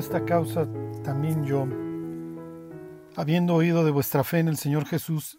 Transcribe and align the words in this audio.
esta 0.00 0.24
causa 0.24 0.66
también 1.04 1.44
yo, 1.44 1.66
habiendo 3.16 3.54
oído 3.54 3.84
de 3.84 3.90
vuestra 3.90 4.24
fe 4.24 4.38
en 4.38 4.48
el 4.48 4.56
Señor 4.56 4.86
Jesús 4.86 5.38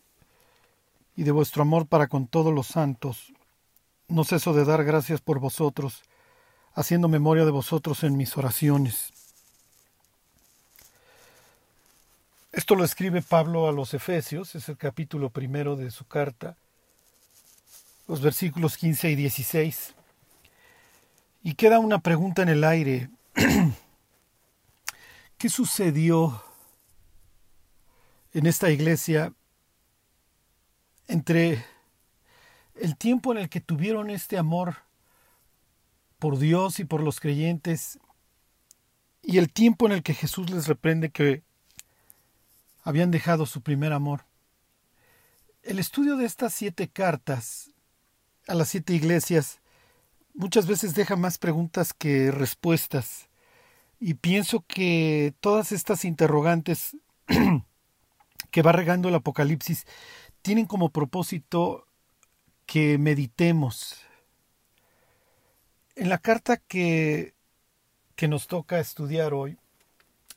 y 1.15 1.23
de 1.23 1.31
vuestro 1.31 1.63
amor 1.63 1.87
para 1.87 2.05
con 2.05 2.27
todos 2.27 2.53
los 2.53 2.67
santos, 2.67 3.33
no 4.07 4.23
ceso 4.23 4.53
de 4.53 4.63
dar 4.63 4.83
gracias 4.83 5.19
por 5.19 5.39
vosotros, 5.39 6.03
haciendo 6.75 7.07
memoria 7.07 7.43
de 7.43 7.49
vosotros 7.49 8.03
en 8.03 8.15
mis 8.15 8.37
oraciones. 8.37 9.11
Esto 12.51 12.75
lo 12.75 12.83
escribe 12.83 13.23
Pablo 13.23 13.67
a 13.67 13.71
los 13.71 13.95
Efesios, 13.95 14.53
es 14.53 14.69
el 14.69 14.77
capítulo 14.77 15.31
primero 15.31 15.75
de 15.75 15.89
su 15.89 16.05
carta, 16.05 16.55
los 18.07 18.21
versículos 18.21 18.77
15 18.77 19.09
y 19.09 19.15
16. 19.15 19.95
Y 21.41 21.55
queda 21.55 21.79
una 21.79 21.97
pregunta 21.97 22.43
en 22.43 22.49
el 22.49 22.63
aire. 22.63 23.09
¿Qué 25.41 25.49
sucedió 25.49 26.39
en 28.31 28.45
esta 28.45 28.69
iglesia 28.69 29.33
entre 31.07 31.65
el 32.75 32.95
tiempo 32.95 33.31
en 33.31 33.39
el 33.39 33.49
que 33.49 33.59
tuvieron 33.59 34.11
este 34.11 34.37
amor 34.37 34.75
por 36.19 36.37
Dios 36.37 36.79
y 36.79 36.85
por 36.85 37.01
los 37.01 37.19
creyentes 37.19 37.97
y 39.23 39.39
el 39.39 39.51
tiempo 39.51 39.87
en 39.87 39.93
el 39.93 40.03
que 40.03 40.13
Jesús 40.13 40.51
les 40.51 40.67
reprende 40.67 41.09
que 41.09 41.41
habían 42.83 43.09
dejado 43.09 43.47
su 43.47 43.63
primer 43.63 43.93
amor? 43.93 44.25
El 45.63 45.79
estudio 45.79 46.17
de 46.17 46.25
estas 46.25 46.53
siete 46.53 46.87
cartas 46.87 47.71
a 48.47 48.53
las 48.53 48.69
siete 48.69 48.93
iglesias 48.93 49.59
muchas 50.35 50.67
veces 50.67 50.93
deja 50.93 51.15
más 51.15 51.39
preguntas 51.39 51.95
que 51.95 52.29
respuestas. 52.29 53.30
Y 54.03 54.15
pienso 54.15 54.65
que 54.67 55.35
todas 55.41 55.71
estas 55.71 56.05
interrogantes 56.05 56.97
que 58.51 58.61
va 58.63 58.71
regando 58.71 59.09
el 59.09 59.15
Apocalipsis 59.15 59.85
tienen 60.41 60.65
como 60.65 60.89
propósito 60.89 61.85
que 62.65 62.97
meditemos. 62.97 64.01
En 65.95 66.09
la 66.09 66.17
carta 66.17 66.57
que, 66.57 67.35
que 68.15 68.27
nos 68.27 68.47
toca 68.47 68.79
estudiar 68.79 69.35
hoy, 69.35 69.59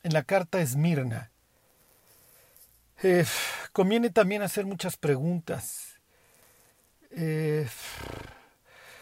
en 0.03 0.13
la 0.13 0.25
carta 0.25 0.61
Esmirna, 0.61 1.31
eh, 3.03 3.25
conviene 3.73 4.11
también 4.11 4.43
hacer 4.43 4.67
muchas 4.67 4.99
preguntas. 4.99 5.99
Eh, 7.13 7.67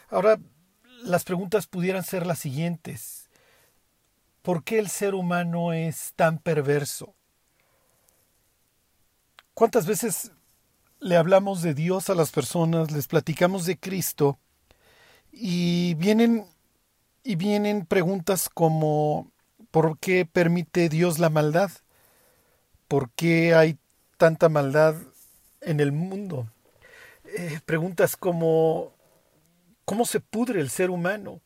ahora, 0.08 0.38
las 1.02 1.24
preguntas 1.24 1.66
pudieran 1.66 2.04
ser 2.04 2.26
las 2.26 2.38
siguientes. 2.38 3.21
¿Por 4.42 4.64
qué 4.64 4.80
el 4.80 4.88
ser 4.88 5.14
humano 5.14 5.72
es 5.72 6.14
tan 6.16 6.38
perverso? 6.38 7.14
¿Cuántas 9.54 9.86
veces 9.86 10.32
le 10.98 11.16
hablamos 11.16 11.62
de 11.62 11.74
Dios 11.74 12.10
a 12.10 12.16
las 12.16 12.32
personas, 12.32 12.90
les 12.90 13.06
platicamos 13.06 13.66
de 13.66 13.78
Cristo 13.78 14.38
y 15.30 15.94
vienen 15.94 16.44
y 17.22 17.36
vienen 17.36 17.86
preguntas 17.86 18.48
como 18.48 19.30
¿por 19.70 19.98
qué 19.98 20.26
permite 20.26 20.88
Dios 20.88 21.20
la 21.20 21.30
maldad? 21.30 21.70
¿Por 22.88 23.10
qué 23.10 23.54
hay 23.54 23.78
tanta 24.16 24.48
maldad 24.48 24.96
en 25.60 25.78
el 25.78 25.92
mundo? 25.92 26.48
Eh, 27.24 27.60
preguntas 27.64 28.16
como 28.16 28.92
¿cómo 29.84 30.04
se 30.04 30.18
pudre 30.18 30.60
el 30.60 30.70
ser 30.70 30.90
humano? 30.90 31.40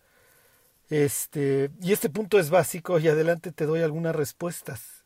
Este, 0.88 1.70
y 1.80 1.92
este 1.92 2.10
punto 2.10 2.38
es 2.38 2.50
básico 2.50 2.98
y 2.98 3.08
adelante 3.08 3.52
te 3.52 3.66
doy 3.66 3.82
algunas 3.82 4.14
respuestas. 4.14 5.04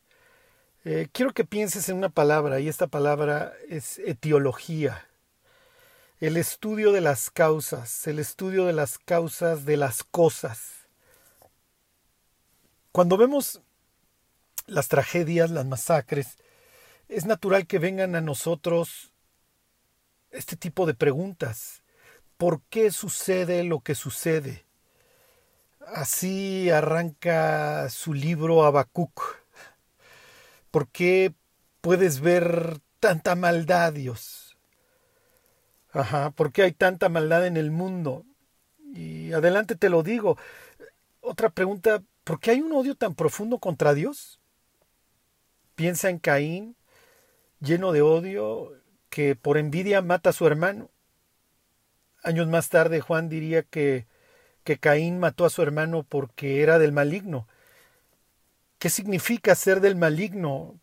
Eh, 0.85 1.09
quiero 1.13 1.33
que 1.33 1.45
pienses 1.45 1.89
en 1.89 1.97
una 1.97 2.09
palabra 2.09 2.61
y 2.61 2.69
esta 2.69 2.87
palabra 2.87 3.53
es 3.69 3.99
etiología. 3.99 5.07
El 6.21 6.37
estudio 6.37 6.93
de 6.93 7.01
las 7.01 7.31
causas, 7.31 8.07
el 8.07 8.19
estudio 8.19 8.67
de 8.67 8.75
las 8.75 8.99
causas 8.99 9.65
de 9.65 9.79
las 9.79 10.05
cosas. 10.05 10.89
Cuando 12.93 13.17
vemos 13.17 13.63
las 14.67 14.89
tragedias, 14.89 15.51
las 15.51 15.65
masacres, 15.65 16.37
es 17.09 17.25
natural 17.25 17.67
que 17.67 17.79
vengan 17.79 18.15
a 18.17 18.21
nosotros 18.21 19.13
este 20.31 20.57
tipo 20.57 20.87
de 20.87 20.95
preguntas. 20.95 21.83
¿Por 22.37 22.63
qué 22.65 22.91
sucede 22.91 23.65
lo 23.65 23.81
que 23.81 23.95
sucede? 23.95 24.65
Así 25.87 26.71
arranca 26.71 27.89
su 27.91 28.15
libro 28.15 28.65
Habacuc. 28.65 29.41
¿Por 30.71 30.89
qué 30.89 31.35
puedes 31.81 32.21
ver 32.21 32.79
tanta 33.01 33.35
maldad, 33.35 33.93
Dios? 33.93 34.59
Ajá, 35.93 36.31
¿por 36.31 36.53
qué 36.53 36.63
hay 36.63 36.73
tanta 36.73 37.09
maldad 37.09 37.47
en 37.47 37.57
el 37.57 37.71
mundo? 37.71 38.25
Y 38.95 39.33
adelante 39.33 39.75
te 39.75 39.89
lo 39.89 40.03
digo. 40.03 40.37
Otra 41.21 41.51
pregunta, 41.51 42.03
¿por 42.25 42.39
qué 42.41 42.53
hay 42.53 42.61
un 42.61 42.73
odio 42.73 42.95
tan 42.95 43.15
profundo 43.15 43.59
contra 43.59 43.95
Dios? 43.95 44.39
Piensa 45.75 46.11
en 46.11 46.19
Caín, 46.19 46.77
lleno 47.61 47.93
de 47.93 48.03
odio, 48.03 48.73
que 49.09 49.35
por 49.35 49.59
envidia 49.59 50.03
mata 50.03 50.31
a 50.31 50.35
su 50.35 50.47
hermano. 50.47 50.91
Años 52.23 52.47
más 52.49 52.69
tarde 52.69 53.01
Juan 53.01 53.29
diría 53.29 53.63
que 53.63 54.07
que 54.65 54.79
Caín 54.79 55.19
mató 55.19 55.45
a 55.45 55.51
su 55.51 55.63
hermano 55.63 56.05
porque 56.09 56.63
era 56.63 56.79
del 56.79 56.93
maligno. 56.93 57.47
¿Qué 58.79 58.91
significa 58.91 59.55
ser 59.55 59.81
del 59.81 59.97
maligno? 59.97 60.81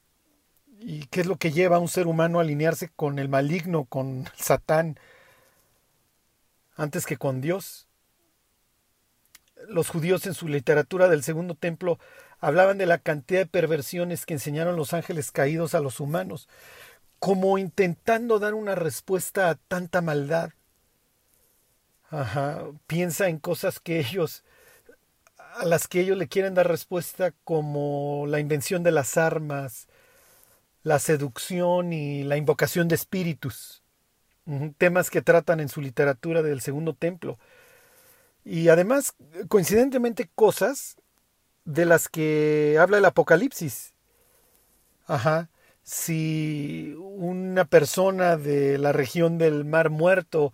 ¿Y 0.79 1.07
qué 1.07 1.21
es 1.21 1.27
lo 1.27 1.37
que 1.37 1.51
lleva 1.51 1.77
a 1.77 1.79
un 1.79 1.87
ser 1.87 2.07
humano 2.07 2.39
a 2.39 2.43
alinearse 2.43 2.89
con 2.95 3.17
el 3.19 3.29
maligno, 3.29 3.85
con 3.85 4.25
Satán, 4.37 4.99
antes 6.75 7.05
que 7.05 7.17
con 7.17 7.41
Dios? 7.41 7.87
Los 9.67 9.89
judíos 9.89 10.25
en 10.27 10.35
su 10.35 10.47
literatura 10.47 11.07
del 11.07 11.23
segundo 11.23 11.55
templo 11.55 11.99
hablaban 12.39 12.77
de 12.77 12.85
la 12.85 12.99
cantidad 12.99 13.41
de 13.41 13.45
perversiones 13.47 14.25
que 14.25 14.35
enseñaron 14.35 14.75
los 14.75 14.93
ángeles 14.93 15.31
caídos 15.31 15.73
a 15.73 15.79
los 15.79 15.99
humanos, 15.99 16.47
como 17.19 17.57
intentando 17.57 18.37
dar 18.37 18.53
una 18.53 18.75
respuesta 18.75 19.49
a 19.49 19.55
tanta 19.55 20.01
maldad. 20.01 20.51
Ajá, 22.09 22.63
piensa 22.87 23.27
en 23.27 23.39
cosas 23.39 23.79
que 23.79 23.99
ellos 23.99 24.43
a 25.57 25.65
las 25.65 25.87
que 25.87 26.01
ellos 26.01 26.17
le 26.17 26.27
quieren 26.27 26.53
dar 26.53 26.67
respuesta 26.67 27.33
como 27.43 28.25
la 28.27 28.39
invención 28.39 28.83
de 28.83 28.91
las 28.91 29.17
armas, 29.17 29.87
la 30.83 30.99
seducción 30.99 31.93
y 31.93 32.23
la 32.23 32.37
invocación 32.37 32.87
de 32.87 32.95
espíritus, 32.95 33.81
temas 34.77 35.09
que 35.09 35.21
tratan 35.21 35.59
en 35.59 35.69
su 35.69 35.81
literatura 35.81 36.41
del 36.43 36.61
Segundo 36.61 36.93
Templo. 36.93 37.39
Y 38.45 38.69
además, 38.69 39.15
coincidentemente, 39.49 40.29
cosas 40.35 40.97
de 41.65 41.85
las 41.85 42.07
que 42.07 42.77
habla 42.79 42.99
el 42.99 43.05
Apocalipsis. 43.05 43.93
Ajá. 45.05 45.49
Si 45.83 46.95
una 46.97 47.65
persona 47.65 48.37
de 48.37 48.77
la 48.77 48.91
región 48.93 49.37
del 49.37 49.65
Mar 49.65 49.89
Muerto 49.89 50.53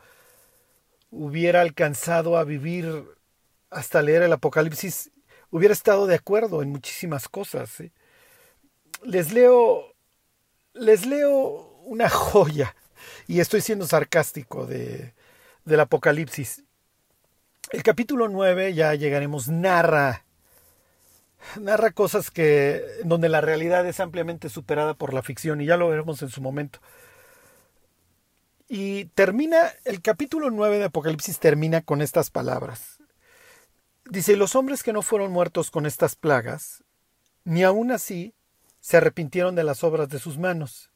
hubiera 1.14 1.62
alcanzado 1.62 2.38
a 2.38 2.44
vivir 2.44 3.06
hasta 3.70 4.02
leer 4.02 4.24
el 4.24 4.34
Apocalipsis, 4.34 5.12
hubiera 5.52 5.74
estado 5.74 6.08
de 6.08 6.16
acuerdo 6.16 6.62
en 6.62 6.70
muchísimas 6.70 7.30
cosas. 7.30 7.80
¿eh? 7.80 7.92
Les 9.04 9.32
leo, 9.32 9.94
les 10.74 11.06
leo 11.06 11.82
una 11.86 12.10
joya, 12.10 12.76
y 13.28 13.40
estoy 13.40 13.62
siendo 13.62 13.86
sarcástico 13.86 14.66
de, 14.66 15.14
del 15.66 15.80
Apocalipsis. 15.80 16.64
El 17.72 17.84
capítulo 17.84 18.28
9, 18.28 18.74
ya 18.74 18.94
llegaremos, 18.96 19.48
narra, 19.48 20.26
narra 21.60 21.92
cosas 21.92 22.32
que, 22.32 22.84
donde 23.04 23.30
la 23.30 23.42
realidad 23.42 23.86
es 23.88 24.00
ampliamente 24.00 24.50
superada 24.50 24.96
por 24.96 25.14
la 25.14 25.22
ficción, 25.22 25.62
y 25.62 25.66
ya 25.66 25.78
lo 25.78 25.90
veremos 25.90 26.22
en 26.22 26.30
su 26.30 26.42
momento. 26.42 26.80
Y 28.68 29.06
termina, 29.06 29.72
el 29.84 30.02
capítulo 30.02 30.50
9 30.50 30.80
de 30.80 30.86
Apocalipsis 30.86 31.40
termina 31.40 31.82
con 31.82 32.02
estas 32.02 32.30
palabras. 32.30 33.00
Dice, 34.06 34.36
los 34.36 34.56
hombres 34.56 34.84
que 34.84 34.94
no 34.94 35.02
fueron 35.02 35.32
muertos 35.32 35.72
con 35.72 35.86
estas 35.86 36.16
plagas, 36.16 36.84
ni 37.44 37.64
aun 37.64 37.92
así 37.92 38.34
se 38.80 38.98
arrepintieron 38.98 39.56
de 39.56 39.64
las 39.64 39.84
obras 39.84 40.10
de 40.10 40.20
sus 40.20 40.38
manos. 40.38 40.92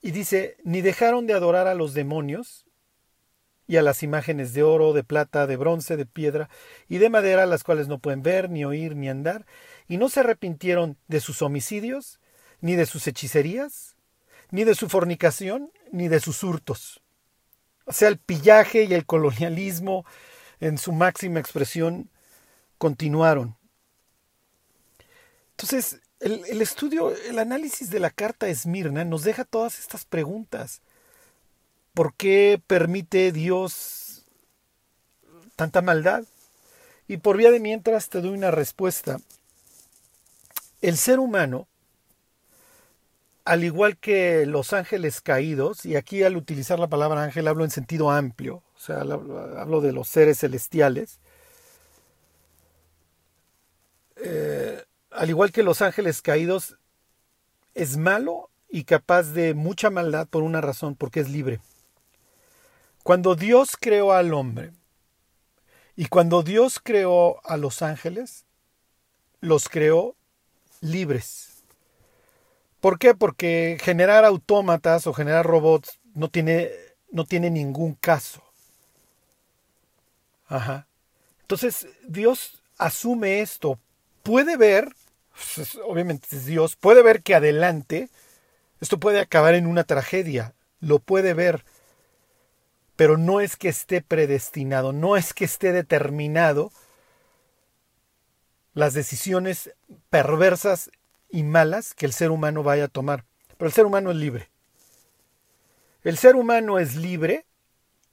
Y 0.00 0.10
dice, 0.10 0.56
ni 0.64 0.82
dejaron 0.82 1.26
de 1.26 1.34
adorar 1.34 1.66
a 1.66 1.74
los 1.74 1.94
demonios 1.94 2.66
y 3.66 3.76
a 3.76 3.82
las 3.82 4.02
imágenes 4.02 4.52
de 4.52 4.62
oro, 4.62 4.92
de 4.92 5.04
plata, 5.04 5.46
de 5.46 5.56
bronce, 5.56 5.96
de 5.96 6.04
piedra 6.04 6.50
y 6.88 6.98
de 6.98 7.08
madera, 7.08 7.46
las 7.46 7.64
cuales 7.64 7.88
no 7.88 7.98
pueden 7.98 8.22
ver, 8.22 8.50
ni 8.50 8.64
oír, 8.64 8.96
ni 8.96 9.08
andar, 9.08 9.46
y 9.88 9.96
no 9.96 10.10
se 10.10 10.20
arrepintieron 10.20 10.98
de 11.08 11.20
sus 11.20 11.40
homicidios, 11.40 12.20
ni 12.60 12.76
de 12.76 12.84
sus 12.84 13.06
hechicerías, 13.06 13.93
ni 14.54 14.62
de 14.62 14.76
su 14.76 14.88
fornicación, 14.88 15.72
ni 15.90 16.06
de 16.06 16.20
sus 16.20 16.44
hurtos. 16.44 17.02
O 17.86 17.92
sea, 17.92 18.06
el 18.06 18.18
pillaje 18.18 18.84
y 18.84 18.94
el 18.94 19.04
colonialismo 19.04 20.06
en 20.60 20.78
su 20.78 20.92
máxima 20.92 21.40
expresión 21.40 22.08
continuaron. 22.78 23.56
Entonces, 25.50 26.00
el, 26.20 26.62
estudio, 26.62 27.12
el 27.16 27.40
análisis 27.40 27.90
de 27.90 27.98
la 27.98 28.10
carta 28.10 28.46
Esmirna 28.46 29.04
nos 29.04 29.24
deja 29.24 29.42
todas 29.42 29.80
estas 29.80 30.04
preguntas. 30.04 30.82
¿Por 31.92 32.14
qué 32.14 32.62
permite 32.64 33.32
Dios 33.32 34.24
tanta 35.56 35.82
maldad? 35.82 36.22
Y 37.08 37.16
por 37.16 37.38
vía 37.38 37.50
de 37.50 37.58
mientras 37.58 38.08
te 38.08 38.20
doy 38.20 38.30
una 38.30 38.52
respuesta. 38.52 39.18
El 40.80 40.96
ser 40.96 41.18
humano, 41.18 41.66
al 43.44 43.64
igual 43.64 43.98
que 43.98 44.46
los 44.46 44.72
ángeles 44.72 45.20
caídos, 45.20 45.84
y 45.84 45.96
aquí 45.96 46.22
al 46.22 46.36
utilizar 46.36 46.78
la 46.78 46.88
palabra 46.88 47.22
ángel 47.22 47.48
hablo 47.48 47.64
en 47.64 47.70
sentido 47.70 48.10
amplio, 48.10 48.62
o 48.74 48.78
sea, 48.78 49.00
hablo 49.00 49.80
de 49.80 49.92
los 49.92 50.08
seres 50.08 50.38
celestiales, 50.38 51.20
eh, 54.16 54.82
al 55.10 55.28
igual 55.28 55.52
que 55.52 55.62
los 55.62 55.82
ángeles 55.82 56.22
caídos, 56.22 56.78
es 57.74 57.96
malo 57.96 58.50
y 58.68 58.84
capaz 58.84 59.24
de 59.32 59.54
mucha 59.54 59.90
maldad 59.90 60.26
por 60.26 60.42
una 60.42 60.60
razón, 60.60 60.96
porque 60.96 61.20
es 61.20 61.28
libre. 61.28 61.60
Cuando 63.02 63.34
Dios 63.34 63.76
creó 63.78 64.12
al 64.12 64.32
hombre 64.32 64.72
y 65.94 66.06
cuando 66.06 66.42
Dios 66.42 66.80
creó 66.82 67.44
a 67.44 67.58
los 67.58 67.82
ángeles, 67.82 68.46
los 69.40 69.68
creó 69.68 70.16
libres. 70.80 71.43
¿Por 72.84 72.98
qué? 72.98 73.14
Porque 73.14 73.78
generar 73.80 74.26
autómatas 74.26 75.06
o 75.06 75.14
generar 75.14 75.46
robots 75.46 76.00
no 76.12 76.28
tiene, 76.28 76.70
no 77.10 77.24
tiene 77.24 77.48
ningún 77.48 77.94
caso. 77.94 78.42
Ajá. 80.48 80.86
Entonces 81.40 81.88
Dios 82.06 82.62
asume 82.76 83.40
esto. 83.40 83.78
Puede 84.22 84.58
ver 84.58 84.94
pues, 85.56 85.78
obviamente 85.82 86.28
es 86.36 86.44
Dios, 86.44 86.76
puede 86.76 87.02
ver 87.02 87.22
que 87.22 87.34
adelante 87.34 88.10
esto 88.82 89.00
puede 89.00 89.18
acabar 89.18 89.54
en 89.54 89.66
una 89.66 89.84
tragedia, 89.84 90.52
lo 90.80 90.98
puede 90.98 91.32
ver, 91.32 91.64
pero 92.96 93.16
no 93.16 93.40
es 93.40 93.56
que 93.56 93.70
esté 93.70 94.02
predestinado, 94.02 94.92
no 94.92 95.16
es 95.16 95.32
que 95.32 95.46
esté 95.46 95.72
determinado 95.72 96.70
las 98.74 98.92
decisiones 98.92 99.72
perversas 100.10 100.90
y 101.34 101.42
malas 101.42 101.94
que 101.94 102.06
el 102.06 102.12
ser 102.12 102.30
humano 102.30 102.62
vaya 102.62 102.84
a 102.84 102.88
tomar. 102.88 103.24
Pero 103.58 103.66
el 103.66 103.72
ser 103.72 103.86
humano 103.86 104.12
es 104.12 104.16
libre. 104.16 104.48
El 106.04 106.16
ser 106.16 106.36
humano 106.36 106.78
es 106.78 106.94
libre 106.94 107.44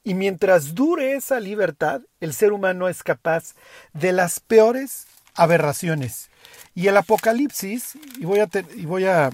y 0.03 0.15
mientras 0.15 0.73
dure 0.73 1.13
esa 1.13 1.39
libertad, 1.39 2.01
el 2.19 2.33
ser 2.33 2.51
humano 2.51 2.89
es 2.89 3.03
capaz 3.03 3.53
de 3.93 4.11
las 4.11 4.39
peores 4.39 5.05
aberraciones. 5.35 6.31
Y 6.73 6.87
el 6.87 6.97
Apocalipsis, 6.97 7.95
y 8.17 8.25
voy 8.25 8.39
a, 8.39 8.49
y 8.75 8.87
voy 8.87 9.05
a 9.05 9.29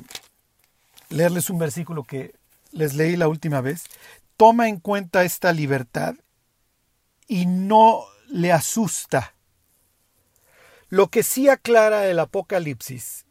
leerles 1.07 1.50
un 1.50 1.57
versículo 1.57 2.04
que 2.04 2.36
les 2.74 2.94
leí 2.94 3.16
la 3.16 3.30
última 3.30 3.62
vez, 3.62 3.86
toma 4.36 4.68
en 4.68 4.81
cuenta 4.81 5.24
esta 5.24 5.54
libertad 5.54 6.16
y 7.25 7.45
no 7.45 8.04
le 8.28 8.51
asusta. 8.51 9.33
Lo 10.90 11.07
que 11.07 11.24
sí 11.24 11.48
aclara 11.48 12.07
el 12.07 12.19
Apocalipsis 12.19 13.27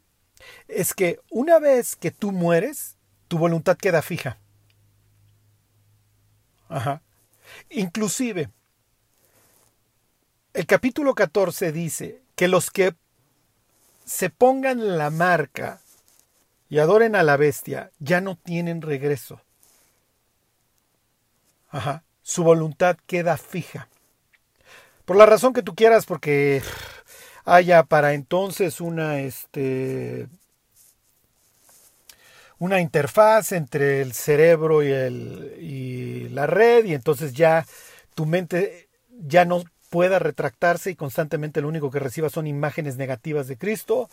es 0.67 0.93
que 0.93 1.19
una 1.29 1.59
vez 1.59 1.95
que 1.95 2.11
tú 2.11 2.31
mueres, 2.31 2.97
tu 3.27 3.37
voluntad 3.37 3.77
queda 3.77 4.01
fija. 4.01 4.37
Ajá. 6.69 7.01
Inclusive, 7.69 8.49
el 10.53 10.65
capítulo 10.65 11.15
14 11.15 11.71
dice 11.71 12.21
que 12.35 12.47
los 12.47 12.71
que 12.71 12.95
se 14.05 14.29
pongan 14.29 14.97
la 14.97 15.09
marca 15.09 15.81
y 16.69 16.79
adoren 16.79 17.15
a 17.15 17.23
la 17.23 17.37
bestia, 17.37 17.91
ya 17.99 18.21
no 18.21 18.35
tienen 18.35 18.81
regreso. 18.81 19.41
Ajá. 21.69 22.03
Su 22.23 22.43
voluntad 22.43 22.97
queda 23.07 23.37
fija. 23.37 23.87
Por 25.05 25.15
la 25.15 25.25
razón 25.25 25.53
que 25.53 25.63
tú 25.63 25.75
quieras, 25.75 26.05
porque 26.05 26.61
haya 27.47 27.83
para 27.83 28.13
entonces 28.13 28.81
una, 28.81 29.21
este, 29.21 30.27
una 32.59 32.81
interfaz 32.81 33.53
entre 33.53 34.01
el 34.01 34.13
cerebro 34.13 34.83
y, 34.83 34.91
el, 34.91 35.55
y 35.57 36.29
la 36.29 36.45
red, 36.45 36.83
y 36.83 36.93
entonces 36.93 37.33
ya 37.33 37.65
tu 38.15 38.25
mente 38.25 38.89
ya 39.09 39.45
no 39.45 39.63
pueda 39.89 40.19
retractarse 40.19 40.91
y 40.91 40.95
constantemente 40.95 41.61
lo 41.61 41.69
único 41.69 41.89
que 41.89 41.99
reciba 41.99 42.29
son 42.29 42.47
imágenes 42.47 42.97
negativas 42.97 43.47
de 43.47 43.57
Cristo, 43.57 44.09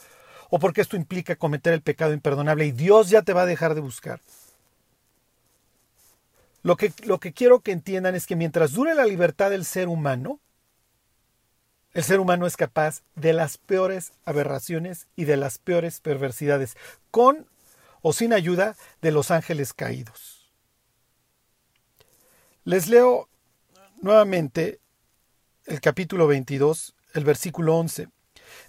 o 0.48 0.60
porque 0.60 0.80
esto 0.80 0.96
implica 0.96 1.34
cometer 1.34 1.72
el 1.72 1.82
pecado 1.82 2.12
imperdonable 2.12 2.66
y 2.66 2.70
Dios 2.72 3.10
ya 3.10 3.22
te 3.22 3.32
va 3.32 3.42
a 3.42 3.46
dejar 3.46 3.74
de 3.74 3.80
buscar. 3.80 4.20
Lo 6.62 6.76
que, 6.76 6.92
lo 7.04 7.18
que 7.18 7.32
quiero 7.32 7.60
que 7.60 7.72
entiendan 7.72 8.14
es 8.14 8.26
que 8.26 8.36
mientras 8.36 8.74
dure 8.74 8.94
la 8.94 9.04
libertad 9.04 9.50
del 9.50 9.64
ser 9.64 9.88
humano, 9.88 10.38
el 11.94 12.04
ser 12.04 12.20
humano 12.20 12.46
es 12.46 12.56
capaz 12.56 13.02
de 13.14 13.32
las 13.32 13.56
peores 13.56 14.12
aberraciones 14.24 15.06
y 15.16 15.24
de 15.24 15.36
las 15.36 15.58
peores 15.58 16.00
perversidades, 16.00 16.76
con 17.10 17.46
o 18.02 18.12
sin 18.12 18.32
ayuda 18.32 18.76
de 19.00 19.12
los 19.12 19.30
ángeles 19.30 19.72
caídos. 19.72 20.52
Les 22.64 22.88
leo 22.88 23.28
nuevamente 24.02 24.80
el 25.66 25.80
capítulo 25.80 26.26
22, 26.26 26.94
el 27.14 27.24
versículo 27.24 27.76
11. 27.76 28.08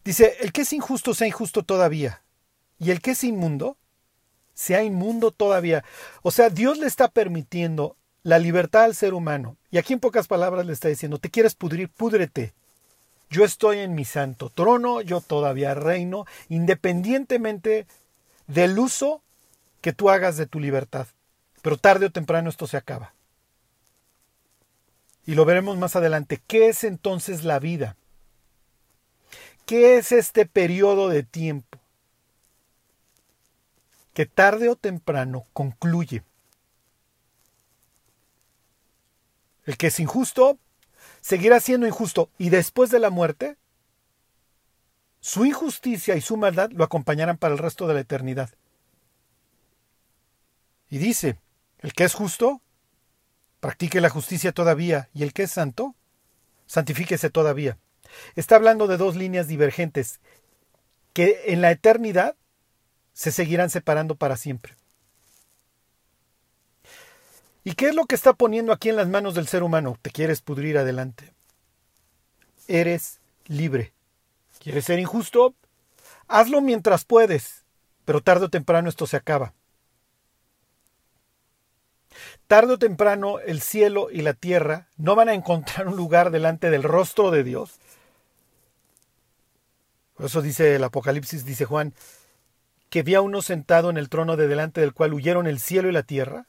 Dice, 0.03 0.37
el 0.39 0.53
que 0.53 0.61
es 0.61 0.71
injusto 0.71 1.13
sea 1.13 1.27
injusto 1.27 1.63
todavía, 1.63 2.21
y 2.79 2.91
el 2.91 3.01
que 3.01 3.11
es 3.11 3.23
inmundo 3.23 3.77
sea 4.55 4.83
inmundo 4.83 5.31
todavía. 5.31 5.83
O 6.23 6.31
sea, 6.31 6.49
Dios 6.49 6.77
le 6.79 6.87
está 6.87 7.09
permitiendo 7.09 7.97
la 8.23 8.39
libertad 8.39 8.85
al 8.85 8.95
ser 8.95 9.13
humano. 9.13 9.57
Y 9.69 9.77
aquí 9.77 9.93
en 9.93 9.99
pocas 9.99 10.27
palabras 10.27 10.65
le 10.65 10.73
está 10.73 10.87
diciendo, 10.87 11.19
te 11.19 11.29
quieres 11.29 11.53
pudrir, 11.53 11.89
púdrete. 11.89 12.53
Yo 13.29 13.43
estoy 13.43 13.79
en 13.79 13.95
mi 13.95 14.05
santo 14.05 14.49
trono, 14.49 15.01
yo 15.01 15.21
todavía 15.21 15.73
reino, 15.73 16.25
independientemente 16.49 17.87
del 18.47 18.77
uso 18.79 19.21
que 19.81 19.93
tú 19.93 20.09
hagas 20.09 20.37
de 20.37 20.45
tu 20.45 20.59
libertad. 20.59 21.07
Pero 21.61 21.77
tarde 21.77 22.07
o 22.07 22.11
temprano 22.11 22.49
esto 22.49 22.67
se 22.67 22.77
acaba 22.77 23.15
y 25.25 25.33
lo 25.33 25.45
veremos 25.45 25.77
más 25.77 25.95
adelante, 25.95 26.41
¿qué 26.45 26.69
es 26.69 26.83
entonces 26.83 27.43
la 27.43 27.59
vida? 27.59 27.97
¿Qué 29.65 29.97
es 29.97 30.11
este 30.11 30.45
periodo 30.45 31.09
de 31.09 31.23
tiempo? 31.23 31.79
Que 34.13 34.27
tarde 34.27 34.69
o 34.69 34.75
temprano 34.75 35.45
concluye. 35.51 36.23
El 39.65 39.77
que 39.77 39.87
es 39.87 39.99
injusto 39.99 40.59
seguirá 41.25 41.59
siendo 41.59 41.87
injusto 41.87 42.29
y 42.37 42.49
después 42.49 42.91
de 42.91 42.99
la 42.99 43.09
muerte, 43.09 43.57
su 45.21 45.43
injusticia 45.43 46.15
y 46.15 46.21
su 46.21 46.37
maldad 46.37 46.69
lo 46.71 46.83
acompañarán 46.83 47.39
para 47.39 47.55
el 47.55 47.57
resto 47.57 47.87
de 47.87 47.95
la 47.95 48.01
eternidad. 48.01 48.51
Y 50.87 50.99
dice, 50.99 51.39
el 51.79 51.93
que 51.93 52.03
es 52.03 52.13
justo 52.13 52.61
Practique 53.59 53.99
la 54.01 54.11
justicia 54.11 54.51
todavía, 54.51 55.09
y 55.15 55.23
el 55.23 55.33
que 55.33 55.41
es 55.41 55.51
santo, 55.51 55.95
santifíquese 56.67 57.31
todavía. 57.31 57.79
Está 58.35 58.57
hablando 58.57 58.85
de 58.85 58.97
dos 58.97 59.15
líneas 59.15 59.47
divergentes 59.47 60.19
que 61.13 61.41
en 61.47 61.61
la 61.61 61.71
eternidad 61.71 62.35
se 63.13 63.31
seguirán 63.31 63.71
separando 63.71 64.13
para 64.13 64.37
siempre. 64.37 64.75
¿Y 67.67 67.73
qué 67.73 67.87
es 67.87 67.95
lo 67.95 68.05
que 68.05 68.13
está 68.13 68.33
poniendo 68.33 68.71
aquí 68.71 68.89
en 68.89 68.95
las 68.95 69.09
manos 69.09 69.33
del 69.33 69.47
ser 69.47 69.63
humano? 69.63 69.97
Te 70.03 70.11
quieres 70.11 70.41
pudrir 70.41 70.77
adelante. 70.77 71.33
Eres 72.67 73.19
libre. 73.47 73.91
¿Quieres 74.59 74.85
ser 74.85 74.99
injusto? 74.99 75.55
Hazlo 76.27 76.61
mientras 76.61 77.05
puedes, 77.05 77.65
pero 78.05 78.21
tarde 78.21 78.45
o 78.45 78.49
temprano 78.49 78.87
esto 78.87 79.07
se 79.07 79.17
acaba. 79.17 79.55
Tarde 82.45 82.73
o 82.73 82.77
temprano 82.77 83.39
el 83.39 83.61
cielo 83.61 84.09
y 84.11 84.21
la 84.21 84.35
tierra 84.35 84.87
no 84.97 85.15
van 85.15 85.29
a 85.29 85.33
encontrar 85.33 85.87
un 85.87 85.95
lugar 85.95 86.29
delante 86.29 86.69
del 86.69 86.83
rostro 86.83 87.31
de 87.31 87.43
Dios. 87.43 87.79
Por 90.15 90.27
eso 90.27 90.43
dice 90.43 90.75
el 90.75 90.83
Apocalipsis, 90.83 91.45
dice 91.45 91.65
Juan, 91.65 91.95
que 92.91 93.01
vi 93.01 93.15
a 93.15 93.21
uno 93.21 93.41
sentado 93.41 93.89
en 93.89 93.97
el 93.97 94.09
trono 94.09 94.37
de 94.37 94.47
delante 94.47 94.81
del 94.81 94.93
cual 94.93 95.15
huyeron 95.15 95.47
el 95.47 95.59
cielo 95.59 95.89
y 95.89 95.93
la 95.93 96.03
tierra, 96.03 96.45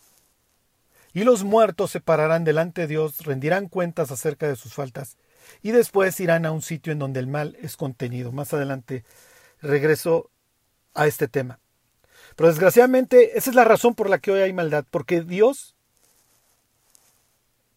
y 1.17 1.25
los 1.25 1.45
muertos 1.45 1.93
se 1.93 2.03
pararán 2.03 2.45
delante 2.45 2.83
de 2.83 2.89
Dios, 2.89 3.21
rendirán 3.25 3.71
cuentas 3.71 4.11
acerca 4.11 4.49
de 4.49 4.55
sus 4.55 4.75
faltas, 4.75 5.17
y 5.63 5.71
después 5.71 6.21
irán 6.21 6.45
a 6.45 6.53
un 6.53 6.61
sitio 6.61 6.93
en 6.93 6.99
donde 6.99 7.21
el 7.21 7.27
mal 7.27 7.57
es 7.63 7.79
contenido. 7.79 8.33
Más 8.33 8.53
adelante 8.53 9.03
regreso 9.63 10.29
a 10.93 11.07
este 11.07 11.27
tema. 11.27 11.59
Pero 12.37 12.51
desgraciadamente 12.51 13.39
esa 13.39 13.49
es 13.49 13.57
la 13.57 13.65
razón 13.65 13.95
por 13.95 14.11
la 14.11 14.19
que 14.19 14.31
hoy 14.31 14.41
hay 14.41 14.53
maldad, 14.53 14.85
porque 14.91 15.23
Dios 15.23 15.75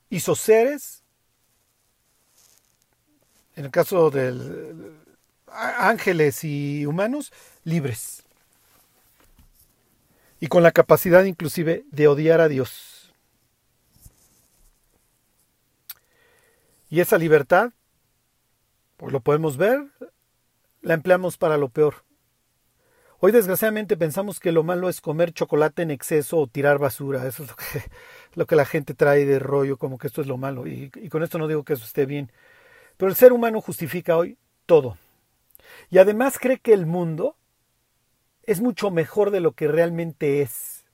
hizo 0.09 0.35
seres, 0.35 1.03
en 3.55 3.63
el 3.63 3.71
caso 3.71 4.09
del 4.11 4.97
ángeles 5.47 6.43
y 6.43 6.85
humanos 6.85 7.31
libres. 7.63 8.23
Y 10.41 10.47
con 10.47 10.61
la 10.61 10.73
capacidad 10.73 11.23
inclusive 11.23 11.85
de 11.89 12.09
odiar 12.09 12.41
a 12.41 12.49
Dios. 12.49 12.98
Y 16.89 17.01
esa 17.01 17.17
libertad, 17.17 17.71
pues 18.97 19.13
lo 19.13 19.19
podemos 19.21 19.57
ver, 19.57 19.85
la 20.81 20.95
empleamos 20.95 21.37
para 21.37 21.57
lo 21.57 21.69
peor. 21.69 22.03
Hoy 23.19 23.31
desgraciadamente 23.31 23.97
pensamos 23.97 24.39
que 24.39 24.51
lo 24.51 24.63
malo 24.63 24.89
es 24.89 25.01
comer 25.01 25.33
chocolate 25.33 25.81
en 25.81 25.91
exceso 25.91 26.37
o 26.37 26.47
tirar 26.47 26.79
basura. 26.79 27.27
Eso 27.27 27.43
es 27.43 27.49
lo 28.35 28.47
que, 28.47 28.55
la 28.55 28.65
gente 28.65 28.93
trae 28.93 29.25
de 29.25 29.39
rollo, 29.39 29.77
como 29.77 29.97
que 29.97 30.07
esto 30.07 30.21
es 30.21 30.27
lo 30.27 30.37
malo. 30.37 30.67
Y, 30.67 30.89
y 30.95 31.09
con 31.09 31.21
esto 31.21 31.37
no 31.37 31.47
digo 31.47 31.63
que 31.63 31.73
eso 31.73 31.85
esté 31.85 32.05
bien. 32.05 32.31
Pero 32.97 33.09
el 33.09 33.15
ser 33.15 33.33
humano 33.33 33.61
justifica 33.61 34.17
hoy 34.17 34.37
todo. 34.65 34.97
Y 35.89 35.99
además 35.99 36.39
cree 36.39 36.59
que 36.59 36.73
el 36.73 36.85
mundo 36.85 37.35
es 38.43 38.61
mucho 38.61 38.89
mejor 38.89 39.31
de 39.31 39.41
lo 39.41 39.51
que 39.51 39.67
realmente 39.67 40.41
es. 40.41 40.85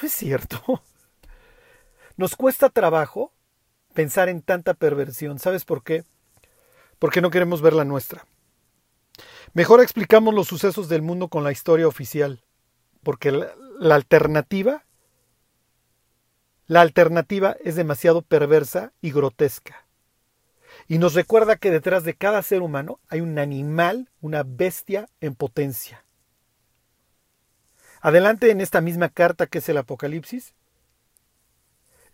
No 0.00 0.06
es 0.06 0.12
cierto. 0.12 0.62
Nos 2.16 2.36
cuesta 2.36 2.70
trabajo 2.70 3.32
pensar 3.96 4.28
en 4.28 4.42
tanta 4.42 4.74
perversión. 4.74 5.38
¿Sabes 5.38 5.64
por 5.64 5.82
qué? 5.82 6.04
Porque 6.98 7.22
no 7.22 7.30
queremos 7.30 7.62
ver 7.62 7.72
la 7.72 7.86
nuestra. 7.86 8.26
Mejor 9.54 9.80
explicamos 9.80 10.34
los 10.34 10.46
sucesos 10.46 10.90
del 10.90 11.00
mundo 11.00 11.28
con 11.28 11.42
la 11.42 11.50
historia 11.50 11.88
oficial, 11.88 12.44
porque 13.02 13.32
la, 13.32 13.54
la, 13.80 13.94
alternativa, 13.94 14.84
la 16.66 16.82
alternativa 16.82 17.56
es 17.64 17.74
demasiado 17.74 18.20
perversa 18.20 18.92
y 19.00 19.12
grotesca. 19.12 19.86
Y 20.88 20.98
nos 20.98 21.14
recuerda 21.14 21.56
que 21.56 21.70
detrás 21.70 22.04
de 22.04 22.14
cada 22.14 22.42
ser 22.42 22.60
humano 22.60 23.00
hay 23.08 23.22
un 23.22 23.38
animal, 23.38 24.10
una 24.20 24.42
bestia 24.42 25.08
en 25.22 25.34
potencia. 25.34 26.04
Adelante 28.02 28.50
en 28.50 28.60
esta 28.60 28.82
misma 28.82 29.08
carta 29.08 29.46
que 29.46 29.58
es 29.58 29.68
el 29.70 29.78
Apocalipsis, 29.78 30.54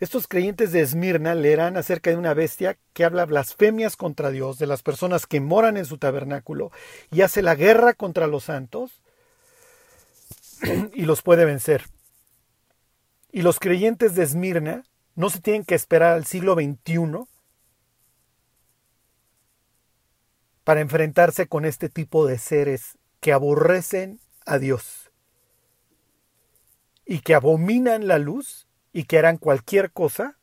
estos 0.03 0.27
creyentes 0.27 0.73
de 0.73 0.81
Esmirna 0.81 1.37
leerán 1.37 1.77
acerca 1.77 2.11
de 2.11 2.17
una 2.17 2.35
bestia 2.35 2.77
que 2.93 3.05
habla 3.05 3.25
blasfemias 3.25 3.95
contra 3.95 4.33
Dios, 4.33 4.59
de 4.59 4.67
las 4.67 4.83
personas 4.83 5.29
que 5.29 5.41
moran 5.41 5.77
en 5.77 5.85
su 5.85 5.97
tabernáculo 5.97 6.73
y 7.13 7.21
hace 7.21 7.41
la 7.41 7.55
guerra 7.55 7.95
contra 7.95 8.27
los 8.27 8.43
santos 8.43 9.01
y 10.93 11.03
los 11.05 11.23
puede 11.23 11.45
vencer. 11.45 11.85
Y 13.31 13.43
los 13.43 13.61
creyentes 13.61 14.17
de 14.17 14.25
Esmirna 14.25 14.83
no 15.15 15.31
se 15.31 15.41
tienen 15.41 15.65
que 15.65 15.77
esperar 15.77 16.15
al 16.15 16.25
siglo 16.25 16.55
XXI 16.55 17.29
para 20.65 20.81
enfrentarse 20.81 21.47
con 21.47 21.65
este 21.65 21.89
tipo 21.89 22.27
de 22.27 22.39
seres 22.39 22.99
que 23.21 23.33
aborrecen 23.33 24.19
a 24.47 24.59
Dios 24.59 25.13
y 27.07 27.21
que 27.21 27.37
abominan 27.37 28.09
la 28.09 28.19
luz 28.19 28.67
y 28.93 29.05
que 29.05 29.19
harán 29.19 29.39
cualquier 29.39 29.91
cosa 29.91 30.37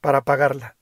para 0.00 0.18
apagarla. 0.18 0.76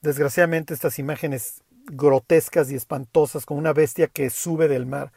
Desgraciadamente 0.00 0.74
estas 0.74 0.98
imágenes 0.98 1.62
grotescas 1.84 2.70
y 2.70 2.74
espantosas 2.74 3.44
con 3.44 3.58
una 3.58 3.72
bestia 3.72 4.08
que 4.08 4.30
sube 4.30 4.68
del 4.68 4.86
mar, 4.86 5.12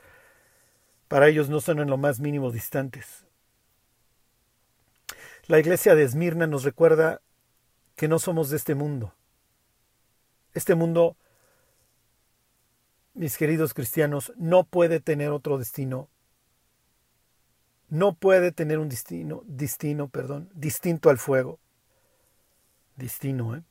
para 1.08 1.28
ellos 1.28 1.50
no 1.50 1.60
son 1.62 1.80
en 1.80 1.90
lo 1.90 1.98
más 1.98 2.20
mínimo 2.20 2.52
distantes. 2.52 3.26
La 5.48 5.60
iglesia 5.60 5.96
de 5.96 6.04
Esmirna 6.04 6.48
nos 6.48 6.64
recuerda 6.64 7.22
que 7.96 8.08
no 8.08 8.20
somos 8.20 8.50
de 8.50 8.58
este 8.58 8.76
mundo. 8.76 9.14
Este 10.54 10.76
mundo, 10.76 11.18
mis 13.14 13.38
queridos 13.38 13.74
cristianos, 13.74 14.34
no 14.38 14.64
puede 14.64 15.00
tener 15.00 15.32
otro 15.32 15.58
destino 15.58 16.10
no 17.92 18.14
puede 18.14 18.54
tener 18.54 18.80
un 18.80 18.88
destino, 18.88 19.44
destino, 19.46 20.08
perdón, 20.08 20.50
distinto 20.54 21.10
al 21.10 21.18
fuego. 21.18 21.60
Destino, 22.96 23.58
¿eh? 23.58 23.64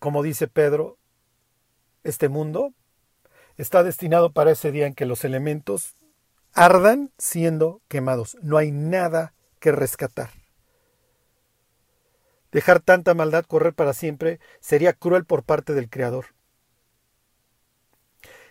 Como 0.00 0.24
dice 0.24 0.48
Pedro, 0.48 0.98
este 2.02 2.28
mundo 2.28 2.74
está 3.56 3.84
destinado 3.84 4.32
para 4.32 4.50
ese 4.50 4.72
día 4.72 4.88
en 4.88 4.94
que 4.94 5.06
los 5.06 5.24
elementos 5.24 5.94
ardan 6.52 7.12
siendo 7.16 7.80
quemados. 7.86 8.36
No 8.42 8.58
hay 8.58 8.72
nada 8.72 9.32
que 9.60 9.70
rescatar. 9.70 10.30
Dejar 12.50 12.80
tanta 12.80 13.14
maldad 13.14 13.44
correr 13.44 13.72
para 13.72 13.92
siempre 13.92 14.40
sería 14.58 14.94
cruel 14.94 15.24
por 15.24 15.44
parte 15.44 15.74
del 15.74 15.90
Creador. 15.90 16.26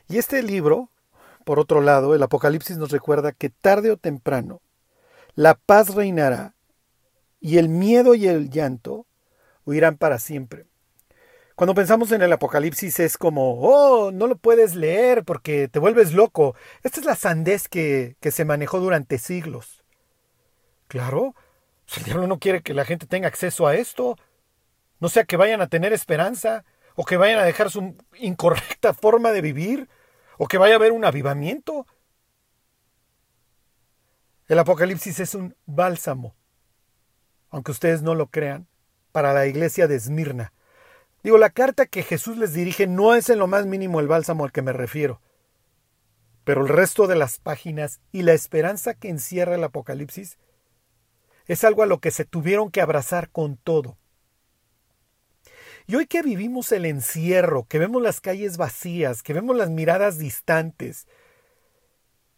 Y 0.08 0.18
este 0.18 0.42
libro 0.44 0.92
por 1.46 1.60
otro 1.60 1.80
lado, 1.80 2.16
el 2.16 2.24
Apocalipsis 2.24 2.78
nos 2.78 2.92
recuerda 2.92 3.32
que 3.32 3.50
tarde 3.50 3.92
o 3.92 3.98
temprano 3.98 4.62
la 5.36 5.54
paz 5.56 5.94
reinará 5.94 6.56
y 7.40 7.58
el 7.58 7.70
miedo 7.70 8.16
y 8.16 8.28
el 8.28 8.50
llanto 8.50 9.06
huirán 9.66 9.98
para 9.98 10.18
siempre. 10.18 10.66
Cuando 11.56 11.76
pensamos 11.76 12.12
en 12.12 12.22
el 12.22 12.34
Apocalipsis 12.34 13.00
es 13.00 13.18
como, 13.18 13.60
oh, 13.62 14.12
no 14.12 14.28
lo 14.28 14.36
puedes 14.36 14.76
leer 14.76 15.24
porque 15.24 15.68
te 15.68 15.80
vuelves 15.80 16.14
loco. 16.14 16.56
Esta 16.84 17.00
es 17.00 17.06
la 17.06 17.16
sandez 17.16 17.70
que, 17.70 18.18
que 18.20 18.32
se 18.32 18.44
manejó 18.44 18.80
durante 18.80 19.18
siglos. 19.18 19.84
Claro, 20.88 21.36
el 21.96 22.04
diablo 22.04 22.28
no 22.28 22.40
quiere 22.40 22.62
que 22.62 22.74
la 22.74 22.84
gente 22.84 23.06
tenga 23.06 23.28
acceso 23.28 23.68
a 23.68 23.76
esto. 23.76 24.18
No 25.00 25.10
sea 25.10 25.24
que 25.26 25.38
vayan 25.38 25.62
a 25.62 25.68
tener 25.68 25.94
esperanza 25.94 26.66
o 26.96 27.06
que 27.06 27.18
vayan 27.18 27.40
a 27.40 27.44
dejar 27.44 27.70
su 27.70 27.96
incorrecta 28.18 28.94
forma 28.94 29.32
de 29.32 29.42
vivir 29.42 29.90
o 30.38 30.48
que 30.48 30.58
vaya 30.58 30.74
a 30.74 30.78
haber 30.78 30.92
un 30.92 31.06
avivamiento. 31.06 31.86
El 34.48 34.60
Apocalipsis 34.60 35.20
es 35.20 35.36
un 35.36 35.56
bálsamo, 35.66 36.36
aunque 37.50 37.72
ustedes 37.72 38.02
no 38.02 38.16
lo 38.16 38.28
crean, 38.28 38.68
para 39.12 39.34
la 39.34 39.48
iglesia 39.48 39.88
de 39.88 39.96
Esmirna. 39.96 40.54
Digo, 41.24 41.38
la 41.38 41.50
carta 41.50 41.88
que 41.88 42.04
Jesús 42.04 42.38
les 42.38 42.54
dirige 42.54 42.86
no 42.86 43.16
es 43.16 43.30
en 43.30 43.40
lo 43.40 43.48
más 43.48 43.66
mínimo 43.66 44.00
el 44.00 44.08
bálsamo 44.08 44.44
al 44.44 44.52
que 44.52 44.62
me 44.62 44.74
refiero, 44.74 45.22
pero 46.44 46.62
el 46.62 46.68
resto 46.68 47.08
de 47.08 47.16
las 47.16 47.40
páginas 47.40 48.00
y 48.12 48.22
la 48.22 48.34
esperanza 48.34 48.94
que 48.94 49.10
encierra 49.10 49.56
el 49.56 49.64
Apocalipsis 49.64 50.38
es 51.48 51.64
algo 51.64 51.82
a 51.82 51.88
lo 51.88 52.00
que 52.00 52.12
se 52.12 52.26
tuvieron 52.26 52.70
que 52.70 52.82
abrazar 52.82 53.30
con 53.32 53.58
todo. 53.58 53.98
Y 55.88 55.96
hoy 55.96 56.08
que 56.08 56.24
vivimos 56.24 56.72
el 56.72 56.86
encierro, 56.86 57.68
que 57.68 57.78
vemos 57.78 58.02
las 58.02 58.20
calles 58.20 58.58
vacías, 58.58 59.22
que 59.22 59.34
vemos 59.34 59.56
las 59.56 59.70
miradas 59.70 60.18
distantes, 60.18 61.08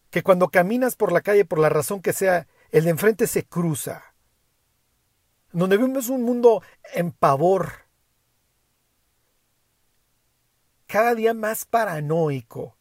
que 0.09 0.21
cuando 0.21 0.49
caminas 0.49 0.95
por 0.95 1.11
la 1.11 1.21
calle, 1.21 1.45
por 1.45 1.59
la 1.59 1.69
razón 1.69 2.01
que 2.01 2.13
sea, 2.13 2.47
el 2.71 2.83
de 2.83 2.89
enfrente 2.91 3.27
se 3.27 3.45
cruza, 3.45 4.03
donde 5.53 5.77
vemos 5.77 6.09
un 6.09 6.23
mundo 6.23 6.61
en 6.93 7.11
pavor, 7.11 7.87
cada 10.85 11.15
día 11.15 11.33
más 11.33 11.63
paranoico, 11.65 12.75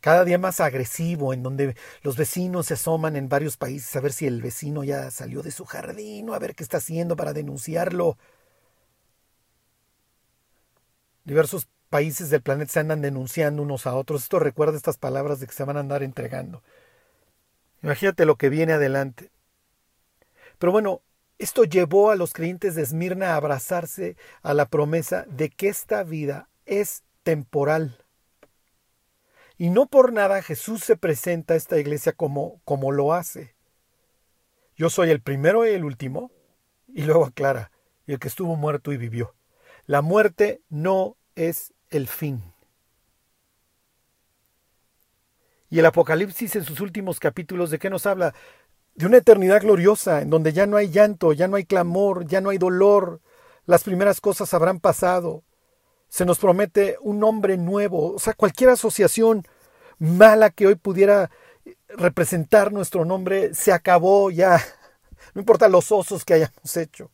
cada 0.00 0.24
día 0.24 0.38
más 0.38 0.60
agresivo, 0.60 1.34
en 1.34 1.42
donde 1.42 1.76
los 2.02 2.16
vecinos 2.16 2.66
se 2.66 2.74
asoman 2.74 3.16
en 3.16 3.28
varios 3.28 3.56
países 3.56 3.94
a 3.96 4.00
ver 4.00 4.12
si 4.12 4.26
el 4.26 4.40
vecino 4.40 4.84
ya 4.84 5.10
salió 5.10 5.42
de 5.42 5.50
su 5.50 5.64
jardín 5.64 6.30
o 6.30 6.34
a 6.34 6.38
ver 6.38 6.54
qué 6.54 6.62
está 6.62 6.78
haciendo 6.78 7.16
para 7.16 7.32
denunciarlo. 7.32 8.16
Diversos 11.26 11.68
países 11.90 12.30
del 12.30 12.40
planeta 12.40 12.72
se 12.72 12.80
andan 12.80 13.02
denunciando 13.02 13.60
unos 13.60 13.88
a 13.88 13.96
otros. 13.96 14.22
Esto 14.22 14.38
recuerda 14.38 14.76
estas 14.76 14.96
palabras 14.96 15.40
de 15.40 15.48
que 15.48 15.52
se 15.52 15.64
van 15.64 15.76
a 15.76 15.80
andar 15.80 16.04
entregando. 16.04 16.62
Imagínate 17.82 18.24
lo 18.24 18.36
que 18.36 18.48
viene 18.48 18.74
adelante. 18.74 19.32
Pero 20.58 20.70
bueno, 20.70 21.02
esto 21.40 21.64
llevó 21.64 22.12
a 22.12 22.16
los 22.16 22.32
creyentes 22.32 22.76
de 22.76 22.82
Esmirna 22.82 23.32
a 23.32 23.36
abrazarse 23.36 24.16
a 24.42 24.54
la 24.54 24.66
promesa 24.66 25.26
de 25.28 25.50
que 25.50 25.66
esta 25.66 26.04
vida 26.04 26.48
es 26.64 27.02
temporal. 27.24 28.04
Y 29.58 29.70
no 29.70 29.86
por 29.86 30.12
nada 30.12 30.42
Jesús 30.42 30.84
se 30.84 30.96
presenta 30.96 31.54
a 31.54 31.56
esta 31.56 31.76
iglesia 31.78 32.12
como, 32.12 32.60
como 32.64 32.92
lo 32.92 33.12
hace. 33.12 33.56
Yo 34.76 34.90
soy 34.90 35.10
el 35.10 35.20
primero 35.20 35.66
y 35.66 35.70
el 35.70 35.84
último. 35.84 36.30
Y 36.86 37.02
luego 37.02 37.26
aclara, 37.26 37.72
y 38.06 38.12
el 38.12 38.20
que 38.20 38.28
estuvo 38.28 38.54
muerto 38.54 38.92
y 38.92 38.96
vivió. 38.96 39.34
La 39.86 40.02
muerte 40.02 40.62
no 40.68 41.15
es 41.36 41.72
el 41.90 42.08
fin. 42.08 42.42
Y 45.70 45.78
el 45.78 45.86
Apocalipsis 45.86 46.56
en 46.56 46.64
sus 46.64 46.80
últimos 46.80 47.20
capítulos, 47.20 47.70
¿de 47.70 47.78
qué 47.78 47.90
nos 47.90 48.06
habla? 48.06 48.34
De 48.94 49.06
una 49.06 49.18
eternidad 49.18 49.60
gloriosa, 49.60 50.22
en 50.22 50.30
donde 50.30 50.52
ya 50.52 50.66
no 50.66 50.76
hay 50.76 50.90
llanto, 50.90 51.32
ya 51.32 51.48
no 51.48 51.56
hay 51.56 51.64
clamor, 51.64 52.26
ya 52.26 52.40
no 52.40 52.50
hay 52.50 52.58
dolor, 52.58 53.20
las 53.66 53.84
primeras 53.84 54.20
cosas 54.20 54.54
habrán 54.54 54.80
pasado. 54.80 55.44
Se 56.08 56.24
nos 56.24 56.38
promete 56.38 56.96
un 57.00 57.18
nombre 57.18 57.56
nuevo, 57.56 58.14
o 58.14 58.18
sea, 58.18 58.32
cualquier 58.32 58.70
asociación 58.70 59.46
mala 59.98 60.50
que 60.50 60.66
hoy 60.66 60.76
pudiera 60.76 61.30
representar 61.88 62.72
nuestro 62.72 63.04
nombre 63.04 63.54
se 63.54 63.72
acabó 63.72 64.30
ya. 64.30 64.60
No 65.34 65.40
importa 65.40 65.68
los 65.68 65.92
osos 65.92 66.24
que 66.24 66.34
hayamos 66.34 66.76
hecho. 66.78 67.10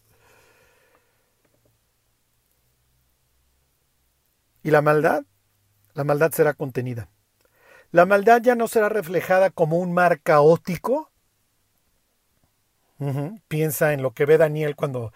Y 4.63 4.71
la 4.71 4.83
maldad, 4.83 5.25
la 5.95 6.05
maldad 6.05 6.33
será 6.33 6.55
contenida. 6.55 7.09
La 7.91 8.07
maldad 8.07 8.41
ya 8.43 8.55
no 8.55 8.69
será 8.69 8.89
reflejada 8.89 9.51
como 9.51 9.79
un 9.79 9.93
mar 9.93 10.21
caótico. 10.21 11.11
Piensa 13.49 13.93
en 13.93 14.01
lo 14.01 14.13
que 14.13 14.27
ve 14.27 14.39
Daniel 14.39 14.77
cuando, 14.77 15.13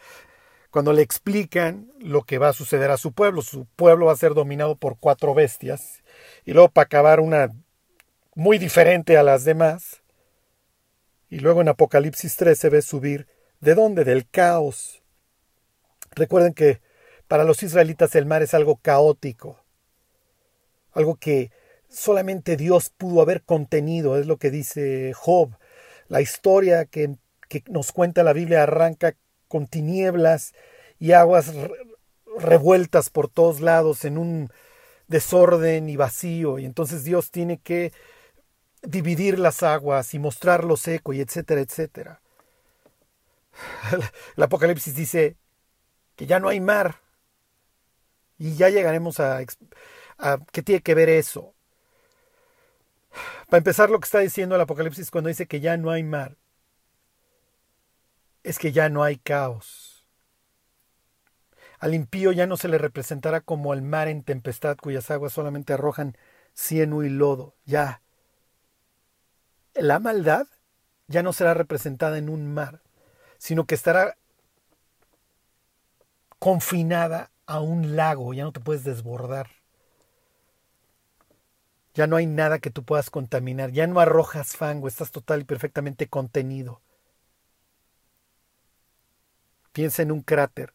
cuando 0.71 0.93
le 0.93 1.03
explican 1.03 1.93
lo 2.01 2.23
que 2.23 2.39
va 2.39 2.49
a 2.49 2.53
suceder 2.53 2.91
a 2.91 2.97
su 2.97 3.13
pueblo. 3.13 3.43
Su 3.43 3.65
pueblo 3.65 4.07
va 4.07 4.13
a 4.13 4.17
ser 4.17 4.35
dominado 4.35 4.77
por 4.77 4.99
cuatro 4.99 5.35
bestias. 5.35 6.03
Y 6.45 6.53
luego 6.53 6.69
para 6.69 6.87
acabar 6.87 7.21
una 7.21 7.53
muy 8.35 8.59
diferente 8.59 9.17
a 9.17 9.23
las 9.23 9.45
demás. 9.45 10.03
Y 11.31 11.39
luego 11.39 11.61
en 11.61 11.69
Apocalipsis 11.69 12.37
3 12.37 12.59
se 12.59 12.69
ve 12.69 12.83
subir. 12.83 13.29
¿De 13.61 13.75
dónde? 13.75 14.05
Del 14.05 14.29
caos. 14.29 15.03
Recuerden 16.11 16.55
que 16.55 16.81
para 17.29 17.45
los 17.45 17.63
israelitas 17.63 18.15
el 18.15 18.27
mar 18.27 18.43
es 18.43 18.55
algo 18.55 18.77
caótico. 18.77 19.63
Algo 20.93 21.17
que 21.17 21.51
solamente 21.89 22.57
Dios 22.57 22.91
pudo 22.91 23.23
haber 23.23 23.43
contenido, 23.43 24.19
es 24.19 24.27
lo 24.27 24.39
que 24.39 24.51
dice 24.51 25.13
Job. 25.15 25.57
La 26.09 26.21
historia 26.21 26.85
que, 26.85 27.17
nos 27.69 27.93
cuenta 27.93 28.23
la 28.23 28.33
Biblia 28.33 28.65
arranca 28.65 29.17
con 29.49 29.67
tinieblas 29.67 30.53
y 30.99 31.13
aguas 31.13 31.53
revueltas 32.39 33.09
por 33.11 33.29
todos 33.29 33.61
lados 33.61 34.05
en 34.05 34.19
un 34.19 34.51
desorden 35.09 35.89
y 35.89 35.97
vacío. 35.97 36.59
Y 36.59 36.65
entonces 36.65 37.05
Dios 37.05 37.31
tiene 37.31 37.59
que 37.59 37.93
dividir 38.83 39.39
las 39.39 39.63
aguas 39.63 40.15
y 40.15 40.19
mostrar 40.19 40.65
lo 40.65 40.77
seco 40.77 41.13
y 41.13 41.21
etcétera, 41.21 41.61
etcétera. 41.61 42.21
El 44.37 44.43
Apocalipsis 44.43 44.95
dice 44.95 45.37
que 46.15 46.27
ya 46.27 46.41
no 46.41 46.49
hay 46.49 46.61
mar. 46.61 47.06
Y 48.39 48.57
ya 48.57 48.69
llegaremos 48.69 49.21
a, 49.21 49.39
a 50.19 50.39
qué 50.53 50.63
tiene 50.63 50.83
que 50.83 50.95
ver 50.95 51.09
eso. 51.09 51.55
Para 53.49 53.59
empezar, 53.59 53.91
lo 53.91 53.99
que 54.01 54.05
está 54.05 54.19
diciendo 54.19 54.55
el 54.55 54.61
Apocalipsis 54.61 55.11
cuando 55.11 55.29
dice 55.29 55.47
que 55.47 55.61
ya 55.61 55.77
no 55.77 55.91
hay 55.91 56.03
mar, 56.03 56.37
es 58.43 58.59
que 58.59 58.73
ya 58.73 58.89
no 58.89 59.03
hay 59.03 59.17
caos. 59.17 60.07
Al 61.79 61.95
impío 61.95 62.33
ya 62.33 62.47
no 62.47 62.57
se 62.57 62.69
le 62.69 62.79
representará 62.79 63.41
como 63.41 63.75
el 63.75 63.83
mar 63.83 64.09
en 64.09 64.23
tempestad 64.23 64.77
cuyas 64.77 65.11
aguas 65.11 65.33
solamente 65.33 65.73
arrojan 65.73 66.17
cieno 66.55 67.03
y 67.03 67.11
lodo. 67.11 67.55
Ya. 67.65 68.03
La 69.75 69.99
maldad 69.99 70.47
ya 71.07 71.23
no 71.23 71.33
será 71.33 71.55
representada 71.55 72.19
en 72.19 72.29
un 72.29 72.53
mar, 72.53 72.83
sino 73.39 73.67
que 73.67 73.75
estará 73.75 74.17
confinada 76.39 77.31
a 77.47 77.61
un 77.61 77.97
lago, 77.97 78.35
ya 78.35 78.45
no 78.45 78.53
te 78.53 78.61
puedes 78.61 78.85
desbordar. 78.85 79.49
Ya 81.95 82.07
no 82.07 82.17
hay 82.17 82.27
nada 82.27 82.59
que 82.59 82.71
tú 82.71 82.85
puedas 82.85 83.09
contaminar, 83.11 83.71
ya 83.73 83.87
no 83.87 84.01
arrojas 84.01 84.57
fango, 84.57 84.87
estás 84.87 85.11
total 85.11 85.41
y 85.41 85.45
perfectamente 85.45 86.09
contenido. 86.09 86.83
Piensa 89.73 90.03
en 90.03 90.13
un 90.13 90.23
cráter 90.23 90.75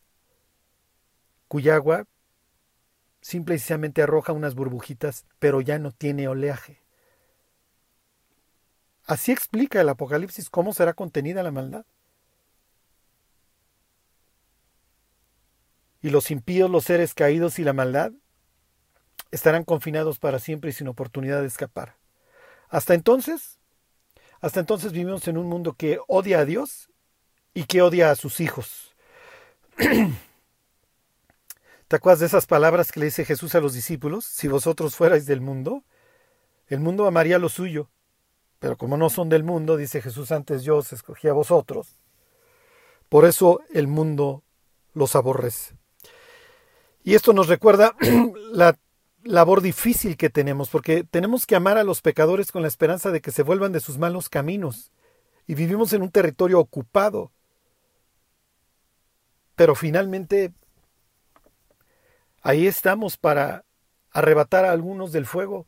cuya 1.48 1.76
agua 1.76 2.06
simple 3.22 3.56
y 3.56 3.60
sencillamente 3.60 4.02
arroja 4.02 4.34
unas 4.34 4.56
burbujitas, 4.56 5.26
pero 5.40 5.62
ya 5.62 5.80
no 5.80 5.92
tiene 5.92 6.28
oleaje. 6.28 6.82
Así 9.06 9.32
explica 9.32 9.82
el 9.82 9.90
Apocalipsis 9.90 10.50
cómo 10.50 10.74
será 10.74 10.94
contenida 10.94 11.44
la 11.44 11.52
maldad. 11.52 11.86
Y 16.02 16.10
los 16.10 16.32
impíos, 16.32 16.70
los 16.70 16.86
seres 16.86 17.14
caídos 17.14 17.60
y 17.60 17.64
la 17.64 17.74
maldad 17.74 18.12
estarán 19.32 19.64
confinados 19.64 20.20
para 20.20 20.40
siempre 20.40 20.72
y 20.72 20.74
sin 20.74 20.88
oportunidad 20.88 21.42
de 21.42 21.48
escapar. 21.48 21.96
Hasta 22.70 22.94
entonces, 22.94 23.60
hasta 24.40 24.60
entonces 24.60 24.92
vivimos 24.92 25.28
en 25.28 25.38
un 25.38 25.48
mundo 25.48 25.74
que 25.74 26.00
odia 26.08 26.40
a 26.40 26.46
Dios 26.46 26.90
y 27.54 27.66
que 27.66 27.82
odia 27.82 28.12
a 28.12 28.16
sus 28.16 28.40
hijos. 28.40 28.96
¿Te 31.88 31.96
acuerdas 31.96 32.22
de 32.22 32.26
esas 32.28 32.46
palabras 32.46 32.92
que 32.92 33.00
le 33.02 33.08
dice 33.08 33.26
Jesús 33.26 33.54
a 33.56 33.60
los 33.60 33.74
discípulos? 33.74 34.26
Si 34.26 34.48
vosotros 34.48 34.96
fuerais 34.96 35.26
del 35.26 35.42
mundo, 35.42 35.84
el 36.68 36.80
mundo 36.80 37.06
amaría 37.06 37.38
lo 37.38 37.50
suyo. 37.50 37.90
Pero 38.60 38.78
como 38.78 38.96
no 38.96 39.10
son 39.10 39.28
del 39.28 39.44
mundo, 39.44 39.76
dice 39.76 40.02
Jesús 40.02 40.32
antes, 40.32 40.64
yo 40.64 40.78
os 40.78 40.94
escogí 40.94 41.28
a 41.28 41.34
vosotros. 41.34 42.00
Por 43.10 43.26
eso 43.26 43.60
el 43.74 43.88
mundo 43.88 44.44
los 44.94 45.16
aborrece. 45.18 45.81
Y 47.04 47.16
esto 47.16 47.34
nos 47.34 47.48
recuerda 47.48 47.96
la 48.52 48.78
labor 49.24 49.62
difícil 49.62 50.18
que 50.18 50.30
tenemos, 50.30 50.70
porque 50.70 51.04
tenemos 51.04 51.46
que 51.46 51.56
amar 51.56 51.78
a 51.78 51.84
los 51.84 52.02
pecadores 52.02 52.52
con 52.52 52.62
la 52.62 52.68
esperanza 52.68 53.12
de 53.12 53.22
que 53.22 53.32
se 53.32 53.44
vuelvan 53.44 53.72
de 53.72 53.80
sus 53.80 53.98
malos 53.98 54.30
caminos. 54.30 54.92
Y 55.48 55.56
vivimos 55.56 55.94
en 55.94 56.02
un 56.02 56.12
territorio 56.12 56.60
ocupado. 56.60 57.32
Pero 59.56 59.76
finalmente 59.76 60.54
ahí 62.42 62.68
estamos 62.68 63.18
para 63.18 63.66
arrebatar 64.12 64.66
a 64.66 64.72
algunos 64.72 65.12
del 65.12 65.26
fuego. 65.26 65.68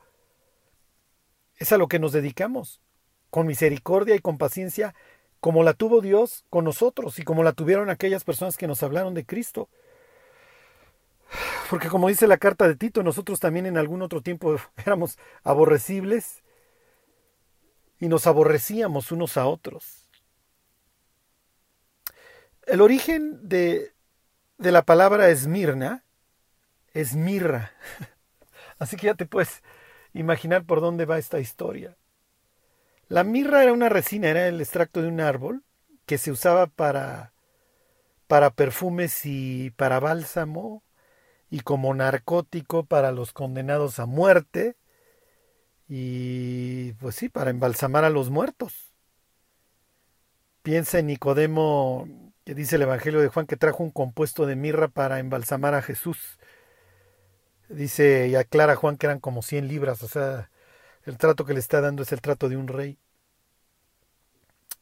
Es 1.58 1.72
a 1.72 1.78
lo 1.78 1.88
que 1.88 2.00
nos 2.00 2.12
dedicamos, 2.12 2.82
con 3.30 3.48
misericordia 3.48 4.16
y 4.16 4.20
con 4.20 4.38
paciencia, 4.38 4.96
como 5.40 5.64
la 5.64 5.74
tuvo 5.74 6.02
Dios 6.02 6.46
con 6.50 6.66
nosotros 6.66 7.20
y 7.20 7.24
como 7.24 7.44
la 7.44 7.54
tuvieron 7.54 7.90
aquellas 7.90 8.24
personas 8.24 8.58
que 8.58 8.68
nos 8.68 8.82
hablaron 8.84 9.14
de 9.14 9.26
Cristo. 9.26 9.70
Porque 11.70 11.88
como 11.90 12.08
dice 12.08 12.28
la 12.28 12.38
carta 12.38 12.68
de 12.68 12.76
Tito, 12.76 13.04
nosotros 13.04 13.40
también 13.40 13.66
en 13.66 13.78
algún 13.78 14.02
otro 14.02 14.22
tiempo 14.22 14.58
éramos 14.78 15.18
aborrecibles 15.44 16.44
y 18.00 18.08
nos 18.08 18.28
aborrecíamos 18.28 19.12
unos 19.12 19.38
a 19.38 19.46
otros. 19.46 20.10
El 22.66 22.82
origen 22.82 23.48
de, 23.48 23.94
de 24.58 24.72
la 24.72 24.84
palabra 24.84 25.30
esmirna 25.30 26.04
es 26.94 27.16
mirra. 27.16 27.72
Así 28.80 28.98
que 28.98 29.08
ya 29.08 29.16
te 29.16 29.26
puedes 29.26 29.64
imaginar 30.14 30.66
por 30.66 30.82
dónde 30.82 31.06
va 31.06 31.18
esta 31.18 31.40
historia. 31.40 31.98
La 33.08 33.24
mirra 33.24 33.64
era 33.64 33.74
una 33.74 33.90
resina, 33.90 34.30
era 34.30 34.48
el 34.48 34.62
extracto 34.62 35.02
de 35.02 35.08
un 35.08 35.20
árbol 35.20 35.64
que 36.06 36.18
se 36.18 36.32
usaba 36.32 36.68
para, 36.68 37.34
para 38.28 38.52
perfumes 38.52 39.26
y 39.26 39.72
para 39.72 40.00
bálsamo 40.00 40.84
y 41.54 41.60
como 41.60 41.94
narcótico 41.94 42.84
para 42.84 43.12
los 43.12 43.32
condenados 43.32 44.00
a 44.00 44.08
muerte 44.08 44.76
y 45.88 46.94
pues 46.94 47.14
sí, 47.14 47.30
para 47.30 47.52
embalsamar 47.52 48.04
a 48.06 48.10
los 48.10 48.32
muertos. 48.32 48.96
Piensa 50.64 50.98
en 50.98 51.06
Nicodemo, 51.06 52.08
que 52.44 52.56
dice 52.56 52.78
el 52.78 52.82
Evangelio 52.82 53.22
de 53.22 53.28
Juan, 53.28 53.46
que 53.46 53.56
trajo 53.56 53.84
un 53.84 53.92
compuesto 53.92 54.48
de 54.48 54.56
mirra 54.56 54.88
para 54.88 55.20
embalsamar 55.20 55.76
a 55.76 55.84
Jesús. 55.84 56.40
Dice 57.70 58.30
y 58.30 58.36
aclara 58.36 58.76
Juan 58.76 58.98
que 58.98 59.06
eran 59.06 59.20
como 59.20 59.44
100 59.44 59.68
libras, 59.68 60.02
o 60.02 60.08
sea, 60.08 60.50
el 61.04 61.20
trato 61.20 61.46
que 61.46 61.54
le 61.54 61.60
está 61.60 61.82
dando 61.82 62.02
es 62.02 62.12
el 62.12 62.22
trato 62.22 62.50
de 62.50 62.58
un 62.58 62.68
rey. 62.68 62.98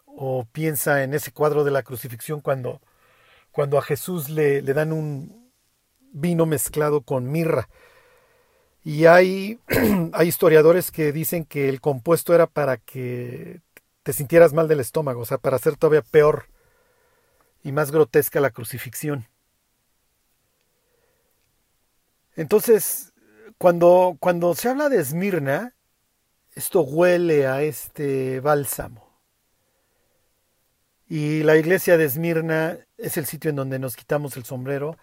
O 0.06 0.46
piensa 0.46 1.04
en 1.04 1.14
ese 1.14 1.34
cuadro 1.34 1.66
de 1.66 1.72
la 1.72 1.84
crucifixión 1.84 2.40
cuando, 2.40 2.80
cuando 3.52 3.78
a 3.78 3.82
Jesús 3.82 4.30
le, 4.30 4.62
le 4.62 4.74
dan 4.74 4.94
un, 4.94 5.41
vino 6.12 6.46
mezclado 6.46 7.02
con 7.02 7.32
mirra. 7.32 7.70
Y 8.84 9.06
hay, 9.06 9.60
hay 10.14 10.28
historiadores 10.28 10.92
que 10.92 11.12
dicen 11.12 11.46
que 11.46 11.70
el 11.70 11.82
compuesto 11.82 12.34
era 12.34 12.48
para 12.48 12.78
que 12.78 13.62
te 14.04 14.14
sintieras 14.14 14.54
mal 14.54 14.68
del 14.68 14.80
estómago, 14.80 15.22
o 15.22 15.26
sea, 15.26 15.38
para 15.38 15.58
hacer 15.58 15.78
todavía 15.78 16.02
peor 16.02 16.46
y 17.64 17.72
más 17.72 17.92
grotesca 17.92 18.40
la 18.40 18.50
crucifixión. 18.50 19.28
Entonces, 22.36 23.14
cuando, 23.58 24.18
cuando 24.20 24.56
se 24.56 24.70
habla 24.70 24.90
de 24.90 25.00
Esmirna, 25.00 25.76
esto 26.56 26.82
huele 26.82 27.46
a 27.46 27.62
este 27.62 28.40
bálsamo. 28.40 29.12
Y 31.08 31.44
la 31.44 31.58
iglesia 31.58 31.98
de 31.98 32.06
Esmirna 32.06 32.80
es 32.98 33.18
el 33.18 33.26
sitio 33.26 33.50
en 33.50 33.58
donde 33.58 33.80
nos 33.80 33.96
quitamos 33.96 34.38
el 34.38 34.46
sombrero 34.46 34.98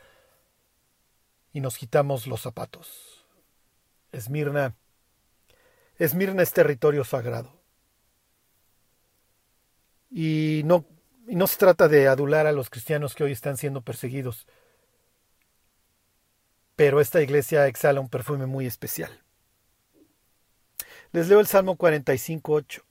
y 1.53 1.61
nos 1.61 1.77
quitamos 1.77 2.27
los 2.27 2.43
zapatos. 2.43 3.25
Esmirna, 4.13 4.75
Esmirna 5.99 6.43
es 6.43 6.53
territorio 6.53 7.05
sagrado. 7.05 7.53
Y 10.11 10.63
no, 10.65 10.87
y 11.27 11.37
no 11.37 11.47
se 11.47 11.59
trata 11.59 11.89
de 11.89 12.09
adular 12.09 12.47
a 12.47 12.53
los 12.53 12.71
cristianos 12.71 13.15
que 13.15 13.25
hoy 13.25 13.33
están 13.33 13.57
siendo 13.57 13.83
perseguidos, 13.83 14.47
pero 16.77 17.01
esta 17.01 17.21
iglesia 17.21 17.67
exhala 17.67 18.01
un 18.01 18.09
perfume 18.09 18.47
muy 18.47 18.65
especial. 18.65 19.23
Les 21.13 21.29
leo 21.29 21.41
el 21.41 21.47
Salmo 21.47 21.77
45.8. 21.77 22.83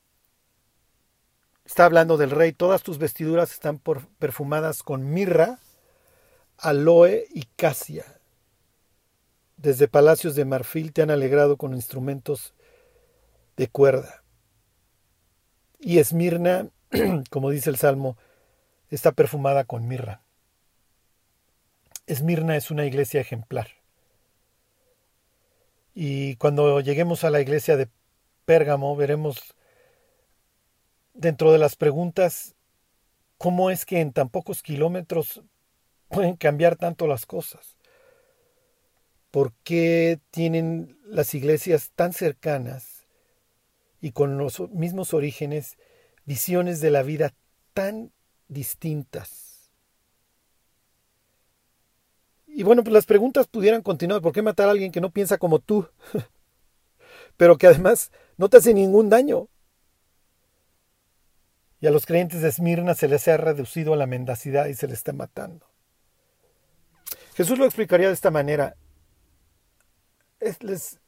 Está 1.64 1.86
hablando 1.86 2.18
del 2.18 2.32
rey. 2.32 2.52
Todas 2.52 2.84
tus 2.84 2.98
vestiduras 2.98 3.52
están 3.52 3.80
perfumadas 3.80 4.84
con 4.84 5.12
mirra, 5.12 5.60
aloe 6.58 7.28
y 7.30 7.44
casia 7.56 8.17
desde 9.58 9.88
palacios 9.88 10.36
de 10.36 10.46
marfil 10.46 10.94
te 10.94 11.02
han 11.02 11.12
alegrado 11.12 11.58
con 11.58 11.74
instrumentos 11.74 12.54
de 13.58 13.68
cuerda. 13.68 14.24
Y 15.80 15.98
Esmirna, 16.00 16.70
como 17.30 17.50
dice 17.50 17.70
el 17.70 17.78
Salmo, 17.78 18.18
está 18.90 19.12
perfumada 19.12 19.66
con 19.66 19.88
mirra. 19.88 20.22
Esmirna 22.06 22.56
es 22.56 22.72
una 22.72 22.86
iglesia 22.86 23.20
ejemplar. 23.20 23.68
Y 25.94 26.36
cuando 26.36 26.80
lleguemos 26.80 27.24
a 27.24 27.32
la 27.32 27.42
iglesia 27.42 27.76
de 27.76 27.90
Pérgamo, 28.46 28.96
veremos 28.96 29.56
dentro 31.14 31.52
de 31.52 31.58
las 31.58 31.76
preguntas 31.76 32.56
cómo 33.38 33.72
es 33.72 33.86
que 33.86 34.00
en 34.00 34.14
tan 34.14 34.30
pocos 34.30 34.62
kilómetros 34.62 35.42
pueden 36.10 36.36
cambiar 36.36 36.76
tanto 36.76 37.08
las 37.08 37.26
cosas. 37.26 37.77
¿Por 39.32 39.54
qué 39.64 40.20
tienen 40.32 40.98
las 41.06 41.34
iglesias 41.34 41.92
tan 41.96 42.14
cercanas 42.14 43.08
y 44.02 44.12
con 44.12 44.38
los 44.38 44.70
mismos 44.72 45.14
orígenes 45.14 45.78
visiones 46.26 46.80
de 46.82 46.92
la 46.92 47.04
vida 47.04 47.34
tan 47.74 48.12
distintas? 48.48 49.72
Y 52.48 52.64
bueno, 52.64 52.84
pues 52.84 52.94
las 52.94 53.06
preguntas 53.06 53.48
pudieran 53.48 53.84
continuar. 53.84 54.22
¿Por 54.22 54.34
qué 54.34 54.42
matar 54.42 54.68
a 54.68 54.72
alguien 54.72 54.92
que 54.92 55.02
no 55.02 55.12
piensa 55.12 55.38
como 55.38 55.60
tú? 55.60 55.88
Pero 57.38 57.58
que 57.58 57.68
además 57.68 58.12
no 58.38 58.50
te 58.50 58.58
hace 58.58 58.74
ningún 58.74 59.10
daño. 59.10 59.48
Y 61.80 61.86
a 61.86 61.92
los 61.92 62.08
creyentes 62.08 62.42
de 62.42 62.50
Esmirna 62.50 62.96
se 62.96 63.08
les 63.08 63.28
ha 63.28 63.38
reducido 63.38 63.94
a 63.94 63.98
la 63.98 64.08
mendacidad 64.08 64.66
y 64.66 64.74
se 64.74 64.88
les 64.88 64.98
está 64.98 65.14
matando. 65.14 65.68
Jesús 67.36 67.60
lo 67.60 67.66
explicaría 67.66 68.08
de 68.08 68.16
esta 68.16 68.32
manera 68.32 68.76
les 70.40 71.00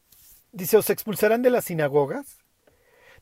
dice, 0.52 0.78
¿os 0.78 0.90
expulsarán 0.90 1.42
de 1.42 1.50
las 1.50 1.66
sinagogas? 1.66 2.38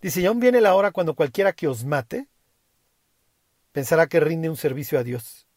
Dice, 0.01 0.21
y 0.21 0.25
aún 0.25 0.39
viene 0.39 0.61
la 0.61 0.75
hora 0.75 0.91
cuando 0.91 1.15
cualquiera 1.15 1.53
que 1.53 1.67
os 1.67 1.83
mate 1.85 2.27
pensará 3.71 4.07
que 4.07 4.19
rinde 4.19 4.49
un 4.49 4.57
servicio 4.57 4.99
a 4.99 5.03
Dios. 5.03 5.47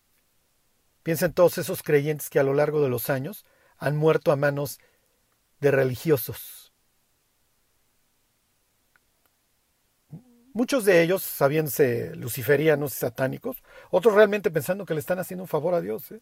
Piensa 1.02 1.26
en 1.26 1.32
todos 1.32 1.58
esos 1.58 1.82
creyentes 1.82 2.28
que 2.28 2.38
a 2.38 2.42
lo 2.42 2.54
largo 2.54 2.82
de 2.82 2.88
los 2.88 3.08
años 3.08 3.44
han 3.78 3.96
muerto 3.96 4.32
a 4.32 4.36
manos 4.36 4.78
de 5.60 5.70
religiosos. 5.70 6.72
Muchos 10.52 10.84
de 10.84 11.02
ellos 11.02 11.22
sabiéndose 11.22 12.14
luciferianos 12.16 12.94
y 12.94 12.98
satánicos, 12.98 13.62
otros 13.90 14.14
realmente 14.14 14.50
pensando 14.50 14.84
que 14.84 14.94
le 14.94 15.00
están 15.00 15.18
haciendo 15.18 15.44
un 15.44 15.48
favor 15.48 15.74
a 15.74 15.80
Dios. 15.80 16.10
¿eh? 16.10 16.20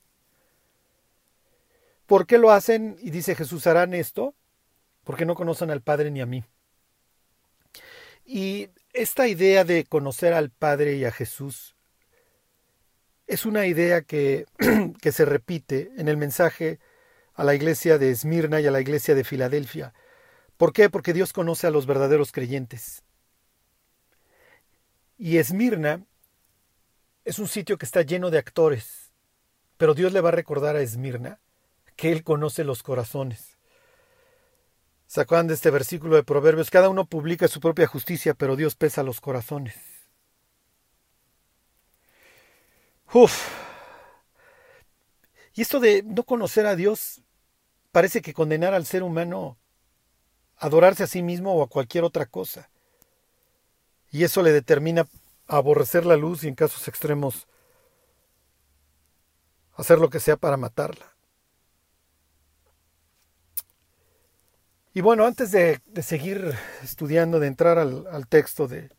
¿Por 2.08 2.26
qué 2.26 2.38
lo 2.38 2.50
hacen? 2.50 2.96
Y 3.02 3.10
dice 3.10 3.34
Jesús, 3.34 3.66
harán 3.66 3.92
esto 3.92 4.34
porque 5.04 5.26
no 5.26 5.34
conocen 5.34 5.70
al 5.70 5.82
Padre 5.82 6.10
ni 6.10 6.22
a 6.22 6.26
mí. 6.26 6.42
Y 8.24 8.70
esta 8.94 9.28
idea 9.28 9.62
de 9.64 9.84
conocer 9.84 10.32
al 10.32 10.48
Padre 10.48 10.96
y 10.96 11.04
a 11.04 11.12
Jesús 11.12 11.76
es 13.26 13.44
una 13.44 13.66
idea 13.66 14.00
que, 14.00 14.46
que 15.02 15.12
se 15.12 15.26
repite 15.26 15.92
en 15.98 16.08
el 16.08 16.16
mensaje 16.16 16.80
a 17.34 17.44
la 17.44 17.54
iglesia 17.54 17.98
de 17.98 18.10
Esmirna 18.10 18.62
y 18.62 18.66
a 18.66 18.70
la 18.70 18.80
iglesia 18.80 19.14
de 19.14 19.22
Filadelfia. 19.22 19.92
¿Por 20.56 20.72
qué? 20.72 20.88
Porque 20.88 21.12
Dios 21.12 21.34
conoce 21.34 21.66
a 21.66 21.70
los 21.70 21.84
verdaderos 21.84 22.32
creyentes. 22.32 23.02
Y 25.18 25.36
Esmirna 25.36 26.06
es 27.26 27.38
un 27.38 27.48
sitio 27.48 27.76
que 27.76 27.84
está 27.84 28.00
lleno 28.00 28.30
de 28.30 28.38
actores, 28.38 29.12
pero 29.76 29.92
Dios 29.92 30.14
le 30.14 30.22
va 30.22 30.30
a 30.30 30.32
recordar 30.32 30.74
a 30.74 30.80
Esmirna 30.80 31.38
que 31.98 32.12
Él 32.12 32.22
conoce 32.22 32.62
los 32.62 32.84
corazones. 32.84 33.58
¿Se 35.08 35.24
de 35.24 35.52
este 35.52 35.70
versículo 35.70 36.14
de 36.14 36.22
Proverbios? 36.22 36.70
Cada 36.70 36.88
uno 36.88 37.06
publica 37.06 37.48
su 37.48 37.58
propia 37.58 37.88
justicia, 37.88 38.34
pero 38.34 38.54
Dios 38.54 38.76
pesa 38.76 39.02
los 39.02 39.20
corazones. 39.20 39.74
Uf. 43.12 43.48
Y 45.54 45.62
esto 45.62 45.80
de 45.80 46.04
no 46.04 46.22
conocer 46.22 46.66
a 46.66 46.76
Dios 46.76 47.20
parece 47.90 48.22
que 48.22 48.32
condenar 48.32 48.74
al 48.74 48.86
ser 48.86 49.02
humano 49.02 49.58
a 50.56 50.66
adorarse 50.66 51.02
a 51.02 51.08
sí 51.08 51.24
mismo 51.24 51.52
o 51.54 51.64
a 51.64 51.68
cualquier 51.68 52.04
otra 52.04 52.26
cosa. 52.26 52.70
Y 54.12 54.22
eso 54.22 54.42
le 54.42 54.52
determina 54.52 55.08
aborrecer 55.48 56.06
la 56.06 56.16
luz 56.16 56.44
y 56.44 56.48
en 56.48 56.54
casos 56.54 56.86
extremos 56.86 57.48
hacer 59.74 59.98
lo 59.98 60.10
que 60.10 60.20
sea 60.20 60.36
para 60.36 60.56
matarla. 60.56 61.17
Y 64.98 65.00
bueno, 65.00 65.26
antes 65.26 65.52
de, 65.52 65.80
seguir 66.02 66.56
estudiando, 66.82 67.38
de 67.38 67.46
entrar 67.46 67.78
al, 67.78 68.26
texto 68.26 68.66
de, 68.66 68.90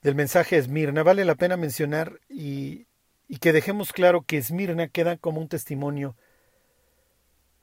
del 0.00 0.14
mensaje 0.14 0.54
de 0.54 0.62
Esmirna, 0.62 1.02
vale 1.02 1.24
la 1.24 1.34
pena 1.34 1.56
mencionar 1.56 2.20
y, 2.28 2.86
y 3.26 3.38
que 3.38 3.52
dejemos 3.52 3.92
claro 3.92 4.22
que 4.22 4.38
Esmirna 4.38 4.86
queda 4.86 5.16
como 5.16 5.40
un 5.40 5.48
testimonio 5.48 6.14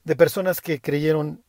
de 0.03 0.17
personas 0.17 0.59
que 0.59 0.81
creyeron, 0.81 1.45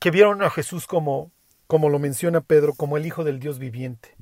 que 0.00 0.10
vieron 0.10 0.42
a 0.42 0.50
Jesús 0.50 0.88
como, 0.88 1.30
como 1.68 1.88
lo 1.88 2.00
menciona 2.00 2.40
Pedro, 2.40 2.74
como 2.74 2.96
el 2.96 3.06
Hijo 3.06 3.22
del 3.22 3.38
Dios 3.38 3.60
viviente. 3.60 4.16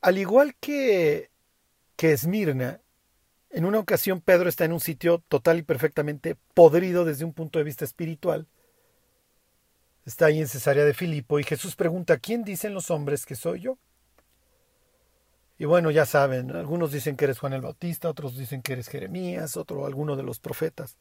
Al 0.00 0.16
igual 0.16 0.54
que, 0.60 1.28
que 1.96 2.12
Esmirna, 2.12 2.80
en 3.50 3.64
una 3.64 3.78
ocasión 3.78 4.20
Pedro 4.20 4.48
está 4.48 4.64
en 4.64 4.72
un 4.72 4.80
sitio 4.80 5.22
total 5.28 5.58
y 5.58 5.62
perfectamente 5.62 6.36
podrido 6.54 7.04
desde 7.04 7.24
un 7.24 7.32
punto 7.32 7.58
de 7.58 7.64
vista 7.64 7.84
espiritual. 7.84 8.46
Está 10.06 10.26
ahí 10.26 10.40
en 10.40 10.48
Cesarea 10.48 10.84
de 10.84 10.94
Filipo 10.94 11.38
y 11.38 11.44
Jesús 11.44 11.76
pregunta, 11.76 12.18
¿quién 12.18 12.44
dicen 12.44 12.74
los 12.74 12.90
hombres 12.90 13.26
que 13.26 13.34
soy 13.34 13.60
yo? 13.60 13.78
Y 15.58 15.66
bueno, 15.66 15.90
ya 15.90 16.06
saben, 16.06 16.56
algunos 16.56 16.90
dicen 16.90 17.16
que 17.16 17.26
eres 17.26 17.38
Juan 17.38 17.52
el 17.52 17.60
Bautista, 17.60 18.08
otros 18.08 18.38
dicen 18.38 18.62
que 18.62 18.72
eres 18.72 18.88
Jeremías, 18.88 19.58
otro 19.58 19.84
alguno 19.84 20.16
de 20.16 20.22
los 20.22 20.40
profetas. 20.40 20.96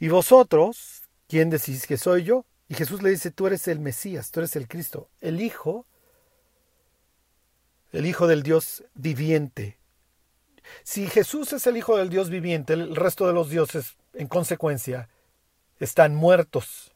¿Y 0.00 0.08
vosotros, 0.08 1.02
quién 1.28 1.48
decís 1.48 1.86
que 1.86 1.96
soy 1.96 2.24
yo? 2.24 2.44
Y 2.68 2.74
Jesús 2.74 3.02
le 3.02 3.10
dice, 3.10 3.30
tú 3.30 3.46
eres 3.46 3.68
el 3.68 3.78
Mesías, 3.78 4.32
tú 4.32 4.40
eres 4.40 4.56
el 4.56 4.66
Cristo, 4.66 5.10
el 5.20 5.40
Hijo, 5.40 5.86
el 7.92 8.06
Hijo 8.06 8.26
del 8.26 8.42
Dios 8.42 8.82
viviente, 8.94 9.78
si 10.82 11.06
Jesús 11.06 11.52
es 11.52 11.66
el 11.66 11.76
Hijo 11.76 11.96
del 11.96 12.08
Dios 12.08 12.30
viviente, 12.30 12.72
el 12.72 12.96
resto 12.96 13.26
de 13.26 13.32
los 13.32 13.50
dioses, 13.50 13.96
en 14.14 14.28
consecuencia, 14.28 15.08
están 15.78 16.14
muertos. 16.14 16.92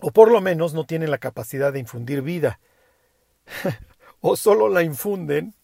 O 0.00 0.10
por 0.10 0.30
lo 0.30 0.40
menos 0.40 0.74
no 0.74 0.84
tienen 0.84 1.10
la 1.10 1.18
capacidad 1.18 1.72
de 1.72 1.80
infundir 1.80 2.22
vida. 2.22 2.60
o 4.20 4.36
solo 4.36 4.68
la 4.68 4.82
infunden, 4.82 5.54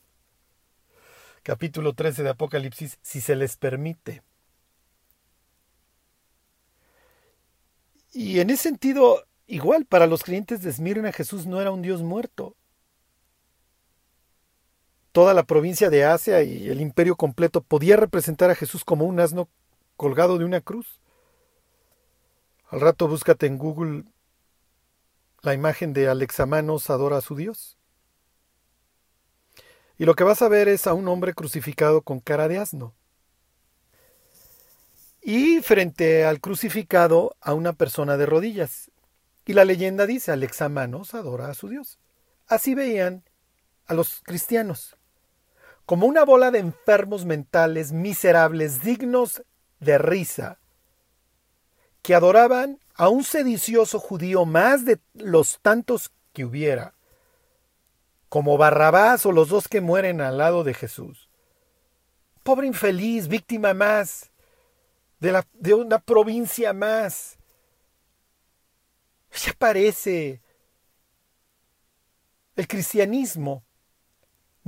capítulo 1.42 1.94
13 1.94 2.23
de 2.23 2.31
Apocalipsis, 2.31 2.99
si 3.03 3.21
se 3.21 3.37
les 3.37 3.57
permite. 3.57 4.23
Y 8.12 8.40
en 8.40 8.51
ese 8.51 8.64
sentido, 8.64 9.25
igual 9.47 9.87
para 9.87 10.07
los 10.07 10.23
creyentes 10.23 10.62
de 10.62 10.71
Esmirna, 10.71 11.12
Jesús 11.12 11.47
no 11.47 11.61
era 11.61 11.71
un 11.71 11.83
Dios 11.83 12.03
muerto 12.03 12.58
toda 15.12 15.35
la 15.35 15.44
provincia 15.44 15.90
de 15.90 16.05
Asia 16.05 16.42
y 16.42 16.68
el 16.68 16.81
imperio 16.81 17.16
completo 17.16 17.61
podía 17.62 17.97
representar 17.97 18.51
a 18.51 18.55
Jesús 18.55 18.85
como 18.85 19.05
un 19.05 19.21
asno 19.21 19.49
colgado 19.97 20.38
de 20.38 20.44
una 20.44 20.61
cruz. 20.61 21.01
Al 22.71 22.81
rato 22.81 23.09
búscate 23.09 23.47
en 23.47 23.59
Google 23.59 24.05
la 25.42 25.55
imagen 25.55 25.92
de 25.92 26.09
Alexamanos 26.09 26.90
adora 26.90 27.18
a 27.18 27.23
su 27.23 27.35
Dios. 27.35 27.79
Y 29.97 30.05
lo 30.05 30.14
que 30.14 30.25
vas 30.25 30.42
a 30.42 30.49
ver 30.49 30.68
es 30.68 30.87
a 30.87 30.94
un 30.94 31.09
hombre 31.09 31.35
crucificado 31.35 32.03
con 32.03 32.21
cara 32.21 32.47
de 32.47 32.59
asno. 32.59 32.94
Y 35.23 35.61
frente 35.61 36.25
al 36.25 36.40
crucificado 36.40 37.37
a 37.40 37.55
una 37.55 37.73
persona 37.73 38.16
de 38.16 38.27
rodillas. 38.27 38.90
Y 39.44 39.55
la 39.55 39.64
leyenda 39.64 40.07
dice, 40.07 40.31
Alexamanos 40.31 41.14
adora 41.14 41.49
a 41.49 41.55
su 41.55 41.68
Dios. 41.68 41.99
Así 42.47 42.75
veían 42.75 43.25
a 43.87 43.94
los 43.94 44.21
cristianos 44.23 44.98
como 45.88 46.07
una 46.07 46.22
bola 46.22 46.51
de 46.51 46.59
enfermos 46.59 47.24
mentales 47.24 47.92
miserables, 47.92 48.83
dignos 48.83 49.42
de 49.81 49.96
risa, 49.96 50.61
que 52.03 52.14
adoraban 52.14 52.79
a 52.94 53.09
un 53.09 53.24
sedicioso 53.24 53.98
judío 53.98 54.44
más 54.44 54.85
de 54.85 55.01
los 55.14 55.61
tantos 55.62 56.12
que 56.35 56.44
hubiera, 56.44 56.92
como 58.29 58.59
Barrabás 58.59 59.24
o 59.24 59.33
los 59.33 59.48
dos 59.48 59.66
que 59.66 59.81
mueren 59.81 60.20
al 60.20 60.37
lado 60.37 60.62
de 60.62 60.74
Jesús. 60.74 61.31
Pobre 62.42 62.66
infeliz, 62.66 63.27
víctima 63.27 63.72
más, 63.72 64.31
de, 65.20 65.42
de 65.55 65.72
una 65.72 66.01
provincia 66.01 66.74
más. 66.74 67.38
Ya 69.33 69.55
parece. 69.57 70.42
El 72.57 72.68
cristianismo 72.68 73.64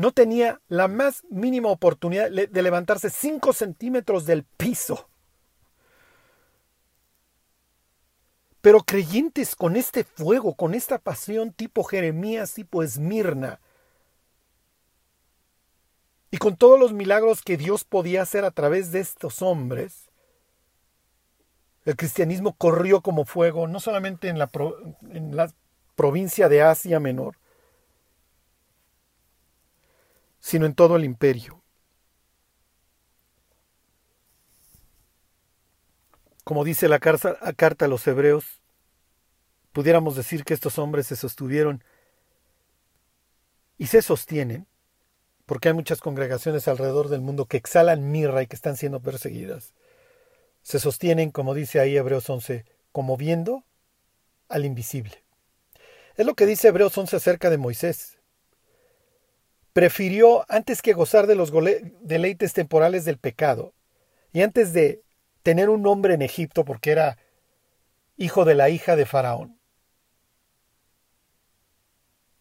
no 0.01 0.13
tenía 0.13 0.63
la 0.69 0.89
más 0.89 1.25
mínima 1.29 1.69
oportunidad 1.69 2.31
de 2.31 2.63
levantarse 2.63 3.11
5 3.11 3.53
centímetros 3.53 4.25
del 4.25 4.45
piso. 4.45 5.11
Pero 8.63 8.81
creyentes 8.81 9.55
con 9.55 9.77
este 9.77 10.05
fuego, 10.05 10.55
con 10.55 10.73
esta 10.73 10.99
pasión 10.99 11.53
tipo 11.53 11.85
Jeremías, 11.85 12.55
tipo 12.55 12.83
Esmirna, 12.83 13.61
y 16.31 16.39
con 16.39 16.57
todos 16.57 16.81
los 16.81 16.95
milagros 16.95 17.43
que 17.43 17.59
Dios 17.59 17.85
podía 17.85 18.23
hacer 18.23 18.47
a 18.47 18.53
través 18.53 18.93
de 18.93 19.01
estos 19.01 19.43
hombres, 19.43 20.09
el 21.85 21.97
cristianismo 21.97 22.55
corrió 22.55 23.03
como 23.03 23.27
fuego, 23.27 23.67
no 23.67 23.81
solamente 23.81 24.29
en 24.29 24.39
la 24.39 24.49
provincia 25.95 26.49
de 26.49 26.63
Asia 26.63 27.01
Menor, 27.01 27.40
sino 30.41 30.67
en 30.67 30.75
todo 30.75 30.97
el 30.97 31.05
imperio. 31.05 31.63
Como 36.45 36.65
dice 36.65 36.89
la 36.89 36.99
carta, 36.99 37.39
a 37.39 37.89
los 37.89 38.07
hebreos, 38.07 38.61
pudiéramos 39.73 40.17
decir 40.17 40.45
que 40.45 40.55
estos 40.55 40.79
hombres 40.79 41.07
se 41.07 41.15
sostuvieron 41.15 41.85
y 43.79 43.87
se 43.87 44.03
sostienen, 44.03 44.67
porque 45.47 45.69
hay 45.69 45.75
muchas 45.75 46.01
congregaciones 46.01 46.67
alrededor 46.67 47.09
del 47.09 47.21
mundo 47.21 47.47
que 47.47 47.57
exhalan 47.57 48.11
mirra 48.11 48.43
y 48.43 48.47
que 48.47 48.57
están 48.57 48.77
siendo 48.77 49.01
perseguidas. 49.01 49.75
Se 50.63 50.81
sostienen, 50.81 51.31
como 51.31 51.55
dice 51.55 51.79
ahí 51.79 51.97
Hebreos 51.97 52.29
11, 52.29 52.65
como 52.93 53.17
viendo 53.17 53.65
al 54.49 54.65
invisible. 54.65 55.25
Es 56.17 56.27
lo 56.27 56.35
que 56.35 56.47
dice 56.47 56.69
Hebreos 56.69 56.97
11 56.97 57.17
acerca 57.17 57.49
de 57.51 57.59
Moisés 57.59 58.20
prefirió, 59.73 60.45
antes 60.49 60.83
que 60.83 60.93
gozar 60.93 61.27
de 61.27 61.35
los 61.35 61.53
deleites 62.01 62.53
temporales 62.53 63.05
del 63.05 63.19
pecado, 63.19 63.73
y 64.33 64.43
antes 64.43 64.73
de 64.73 65.03
tener 65.43 65.69
un 65.71 65.83
nombre 65.83 66.15
en 66.15 66.23
Egipto 66.23 66.65
porque 66.65 66.93
era 66.93 67.19
hijo 68.17 68.45
de 68.45 68.55
la 68.55 68.69
hija 68.69 68.97
de 68.97 69.07
Faraón, 69.07 69.59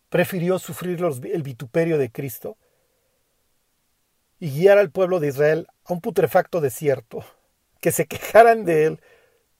prefirió 0.09 0.59
sufrir 0.59 0.99
el 1.31 1.43
vituperio 1.43 1.97
de 1.97 2.11
Cristo 2.11 2.57
y 4.39 4.49
guiar 4.49 4.77
al 4.77 4.91
pueblo 4.91 5.19
de 5.19 5.27
Israel 5.27 5.67
a 5.85 5.93
un 5.93 6.01
putrefacto 6.01 6.61
desierto, 6.61 7.23
que 7.79 7.91
se 7.91 8.07
quejaran 8.07 8.65
de 8.65 8.85
él 8.85 9.01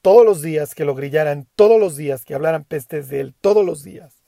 todos 0.02 0.26
los 0.26 0.42
días, 0.42 0.76
que 0.76 0.86
lo 0.86 0.96
grillaran 0.96 1.48
todos 1.56 1.80
los 1.80 1.96
días, 1.96 2.26
que 2.26 2.34
hablaran 2.34 2.64
pestes 2.64 3.10
de 3.10 3.20
él 3.20 3.36
todos 3.42 3.66
los 3.66 3.84
días 3.84 4.19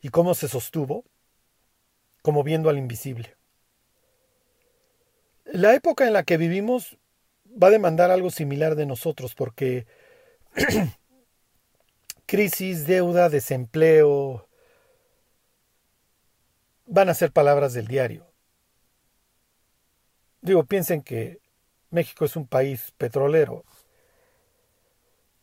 ¿Y 0.00 0.08
cómo 0.08 0.34
se 0.34 0.48
sostuvo? 0.48 1.04
Como 2.22 2.42
viendo 2.42 2.70
al 2.70 2.78
invisible. 2.78 3.36
La 5.44 5.74
época 5.74 6.06
en 6.06 6.12
la 6.12 6.22
que 6.22 6.36
vivimos 6.36 6.98
va 7.50 7.68
a 7.68 7.72
demandar 7.72 8.10
algo 8.10 8.30
similar 8.30 8.76
de 8.76 8.86
nosotros 8.86 9.34
porque 9.34 9.86
crisis, 12.26 12.86
deuda, 12.86 13.28
desempleo 13.28 14.48
van 16.86 17.08
a 17.08 17.14
ser 17.14 17.32
palabras 17.32 17.72
del 17.72 17.86
diario. 17.86 18.26
Digo, 20.42 20.64
piensen 20.64 21.02
que 21.02 21.40
México 21.90 22.24
es 22.24 22.36
un 22.36 22.46
país 22.46 22.92
petrolero 22.96 23.64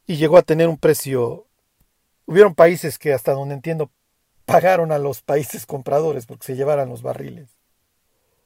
y 0.06 0.15
llegó 0.17 0.38
a 0.38 0.41
tener 0.41 0.67
un 0.67 0.78
precio. 0.78 1.48
Hubieron 2.26 2.56
países 2.56 2.98
que 2.98 3.13
hasta 3.13 3.34
donde 3.34 3.56
entiendo 3.56 3.91
pagaron 4.48 4.94
a 4.94 4.98
los 4.98 5.22
países 5.22 5.66
compradores 5.66 6.26
porque 6.26 6.46
se 6.46 6.56
llevaran 6.56 6.88
los 6.88 7.02
barriles. 7.02 7.50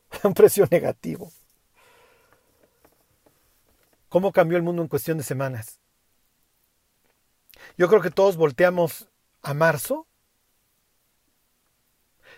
Un 0.23 0.33
precio 0.33 0.67
negativo. 0.69 1.31
¿Cómo 4.09 4.31
cambió 4.31 4.57
el 4.57 4.63
mundo 4.63 4.81
en 4.81 4.87
cuestión 4.87 5.19
de 5.19 5.23
semanas? 5.23 5.79
Yo 7.77 7.87
creo 7.87 8.01
que 8.01 8.09
todos 8.09 8.35
volteamos 8.35 9.07
a 9.43 9.53
marzo 9.53 10.07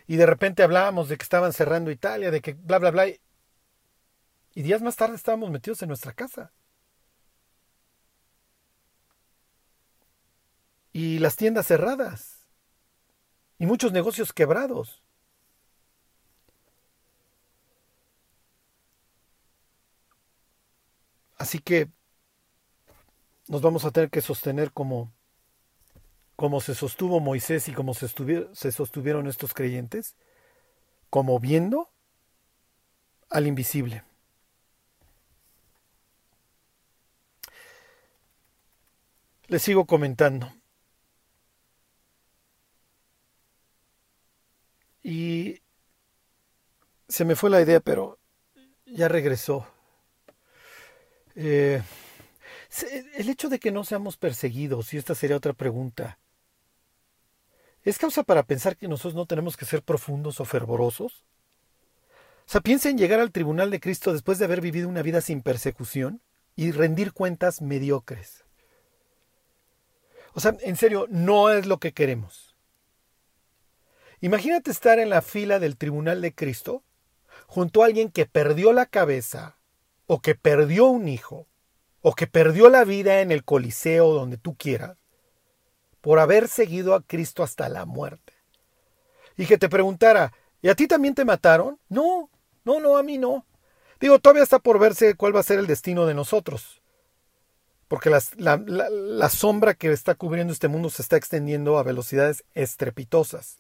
y 0.08 0.17
de 0.17 0.26
repente 0.26 0.62
hablábamos 0.62 1.08
de 1.08 1.17
que 1.17 1.23
estaban 1.23 1.54
cerrando 1.54 1.89
Italia, 1.89 2.32
de 2.32 2.41
que 2.41 2.54
bla, 2.54 2.80
bla, 2.80 2.91
bla. 2.91 3.08
Y 3.08 4.62
días 4.62 4.82
más 4.82 4.97
tarde 4.97 5.15
estábamos 5.15 5.49
metidos 5.49 5.82
en 5.82 5.88
nuestra 5.88 6.12
casa. 6.12 6.52
Y 10.91 11.19
las 11.19 11.38
tiendas 11.38 11.65
cerradas 11.65 12.33
y 13.59 13.65
muchos 13.65 13.91
negocios 13.91 14.33
quebrados. 14.33 15.01
Así 21.37 21.59
que 21.59 21.91
nos 23.47 23.61
vamos 23.61 23.85
a 23.85 23.91
tener 23.91 24.09
que 24.09 24.21
sostener 24.21 24.71
como, 24.71 25.11
como 26.35 26.61
se 26.61 26.73
sostuvo 26.73 27.19
Moisés 27.19 27.67
y 27.67 27.73
como 27.73 27.93
se, 27.93 28.07
se 28.07 28.71
sostuvieron 28.71 29.27
estos 29.27 29.53
creyentes, 29.53 30.15
como 31.09 31.39
viendo 31.39 31.89
al 33.29 33.47
invisible. 33.47 34.03
Les 39.47 39.61
sigo 39.61 39.85
comentando. 39.85 40.51
Y 45.03 45.61
se 47.07 47.25
me 47.25 47.35
fue 47.35 47.49
la 47.49 47.61
idea, 47.61 47.81
pero 47.81 48.17
ya 48.85 49.07
regresó. 49.09 49.67
Eh, 51.35 51.83
el 53.15 53.29
hecho 53.29 53.49
de 53.49 53.59
que 53.59 53.71
no 53.71 53.83
seamos 53.83 54.17
perseguidos, 54.17 54.93
y 54.93 54.97
esta 54.97 55.13
sería 55.13 55.37
otra 55.37 55.53
pregunta, 55.53 56.17
¿es 57.83 57.97
causa 57.97 58.23
para 58.23 58.43
pensar 58.43 58.77
que 58.77 58.87
nosotros 58.87 59.15
no 59.15 59.25
tenemos 59.25 59.57
que 59.57 59.65
ser 59.65 59.83
profundos 59.83 60.39
o 60.39 60.45
fervorosos? 60.45 61.25
O 62.45 62.49
sea, 62.49 62.61
piensa 62.61 62.89
en 62.89 62.97
llegar 62.97 63.19
al 63.19 63.31
tribunal 63.31 63.71
de 63.71 63.79
Cristo 63.79 64.13
después 64.13 64.39
de 64.39 64.45
haber 64.45 64.61
vivido 64.61 64.89
una 64.89 65.01
vida 65.01 65.21
sin 65.21 65.41
persecución 65.41 66.21
y 66.55 66.71
rendir 66.71 67.13
cuentas 67.13 67.61
mediocres. 67.61 68.43
O 70.33 70.39
sea, 70.39 70.55
en 70.61 70.75
serio, 70.75 71.07
no 71.09 71.49
es 71.49 71.65
lo 71.67 71.79
que 71.79 71.93
queremos. 71.93 72.52
Imagínate 74.23 74.71
estar 74.71 74.99
en 74.99 75.09
la 75.09 75.21
fila 75.21 75.59
del 75.59 75.75
tribunal 75.75 76.21
de 76.21 76.33
Cristo 76.33 76.81
junto 77.45 77.83
a 77.83 77.88
alguien 77.88 78.09
que 78.09 78.25
perdió 78.25 78.71
la 78.71 78.86
cabeza, 78.86 79.57
o 80.05 80.21
que 80.21 80.33
perdió 80.33 80.86
un 80.86 81.09
hijo, 81.09 81.45
o 82.01 82.15
que 82.15 82.25
perdió 82.25 82.69
la 82.69 82.86
vida 82.86 83.19
en 83.19 83.33
el 83.33 83.43
Coliseo 83.43 84.13
donde 84.13 84.38
tú 84.38 84.55
quieras, 84.55 84.95
por 85.99 86.19
haber 86.19 86.47
seguido 86.47 86.95
a 86.95 87.01
Cristo 87.01 87.43
hasta 87.43 87.67
la 87.67 87.83
muerte. 87.83 88.31
Y 89.36 89.45
que 89.45 89.57
te 89.57 89.67
preguntara, 89.67 90.31
¿y 90.62 90.69
a 90.69 90.75
ti 90.75 90.88
también 90.88 91.15
te 91.15 91.25
mataron? 91.25 91.77
No, 91.89 92.29
no, 92.63 92.79
no, 92.79 92.95
a 92.95 93.03
mí 93.03 93.17
no. 93.17 93.45
Digo, 93.99 94.19
todavía 94.19 94.43
está 94.43 94.59
por 94.59 94.79
verse 94.79 95.15
cuál 95.15 95.36
va 95.36 95.41
a 95.41 95.43
ser 95.43 95.59
el 95.59 95.67
destino 95.67 96.05
de 96.05 96.13
nosotros. 96.13 96.81
Porque 97.89 98.09
la, 98.09 98.21
la 98.38 99.29
sombra 99.29 99.73
que 99.73 99.91
está 99.91 100.15
cubriendo 100.15 100.53
este 100.53 100.69
mundo 100.69 100.89
se 100.89 101.01
está 101.01 101.17
extendiendo 101.17 101.77
a 101.77 101.83
velocidades 101.83 102.45
estrepitosas. 102.53 103.59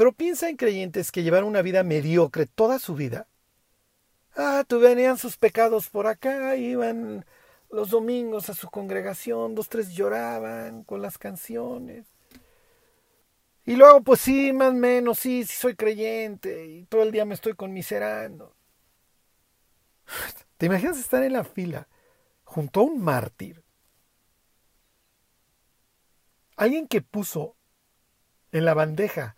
Pero 0.00 0.14
piensa 0.14 0.48
en 0.48 0.56
creyentes 0.56 1.12
que 1.12 1.22
llevaron 1.22 1.50
una 1.50 1.60
vida 1.60 1.82
mediocre 1.82 2.46
toda 2.46 2.78
su 2.78 2.94
vida. 2.94 3.28
Ah, 4.34 4.64
tú 4.66 4.80
venían 4.80 5.18
sus 5.18 5.36
pecados 5.36 5.90
por 5.90 6.06
acá, 6.06 6.56
iban 6.56 7.26
los 7.70 7.90
domingos 7.90 8.48
a 8.48 8.54
su 8.54 8.70
congregación, 8.70 9.54
dos, 9.54 9.68
tres 9.68 9.90
lloraban 9.92 10.84
con 10.84 11.02
las 11.02 11.18
canciones. 11.18 12.06
Y 13.66 13.76
luego, 13.76 14.00
pues 14.00 14.22
sí, 14.22 14.54
más 14.54 14.70
o 14.70 14.72
menos, 14.72 15.18
sí, 15.18 15.44
sí 15.44 15.54
soy 15.54 15.76
creyente, 15.76 16.64
y 16.64 16.84
todo 16.86 17.02
el 17.02 17.12
día 17.12 17.26
me 17.26 17.34
estoy 17.34 17.52
conmiserando. 17.52 18.56
¿Te 20.56 20.64
imaginas 20.64 20.98
estar 20.98 21.22
en 21.24 21.34
la 21.34 21.44
fila 21.44 21.88
junto 22.44 22.80
a 22.80 22.84
un 22.84 23.02
mártir? 23.02 23.62
Alguien 26.56 26.88
que 26.88 27.02
puso 27.02 27.54
en 28.50 28.64
la 28.64 28.72
bandeja 28.72 29.36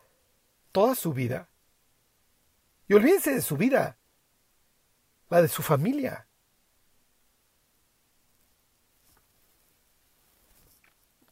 toda 0.72 0.94
su 0.94 1.12
vida. 1.12 1.48
Y 2.88 2.94
olvídense 2.94 3.32
de 3.35 3.42
su 3.42 3.56
vida, 3.56 3.98
la 5.30 5.40
de 5.40 5.48
su 5.48 5.62
familia. 5.62 6.26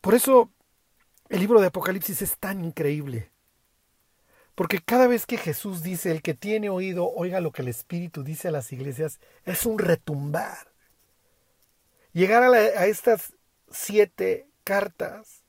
Por 0.01 0.15
eso 0.15 0.51
el 1.29 1.41
libro 1.41 1.61
de 1.61 1.67
Apocalipsis 1.67 2.23
es 2.23 2.39
tan 2.39 2.65
increíble. 2.65 3.31
Porque 4.55 4.81
cada 4.81 5.07
vez 5.07 5.27
que 5.27 5.39
Jesús 5.39 5.83
dice, 5.83 6.11
el 6.11 6.23
que 6.23 6.35
tiene 6.35 6.69
oído, 6.69 7.11
oiga 7.11 7.41
lo 7.41 7.53
que 7.53 7.63
el 7.63 7.69
Espíritu 7.69 8.23
dice 8.23 8.49
a 8.49 8.51
las 8.51 8.73
iglesias, 8.73 9.21
es 9.45 9.65
un 9.65 9.79
retumbar. 9.79 10.73
Llegar 12.13 12.43
a, 12.43 12.49
a 12.49 12.87
estas 12.87 13.35
siete 13.71 14.49
cartas 14.65 15.45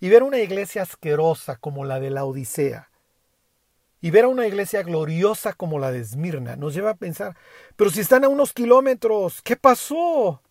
y 0.00 0.08
ver 0.08 0.22
una 0.22 0.38
iglesia 0.38 0.82
asquerosa 0.82 1.56
como 1.56 1.84
la 1.84 1.98
de 2.00 2.10
la 2.10 2.24
Odisea, 2.24 2.90
y 4.04 4.10
ver 4.10 4.26
a 4.26 4.28
una 4.28 4.46
iglesia 4.46 4.82
gloriosa 4.82 5.54
como 5.54 5.78
la 5.78 5.90
de 5.90 6.00
Esmirna 6.00 6.56
nos 6.56 6.74
lleva 6.74 6.90
a 6.90 6.94
pensar, 6.94 7.38
pero 7.74 7.88
si 7.88 8.00
están 8.00 8.22
a 8.22 8.28
unos 8.28 8.52
kilómetros, 8.52 9.40
¿qué 9.40 9.56
pasó? 9.56 10.42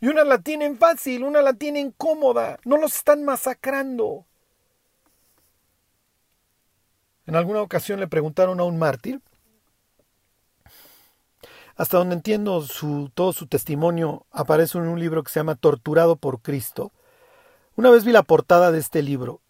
Y 0.00 0.06
una 0.06 0.22
la 0.22 0.38
tienen 0.38 0.78
fácil, 0.78 1.24
una 1.24 1.42
la 1.42 1.54
tienen 1.54 1.90
cómoda, 1.90 2.60
no 2.64 2.76
los 2.76 2.94
están 2.94 3.24
masacrando. 3.24 4.26
En 7.26 7.34
alguna 7.34 7.62
ocasión 7.62 7.98
le 7.98 8.06
preguntaron 8.06 8.60
a 8.60 8.62
un 8.62 8.78
mártir, 8.78 9.20
hasta 11.74 11.98
donde 11.98 12.14
entiendo 12.14 12.62
su, 12.62 13.10
todo 13.12 13.32
su 13.32 13.48
testimonio 13.48 14.24
aparece 14.30 14.78
en 14.78 14.86
un 14.86 15.00
libro 15.00 15.24
que 15.24 15.32
se 15.32 15.40
llama 15.40 15.56
Torturado 15.56 16.14
por 16.14 16.42
Cristo. 16.42 16.92
Una 17.74 17.90
vez 17.90 18.04
vi 18.04 18.12
la 18.12 18.22
portada 18.22 18.70
de 18.70 18.78
este 18.78 19.02
libro 19.02 19.40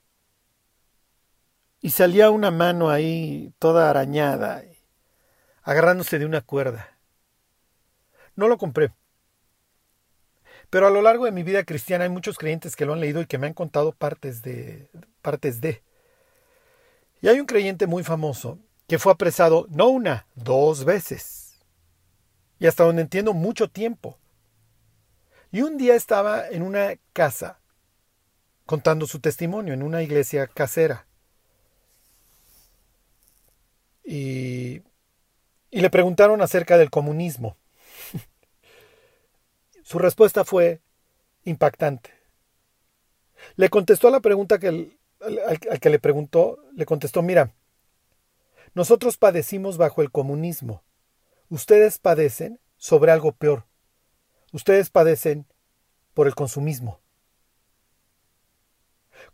y 1.81 1.91
salía 1.91 2.31
una 2.31 2.51
mano 2.51 2.91
ahí 2.91 3.53
toda 3.59 3.91
arañada, 3.91 4.63
agarrándose 5.63 6.19
de 6.19 6.27
una 6.27 6.41
cuerda. 6.41 6.99
No 8.35 8.49
lo 8.49 8.59
compré. 8.59 8.93
Pero 10.71 10.87
a 10.87 10.91
lo 10.91 11.03
largo 11.03 11.25
de 11.25 11.33
mi 11.33 11.43
vida 11.43 11.65
cristiana 11.65 12.05
hay 12.05 12.11
muchos 12.11 12.37
creyentes 12.37 12.77
que 12.77 12.85
lo 12.85 12.93
han 12.93 13.01
leído 13.01 13.23
y 13.23 13.27
que 13.27 13.39
me 13.39 13.47
han 13.47 13.55
contado 13.55 13.93
partes 13.93 14.43
de 14.43 14.91
partes 15.23 15.61
de. 15.61 15.83
Y 17.21 17.29
hay 17.29 17.41
un 17.41 17.47
creyente 17.47 17.87
muy 17.87 18.05
famoso 18.05 18.59
que 18.87 18.99
fue 18.99 19.13
apresado 19.13 19.67
no 19.71 19.89
una, 19.89 20.27
dos 20.35 20.85
veces. 20.85 21.59
Y 22.59 22.67
hasta 22.67 22.85
donde 22.85 23.03
entiendo 23.03 23.33
mucho 23.35 23.69
tiempo. 23.69 24.19
Y 25.51 25.63
un 25.63 25.79
día 25.79 25.95
estaba 25.95 26.49
en 26.49 26.63
una 26.63 26.95
casa 27.13 27.61
contando 28.67 29.07
su 29.07 29.21
testimonio 29.21 29.73
en 29.73 29.83
una 29.83 30.03
iglesia 30.03 30.47
casera. 30.47 31.08
Y, 34.11 34.81
y 35.71 35.81
le 35.81 35.91
preguntaron 35.91 36.41
acerca 36.41 36.79
del 36.79 36.89
comunismo. 36.89 37.59
Su 39.83 39.99
respuesta 39.99 40.47
fue 40.47 40.81
impactante. 41.45 42.11
Le 43.57 43.69
contestó 43.69 44.09
a 44.09 44.11
la 44.11 44.21
pregunta 44.21 44.59
que 44.59 44.69
al, 44.69 45.79
que 45.81 45.91
le 45.91 45.99
preguntó, 45.99 46.59
le 46.75 46.87
contestó, 46.87 47.21
mira, 47.21 47.53
nosotros 48.73 49.19
padecimos 49.19 49.77
bajo 49.77 50.01
el 50.01 50.11
comunismo. 50.11 50.83
Ustedes 51.51 51.99
padecen 51.99 52.61
sobre 52.79 53.13
algo 53.13 53.33
peor. 53.33 53.67
Ustedes 54.53 54.89
padecen 54.89 55.47
por 56.15 56.27
el 56.27 56.35
consumismo. 56.35 56.99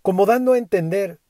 Como 0.02 0.26
dando 0.26 0.54
a 0.54 0.58
entender, 0.58 1.20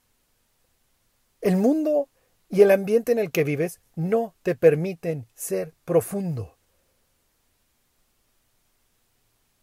el 1.43 1.59
mundo 1.59 2.09
y 2.55 2.63
el 2.63 2.71
ambiente 2.71 3.11
en 3.11 3.19
el 3.19 3.33
que 3.33 3.43
vives 3.43 3.81
no 3.97 4.33
te 4.45 4.55
permiten 4.55 5.27
ser 5.35 5.75
profundo. 5.85 6.57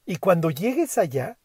Y 0.06 0.17
cuando 0.17 0.51
llegues 0.51 0.97
allá, 0.97 1.38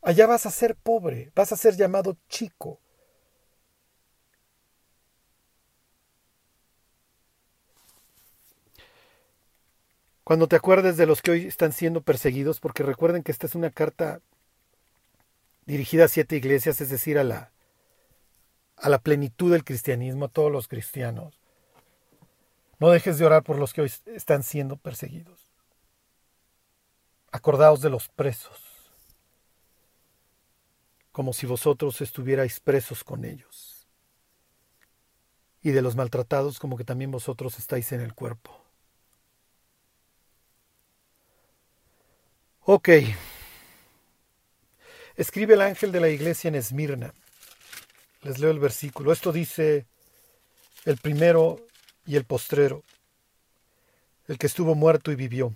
allá 0.00 0.26
vas 0.26 0.46
a 0.46 0.50
ser 0.50 0.76
pobre, 0.76 1.30
vas 1.34 1.52
a 1.52 1.58
ser 1.58 1.76
llamado 1.76 2.16
chico. 2.30 2.80
Cuando 10.24 10.48
te 10.48 10.56
acuerdes 10.56 10.96
de 10.96 11.04
los 11.04 11.20
que 11.20 11.32
hoy 11.32 11.46
están 11.46 11.72
siendo 11.72 12.00
perseguidos, 12.00 12.60
porque 12.60 12.82
recuerden 12.82 13.22
que 13.22 13.32
esta 13.32 13.44
es 13.44 13.54
una 13.54 13.70
carta 13.70 14.22
dirigida 15.66 16.06
a 16.06 16.08
siete 16.08 16.36
iglesias, 16.36 16.80
es 16.80 16.88
decir, 16.88 17.18
a 17.18 17.24
la, 17.24 17.52
a 18.82 18.88
la 18.88 18.98
plenitud 18.98 19.52
del 19.52 19.64
cristianismo, 19.64 20.24
a 20.24 20.28
todos 20.28 20.50
los 20.50 20.66
cristianos. 20.66 21.38
No 22.80 22.90
dejes 22.90 23.16
de 23.16 23.24
orar 23.24 23.44
por 23.44 23.56
los 23.58 23.72
que 23.72 23.82
hoy 23.82 23.92
están 24.06 24.42
siendo 24.42 24.76
perseguidos. 24.76 25.40
Acordaos 27.30 27.80
de 27.80 27.90
los 27.90 28.08
presos, 28.08 28.60
como 31.12 31.32
si 31.32 31.46
vosotros 31.46 32.00
estuvierais 32.00 32.58
presos 32.58 33.04
con 33.04 33.24
ellos, 33.24 33.86
y 35.62 35.70
de 35.70 35.80
los 35.80 35.94
maltratados 35.94 36.58
como 36.58 36.76
que 36.76 36.84
también 36.84 37.12
vosotros 37.12 37.60
estáis 37.60 37.92
en 37.92 38.00
el 38.00 38.14
cuerpo. 38.14 38.60
Ok. 42.64 42.88
Escribe 45.14 45.54
el 45.54 45.60
ángel 45.60 45.92
de 45.92 46.00
la 46.00 46.08
iglesia 46.08 46.48
en 46.48 46.56
Esmirna. 46.56 47.14
Les 48.22 48.38
leo 48.38 48.50
el 48.50 48.58
versículo. 48.58 49.12
Esto 49.12 49.32
dice 49.32 49.86
el 50.84 50.96
primero 50.96 51.66
y 52.06 52.16
el 52.16 52.24
postrero, 52.24 52.82
el 54.26 54.38
que 54.38 54.46
estuvo 54.46 54.74
muerto 54.74 55.12
y 55.12 55.16
vivió. 55.16 55.54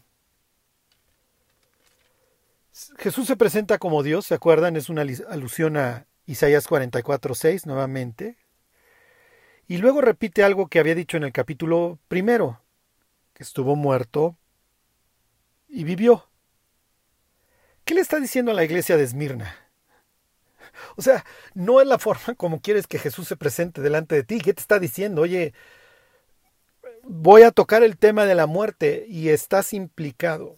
Jesús 2.98 3.26
se 3.26 3.36
presenta 3.36 3.78
como 3.78 4.02
Dios, 4.02 4.26
¿se 4.26 4.34
acuerdan? 4.34 4.76
Es 4.76 4.88
una 4.88 5.02
alusión 5.30 5.76
a 5.76 6.06
Isaías 6.26 6.68
44.6 6.68 7.66
nuevamente. 7.66 8.36
Y 9.68 9.78
luego 9.78 10.00
repite 10.00 10.44
algo 10.44 10.68
que 10.68 10.78
había 10.78 10.94
dicho 10.94 11.16
en 11.16 11.24
el 11.24 11.32
capítulo 11.32 11.98
primero, 12.08 12.60
que 13.32 13.42
estuvo 13.42 13.74
muerto 13.76 14.36
y 15.68 15.84
vivió. 15.84 16.28
¿Qué 17.84 17.94
le 17.94 18.00
está 18.00 18.20
diciendo 18.20 18.50
a 18.50 18.54
la 18.54 18.64
iglesia 18.64 18.96
de 18.96 19.04
Esmirna? 19.04 19.65
O 20.96 21.02
sea, 21.02 21.24
no 21.54 21.80
es 21.80 21.86
la 21.86 21.98
forma 21.98 22.34
como 22.36 22.60
quieres 22.60 22.86
que 22.86 22.98
Jesús 22.98 23.28
se 23.28 23.36
presente 23.36 23.80
delante 23.80 24.14
de 24.14 24.24
ti. 24.24 24.40
¿Qué 24.40 24.54
te 24.54 24.60
está 24.60 24.78
diciendo? 24.78 25.22
Oye, 25.22 25.54
voy 27.04 27.42
a 27.42 27.50
tocar 27.50 27.82
el 27.82 27.96
tema 27.96 28.26
de 28.26 28.34
la 28.34 28.46
muerte 28.46 29.06
y 29.08 29.28
estás 29.28 29.72
implicado. 29.72 30.56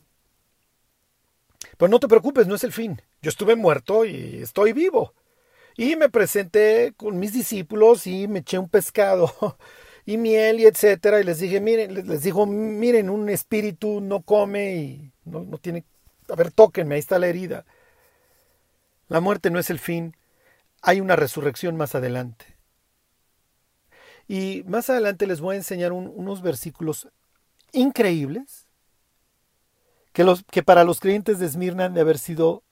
Pero 1.76 1.88
no 1.88 2.00
te 2.00 2.08
preocupes, 2.08 2.46
no 2.46 2.54
es 2.54 2.64
el 2.64 2.72
fin. 2.72 3.00
Yo 3.22 3.30
estuve 3.30 3.56
muerto 3.56 4.04
y 4.04 4.42
estoy 4.42 4.72
vivo. 4.72 5.14
Y 5.76 5.96
me 5.96 6.08
presenté 6.08 6.92
con 6.96 7.18
mis 7.18 7.32
discípulos 7.32 8.06
y 8.06 8.26
me 8.26 8.40
eché 8.40 8.58
un 8.58 8.68
pescado 8.68 9.32
y 10.06 10.16
miel 10.16 10.60
y 10.60 10.66
etcétera. 10.66 11.20
Y 11.20 11.24
les 11.24 11.38
dije, 11.38 11.60
miren, 11.60 11.94
les 11.94 12.22
dijo, 12.22 12.46
miren, 12.46 13.10
un 13.10 13.28
espíritu 13.28 14.00
no 14.00 14.22
come 14.22 14.76
y 14.76 15.12
no, 15.24 15.44
no 15.44 15.58
tiene. 15.58 15.84
A 16.28 16.34
ver, 16.34 16.50
tóquenme, 16.50 16.96
ahí 16.96 17.00
está 17.00 17.18
la 17.18 17.28
herida. 17.28 17.64
La 19.08 19.20
muerte 19.20 19.50
no 19.50 19.58
es 19.58 19.70
el 19.70 19.78
fin. 19.78 20.16
Hay 20.82 21.00
una 21.00 21.16
resurrección 21.16 21.76
más 21.76 21.94
adelante. 21.94 22.56
Y 24.28 24.62
más 24.66 24.90
adelante 24.90 25.26
les 25.26 25.40
voy 25.40 25.54
a 25.54 25.58
enseñar 25.58 25.92
unos 25.92 26.42
versículos 26.42 27.08
increíbles 27.72 28.68
que, 30.12 30.24
los, 30.24 30.44
que 30.44 30.62
para 30.62 30.84
los 30.84 31.00
creyentes 31.00 31.38
de 31.38 31.46
Esmirna 31.46 31.86
han 31.86 31.94
de 31.94 32.02
haber 32.02 32.18
sido 32.18 32.62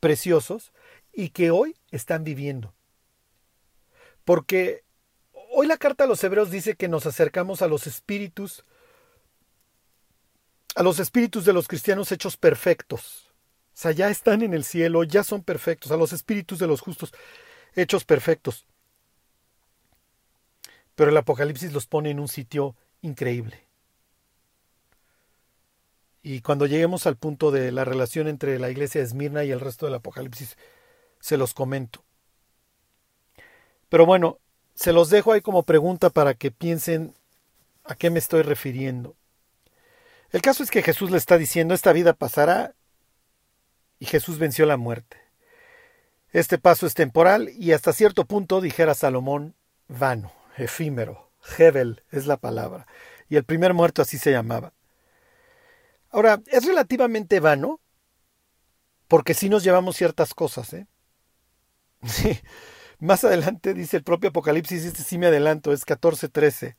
preciosos 0.00 0.72
y 1.12 1.30
que 1.30 1.50
hoy 1.50 1.76
están 1.90 2.24
viviendo. 2.24 2.74
Porque 4.24 4.84
hoy 5.52 5.66
la 5.66 5.76
carta 5.76 6.04
a 6.04 6.06
los 6.06 6.22
hebreos 6.24 6.50
dice 6.50 6.76
que 6.76 6.88
nos 6.88 7.04
acercamos 7.04 7.60
a 7.60 7.68
los 7.68 7.86
espíritus, 7.86 8.64
a 10.74 10.82
los 10.82 10.98
espíritus 10.98 11.44
de 11.44 11.52
los 11.52 11.68
cristianos 11.68 12.10
hechos 12.10 12.38
perfectos. 12.38 13.29
Sea, 13.80 13.92
ya 13.92 14.10
están 14.10 14.42
en 14.42 14.52
el 14.52 14.64
cielo, 14.64 15.04
ya 15.04 15.24
son 15.24 15.42
perfectos, 15.42 15.90
a 15.90 15.96
los 15.96 16.12
espíritus 16.12 16.58
de 16.58 16.66
los 16.66 16.82
justos 16.82 17.14
hechos 17.74 18.04
perfectos. 18.04 18.66
Pero 20.94 21.08
el 21.08 21.16
Apocalipsis 21.16 21.72
los 21.72 21.86
pone 21.86 22.10
en 22.10 22.20
un 22.20 22.28
sitio 22.28 22.76
increíble. 23.00 23.64
Y 26.22 26.42
cuando 26.42 26.66
lleguemos 26.66 27.06
al 27.06 27.16
punto 27.16 27.50
de 27.50 27.72
la 27.72 27.86
relación 27.86 28.28
entre 28.28 28.58
la 28.58 28.68
iglesia 28.68 29.00
de 29.00 29.06
Esmirna 29.06 29.44
y 29.44 29.50
el 29.50 29.60
resto 29.60 29.86
del 29.86 29.94
Apocalipsis, 29.94 30.58
se 31.18 31.38
los 31.38 31.54
comento. 31.54 32.04
Pero 33.88 34.04
bueno, 34.04 34.40
se 34.74 34.92
los 34.92 35.08
dejo 35.08 35.32
ahí 35.32 35.40
como 35.40 35.62
pregunta 35.62 36.10
para 36.10 36.34
que 36.34 36.50
piensen 36.50 37.14
a 37.84 37.94
qué 37.94 38.10
me 38.10 38.18
estoy 38.18 38.42
refiriendo. 38.42 39.16
El 40.32 40.42
caso 40.42 40.62
es 40.62 40.70
que 40.70 40.82
Jesús 40.82 41.10
le 41.10 41.16
está 41.16 41.38
diciendo, 41.38 41.72
esta 41.72 41.94
vida 41.94 42.12
pasará 42.12 42.74
y 44.00 44.06
Jesús 44.06 44.38
venció 44.38 44.66
la 44.66 44.76
muerte. 44.76 45.18
Este 46.32 46.58
paso 46.58 46.86
es 46.86 46.94
temporal 46.94 47.50
y 47.50 47.72
hasta 47.72 47.92
cierto 47.92 48.24
punto, 48.24 48.60
dijera 48.60 48.94
Salomón, 48.94 49.54
vano, 49.86 50.32
efímero. 50.56 51.30
Hebel 51.58 52.02
es 52.10 52.26
la 52.26 52.36
palabra. 52.36 52.86
Y 53.28 53.36
el 53.36 53.44
primer 53.44 53.74
muerto 53.74 54.02
así 54.02 54.18
se 54.18 54.32
llamaba. 54.32 54.72
Ahora, 56.10 56.40
es 56.46 56.66
relativamente 56.66 57.40
vano, 57.40 57.80
porque 59.06 59.34
sí 59.34 59.48
nos 59.48 59.62
llevamos 59.62 59.96
ciertas 59.96 60.34
cosas, 60.34 60.72
¿eh? 60.72 60.86
Sí. 62.04 62.40
Más 62.98 63.24
adelante 63.24 63.72
dice 63.72 63.96
el 63.96 64.02
propio 64.02 64.28
Apocalipsis, 64.28 64.84
este 64.84 65.18
me 65.18 65.26
adelanto, 65.26 65.72
es 65.72 65.86
14:13. 65.86 66.76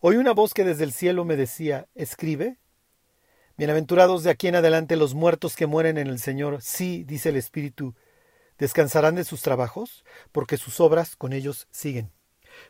Oí 0.00 0.16
una 0.16 0.32
voz 0.32 0.52
que 0.52 0.64
desde 0.64 0.84
el 0.84 0.92
cielo 0.92 1.24
me 1.24 1.36
decía, 1.36 1.88
escribe. 1.94 2.58
Bienaventurados 3.58 4.22
de 4.22 4.28
aquí 4.28 4.48
en 4.48 4.56
adelante 4.56 4.96
los 4.96 5.14
muertos 5.14 5.56
que 5.56 5.66
mueren 5.66 5.96
en 5.96 6.08
el 6.08 6.18
Señor. 6.18 6.60
Sí, 6.60 7.04
dice 7.04 7.30
el 7.30 7.36
Espíritu 7.36 7.94
descansarán 8.58 9.14
de 9.14 9.24
sus 9.24 9.40
trabajos, 9.40 10.04
porque 10.30 10.58
sus 10.58 10.78
obras 10.78 11.16
con 11.16 11.32
ellos 11.32 11.66
siguen. 11.70 12.12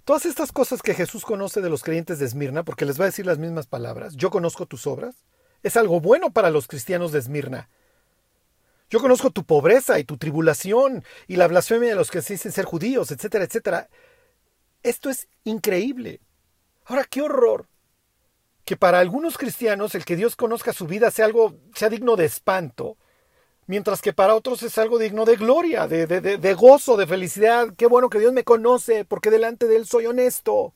Todas 0.05 0.27
estas 0.27 0.53
cosas 0.53 0.83
que 0.83 0.95
Jesús 0.95 1.25
conoce 1.25 1.61
de 1.61 1.71
los 1.71 1.83
creyentes 1.83 2.21
de 2.21 2.27
Esmirna, 2.27 2.65
porque 2.65 2.85
les 2.85 3.01
va 3.01 3.05
a 3.05 3.07
decir 3.07 3.27
las 3.27 3.39
mismas 3.39 3.67
palabras, 3.67 4.15
yo 4.15 4.31
conozco 4.31 4.67
tus 4.67 4.87
obras, 4.87 5.25
es 5.65 5.77
algo 5.77 6.01
bueno 6.01 6.31
para 6.31 6.51
los 6.51 6.69
cristianos 6.69 7.11
de 7.11 7.19
Esmirna. 7.19 7.69
Yo 8.89 9.01
conozco 9.01 9.31
tu 9.31 9.43
pobreza 9.43 9.99
y 9.99 10.05
tu 10.05 10.19
tribulación 10.19 11.03
y 11.27 11.35
la 11.35 11.49
blasfemia 11.49 11.89
de 11.89 11.97
los 11.97 12.13
que 12.13 12.23
se 12.23 12.35
dicen 12.35 12.53
ser 12.53 12.65
judíos, 12.65 13.11
etcétera, 13.11 13.45
etcétera. 13.45 13.89
Esto 14.85 15.11
es 15.11 15.27
increíble. 15.43 16.21
Ahora, 16.85 17.05
qué 17.05 17.23
horror 17.23 17.67
que 18.67 18.77
para 18.77 18.99
algunos 18.99 19.39
cristianos 19.39 19.95
el 19.95 20.05
que 20.05 20.17
Dios 20.17 20.35
conozca 20.35 20.73
su 20.73 20.89
vida 20.89 21.13
sea 21.13 21.25
algo, 21.25 21.55
sea 21.73 21.89
digno 21.89 22.17
de 22.17 22.25
espanto, 22.25 22.97
mientras 23.69 24.03
que 24.03 24.13
para 24.13 24.35
otros 24.35 24.65
es 24.65 24.77
algo 24.77 24.99
digno 24.99 25.25
de 25.25 25.37
gloria, 25.37 25.87
de, 25.87 26.09
de, 26.09 26.21
de, 26.21 26.55
gozo, 26.55 26.97
de 26.97 27.07
felicidad. 27.07 27.69
Qué 27.77 27.87
bueno 27.87 28.11
que 28.11 28.19
Dios 28.19 28.33
me 28.33 28.43
conoce, 28.43 29.05
porque 29.05 29.31
delante 29.31 29.69
de 29.69 29.77
Él 29.77 29.87
soy 29.87 30.07
honesto. 30.07 30.75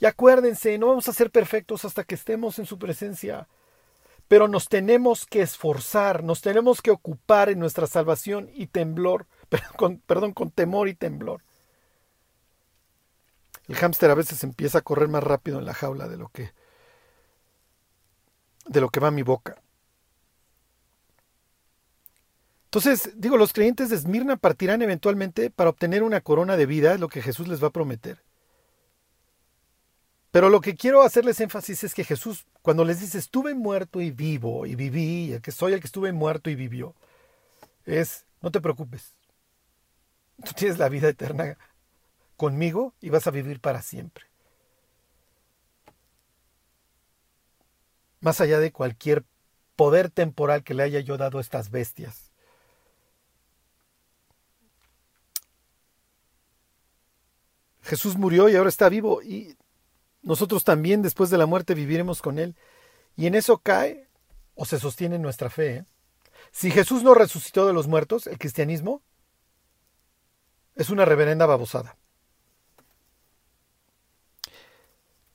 Y 0.00 0.06
acuérdense, 0.06 0.76
no 0.78 0.88
vamos 0.88 1.08
a 1.08 1.12
ser 1.12 1.30
perfectos 1.30 1.84
hasta 1.84 2.02
que 2.02 2.16
estemos 2.16 2.58
en 2.58 2.66
su 2.66 2.76
presencia. 2.76 3.46
Pero 4.26 4.48
nos 4.48 4.68
tenemos 4.68 5.24
que 5.24 5.42
esforzar, 5.42 6.24
nos 6.24 6.40
tenemos 6.40 6.82
que 6.82 6.90
ocupar 6.90 7.50
en 7.50 7.60
nuestra 7.60 7.86
salvación 7.86 8.50
y 8.52 8.66
temblor, 8.66 9.28
perdón, 9.48 10.02
perdón, 10.06 10.32
con 10.32 10.50
temor 10.50 10.88
y 10.88 10.94
temblor. 10.94 11.44
El 13.68 13.76
hámster 13.76 14.10
a 14.10 14.16
veces 14.16 14.42
empieza 14.42 14.78
a 14.78 14.82
correr 14.82 15.06
más 15.06 15.22
rápido 15.22 15.60
en 15.60 15.66
la 15.66 15.72
jaula 15.72 16.08
de 16.08 16.16
lo 16.16 16.28
que 16.30 16.50
de 18.72 18.80
lo 18.80 18.88
que 18.88 19.00
va 19.00 19.08
a 19.08 19.12
mi 19.12 19.22
boca. 19.22 19.62
Entonces, 22.64 23.12
digo, 23.16 23.36
los 23.36 23.52
creyentes 23.52 23.90
de 23.90 23.96
Esmirna 23.96 24.36
partirán 24.36 24.80
eventualmente 24.80 25.50
para 25.50 25.68
obtener 25.68 26.02
una 26.02 26.22
corona 26.22 26.56
de 26.56 26.64
vida, 26.64 26.96
lo 26.96 27.08
que 27.08 27.20
Jesús 27.20 27.46
les 27.46 27.62
va 27.62 27.68
a 27.68 27.72
prometer. 27.72 28.22
Pero 30.30 30.48
lo 30.48 30.62
que 30.62 30.74
quiero 30.74 31.02
hacerles 31.02 31.38
énfasis 31.40 31.84
es 31.84 31.92
que 31.92 32.04
Jesús, 32.04 32.46
cuando 32.62 32.86
les 32.86 33.00
dice, 33.00 33.18
estuve 33.18 33.54
muerto 33.54 34.00
y 34.00 34.10
vivo 34.10 34.64
y 34.64 34.74
viví, 34.74 35.38
que 35.42 35.52
soy 35.52 35.74
el 35.74 35.80
que 35.80 35.86
estuve 35.86 36.12
muerto 36.12 36.48
y 36.48 36.54
vivió, 36.54 36.94
es, 37.84 38.24
no 38.40 38.50
te 38.50 38.62
preocupes, 38.62 39.14
tú 40.42 40.52
tienes 40.56 40.78
la 40.78 40.88
vida 40.88 41.10
eterna 41.10 41.58
conmigo 42.38 42.94
y 43.02 43.10
vas 43.10 43.26
a 43.26 43.30
vivir 43.30 43.60
para 43.60 43.82
siempre. 43.82 44.31
Más 48.22 48.40
allá 48.40 48.58
de 48.58 48.72
cualquier 48.72 49.26
poder 49.76 50.08
temporal 50.08 50.64
que 50.64 50.72
le 50.72 50.82
haya 50.82 51.00
yo 51.00 51.18
dado 51.18 51.36
a 51.36 51.40
estas 51.42 51.70
bestias. 51.70 52.32
Jesús 57.82 58.16
murió 58.16 58.48
y 58.48 58.56
ahora 58.56 58.70
está 58.70 58.88
vivo 58.88 59.22
y 59.22 59.56
nosotros 60.22 60.64
también 60.64 61.02
después 61.02 61.30
de 61.30 61.38
la 61.38 61.46
muerte 61.46 61.74
viviremos 61.74 62.22
con 62.22 62.38
Él. 62.38 62.56
Y 63.16 63.26
en 63.26 63.34
eso 63.34 63.58
cae 63.58 64.08
o 64.54 64.64
se 64.64 64.78
sostiene 64.78 65.18
nuestra 65.18 65.50
fe. 65.50 65.76
¿eh? 65.76 65.84
Si 66.52 66.70
Jesús 66.70 67.02
no 67.02 67.14
resucitó 67.14 67.66
de 67.66 67.72
los 67.72 67.88
muertos, 67.88 68.26
el 68.26 68.38
cristianismo 68.38 69.02
es 70.76 70.90
una 70.90 71.04
reverenda 71.04 71.46
babosada. 71.46 71.96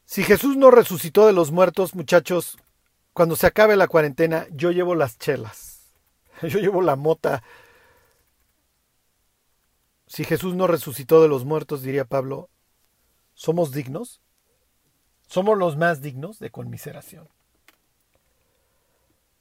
Si 0.05 0.23
Jesús 0.23 0.55
no 0.55 0.71
resucitó 0.71 1.27
de 1.27 1.33
los 1.33 1.51
muertos, 1.51 1.93
muchachos, 1.93 2.57
cuando 3.18 3.36
se 3.36 3.47
acabe 3.47 3.76
la 3.76 3.88
cuarentena, 3.88 4.45
yo 4.51 4.70
llevo 4.70 4.93
las 4.93 5.18
chelas. 5.18 5.91
Yo 6.43 6.59
llevo 6.59 6.84
la 6.84 6.95
mota. 6.95 7.41
Si 10.05 10.24
Jesús 10.24 10.53
no 10.53 10.68
resucitó 10.68 11.20
de 11.24 11.28
los 11.28 11.43
muertos, 11.43 11.82
diría 11.82 12.05
Pablo, 12.05 12.51
¿somos 13.34 13.72
dignos? 13.72 14.22
Somos 15.26 15.57
los 15.57 15.78
más 15.78 16.03
dignos 16.03 16.38
de 16.38 16.51
conmiseración. 16.51 17.28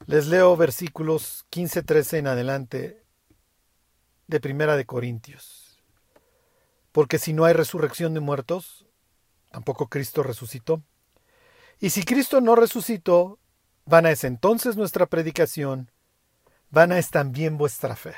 Les 0.06 0.26
leo 0.26 0.56
versículos 0.56 1.44
15-13 1.50 2.16
en 2.16 2.28
adelante 2.28 3.04
de 4.26 4.40
Primera 4.40 4.78
de 4.78 4.86
Corintios. 4.86 5.82
Porque 6.92 7.18
si 7.18 7.34
no 7.34 7.44
hay 7.44 7.52
resurrección 7.52 8.14
de 8.14 8.20
muertos, 8.20 8.86
tampoco 9.50 9.88
Cristo 9.90 10.22
resucitó. 10.22 10.82
Y 11.78 11.90
si 11.90 12.04
Cristo 12.06 12.40
no 12.40 12.56
resucitó, 12.56 13.38
vana 13.86 14.10
es 14.10 14.24
entonces 14.24 14.76
nuestra 14.76 15.06
predicación, 15.06 15.90
vana 16.70 16.98
es 16.98 17.10
también 17.10 17.56
vuestra 17.56 17.96
fe. 17.96 18.14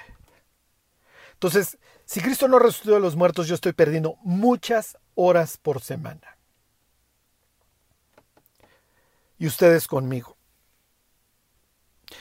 Entonces, 1.35 1.79
si 2.05 2.21
Cristo 2.21 2.49
no 2.49 2.59
resucitó 2.59 2.95
de 2.95 3.01
los 3.01 3.15
muertos, 3.15 3.47
yo 3.47 3.55
estoy 3.55 3.73
perdiendo 3.73 4.17
muchas 4.23 4.99
horas 5.15 5.59
por 5.59 5.81
semana 5.81 6.39
y 9.39 9.47
ustedes 9.47 9.87
conmigo. 9.87 10.37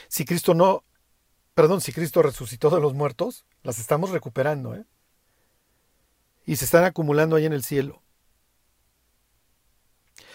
Si 0.08 0.24
Cristo 0.24 0.54
no, 0.54 0.84
perdón, 1.54 1.80
si 1.80 1.92
Cristo 1.92 2.22
resucitó 2.22 2.70
de 2.70 2.80
los 2.80 2.94
muertos, 2.94 3.44
las 3.62 3.78
estamos 3.78 4.10
recuperando, 4.10 4.74
¿eh? 4.74 4.84
Y 6.46 6.56
se 6.56 6.64
están 6.64 6.84
acumulando 6.84 7.36
ahí 7.36 7.46
en 7.46 7.52
el 7.52 7.64
cielo. 7.64 8.02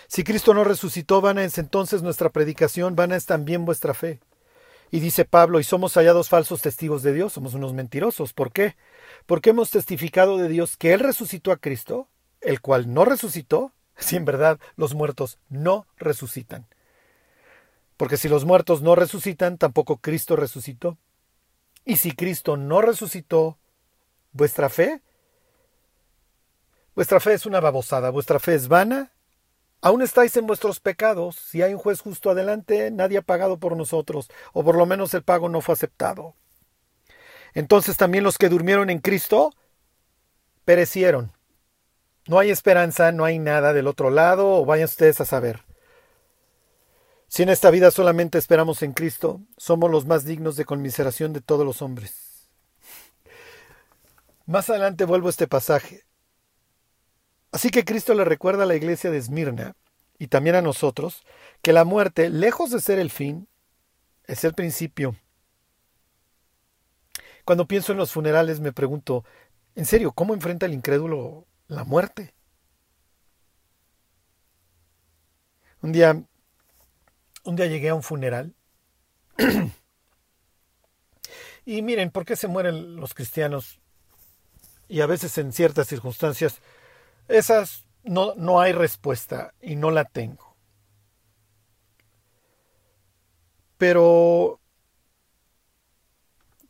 Si 0.08 0.24
Cristo 0.24 0.54
no 0.54 0.64
resucitó, 0.64 1.22
vana 1.22 1.44
es 1.44 1.58
entonces 1.58 2.02
nuestra 2.04 2.30
predicación, 2.30 2.96
vana 2.96 3.16
es 3.16 3.26
también 3.26 3.66
vuestra 3.66 3.94
fe. 3.94 4.20
Y 4.92 5.00
dice 5.00 5.26
Pablo, 5.26 5.60
y 5.60 5.64
somos 5.64 5.96
hallados 5.96 6.30
falsos 6.30 6.62
testigos 6.62 7.02
de 7.02 7.14
Dios, 7.14 7.34
somos 7.34 7.56
unos 7.56 7.74
mentirosos. 7.74 8.34
¿Por 8.34 8.52
qué? 8.52 8.76
Porque 9.26 9.50
hemos 9.50 9.72
testificado 9.72 10.38
de 10.38 10.50
Dios 10.50 10.78
que 10.78 10.94
Él 10.94 11.00
resucitó 11.00 11.52
a 11.52 11.58
Cristo, 11.58 12.10
el 12.42 12.62
cual 12.62 12.94
no 12.94 13.06
resucitó, 13.06 13.72
si 13.98 14.18
en 14.18 14.26
verdad 14.26 14.60
los 14.76 14.94
muertos 14.94 15.40
no 15.50 15.88
resucitan. 15.98 16.68
Porque 17.98 18.18
si 18.18 18.28
los 18.28 18.46
muertos 18.46 18.82
no 18.82 18.96
resucitan, 18.96 19.58
tampoco 19.58 19.98
Cristo 19.98 20.36
resucitó. 20.36 20.98
Y 21.86 21.98
si 21.98 22.12
Cristo 22.12 22.58
no 22.58 22.82
resucitó, 22.82 23.58
vuestra 24.32 24.70
fe, 24.70 25.02
vuestra 26.96 27.20
fe 27.20 27.34
es 27.34 27.46
una 27.46 27.60
babosada, 27.60 28.10
vuestra 28.10 28.40
fe 28.40 28.56
es 28.56 28.68
vana. 28.68 29.13
Aún 29.84 30.02
estáis 30.02 30.38
en 30.38 30.48
vuestros 30.48 30.80
pecados. 30.80 31.36
Si 31.36 31.62
hay 31.62 31.74
un 31.74 31.80
juez 31.80 32.00
justo 32.00 32.30
adelante, 32.30 32.90
nadie 32.90 33.18
ha 33.18 33.22
pagado 33.22 33.58
por 33.58 33.76
nosotros, 33.76 34.30
o 34.54 34.64
por 34.64 34.78
lo 34.78 34.86
menos 34.86 35.14
el 35.14 35.24
pago 35.24 35.50
no 35.50 35.60
fue 35.60 35.74
aceptado. 35.74 36.36
Entonces 37.54 37.98
también 37.98 38.24
los 38.24 38.38
que 38.38 38.48
durmieron 38.48 38.90
en 38.90 39.00
Cristo 39.00 39.52
perecieron. 40.64 41.34
No 42.28 42.40
hay 42.40 42.50
esperanza, 42.50 43.12
no 43.12 43.26
hay 43.26 43.40
nada 43.40 43.74
del 43.74 43.88
otro 43.88 44.10
lado, 44.10 44.56
o 44.56 44.66
vayan 44.66 44.86
ustedes 44.86 45.20
a 45.20 45.26
saber. 45.26 45.66
Si 47.28 47.44
en 47.44 47.50
esta 47.50 47.70
vida 47.70 47.92
solamente 47.92 48.38
esperamos 48.38 48.84
en 48.84 48.94
Cristo, 48.94 49.42
somos 49.58 49.92
los 49.92 50.06
más 50.06 50.24
dignos 50.24 50.56
de 50.56 50.64
conmiseración 50.64 51.34
de 51.34 51.42
todos 51.42 51.66
los 51.66 51.82
hombres. 51.82 52.48
Más 54.46 54.70
adelante 54.70 55.04
vuelvo 55.04 55.28
a 55.28 55.32
este 55.32 55.48
pasaje. 55.48 56.06
Así 57.54 57.70
que 57.70 57.86
Cristo 57.86 58.16
le 58.16 58.26
recuerda 58.26 58.64
a 58.64 58.66
la 58.66 58.76
iglesia 58.76 59.12
de 59.12 59.20
Esmirna 59.20 59.76
y 60.18 60.26
también 60.26 60.56
a 60.56 60.64
nosotros 60.64 61.24
que 61.62 61.72
la 61.72 61.86
muerte, 61.86 62.32
lejos 62.32 62.72
de 62.72 62.82
ser 62.82 62.98
el 62.98 63.12
fin, 63.12 63.48
es 64.26 64.44
el 64.44 64.56
principio. 64.56 65.16
Cuando 67.46 67.68
pienso 67.68 67.92
en 67.92 68.00
los 68.00 68.12
funerales 68.12 68.60
me 68.60 68.74
pregunto, 68.74 69.24
en 69.76 69.86
serio, 69.86 70.14
¿cómo 70.14 70.34
enfrenta 70.34 70.66
el 70.66 70.74
incrédulo 70.74 71.46
la 71.68 71.84
muerte? 71.84 72.34
Un 75.84 75.92
día 75.92 76.24
un 77.44 77.56
día 77.56 77.68
llegué 77.68 77.90
a 77.90 77.96
un 77.96 78.02
funeral. 78.02 78.56
y 81.66 81.84
miren, 81.84 82.10
¿por 82.10 82.26
qué 82.26 82.36
se 82.36 82.48
mueren 82.48 82.96
los 82.96 83.14
cristianos? 83.14 83.80
Y 84.88 85.02
a 85.02 85.06
veces 85.06 85.38
en 85.38 85.54
ciertas 85.54 85.88
circunstancias, 85.88 86.60
esas 87.28 87.86
no, 88.04 88.36
no 88.36 88.60
hay 88.60 88.74
respuesta 88.74 89.54
y 89.62 89.76
no 89.76 89.92
la 89.92 90.06
tengo. 90.06 90.56
Pero, 93.78 94.60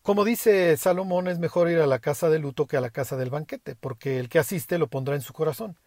como 0.01 0.25
dice 0.25 0.75
Salomón, 0.77 1.27
es 1.27 1.39
mejor 1.39 1.69
ir 1.69 1.79
a 1.79 1.87
la 1.87 1.99
casa 1.99 2.29
de 2.29 2.39
luto 2.39 2.67
que 2.67 2.77
a 2.77 2.81
la 2.81 2.89
casa 2.89 3.15
del 3.17 3.29
banquete, 3.29 3.75
porque 3.75 4.19
el 4.19 4.29
que 4.29 4.39
asiste 4.39 4.77
lo 4.77 4.87
pondrá 4.87 5.15
en 5.15 5.21
su 5.21 5.33
corazón. 5.33 5.77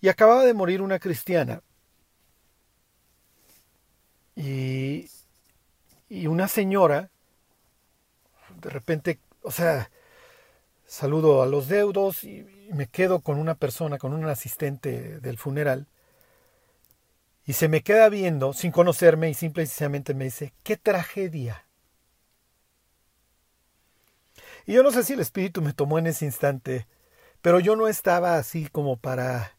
Y 0.00 0.08
acababa 0.08 0.44
de 0.44 0.54
morir 0.54 0.82
una 0.82 0.98
cristiana 0.98 1.62
y, 4.36 5.08
y 6.08 6.26
una 6.26 6.48
señora, 6.48 7.10
de 8.60 8.70
repente, 8.70 9.20
o 9.42 9.50
sea, 9.50 9.90
saludo 10.86 11.42
a 11.42 11.46
los 11.46 11.68
deudos 11.68 12.24
y, 12.24 12.46
me 12.72 12.86
quedo 12.86 13.20
con 13.20 13.38
una 13.38 13.54
persona, 13.54 13.98
con 13.98 14.12
un 14.12 14.24
asistente 14.26 15.20
del 15.20 15.38
funeral, 15.38 15.86
y 17.46 17.52
se 17.52 17.68
me 17.68 17.82
queda 17.82 18.08
viendo 18.08 18.52
sin 18.52 18.72
conocerme 18.72 19.28
y 19.28 19.34
simplemente 19.34 20.14
me 20.14 20.24
dice, 20.24 20.54
qué 20.62 20.76
tragedia. 20.76 21.66
Y 24.66 24.72
yo 24.72 24.82
no 24.82 24.90
sé 24.90 25.04
si 25.04 25.12
el 25.12 25.20
Espíritu 25.20 25.60
me 25.60 25.74
tomó 25.74 25.98
en 25.98 26.06
ese 26.06 26.24
instante, 26.24 26.86
pero 27.42 27.60
yo 27.60 27.76
no 27.76 27.86
estaba 27.86 28.36
así 28.36 28.68
como 28.68 28.96
para 28.96 29.58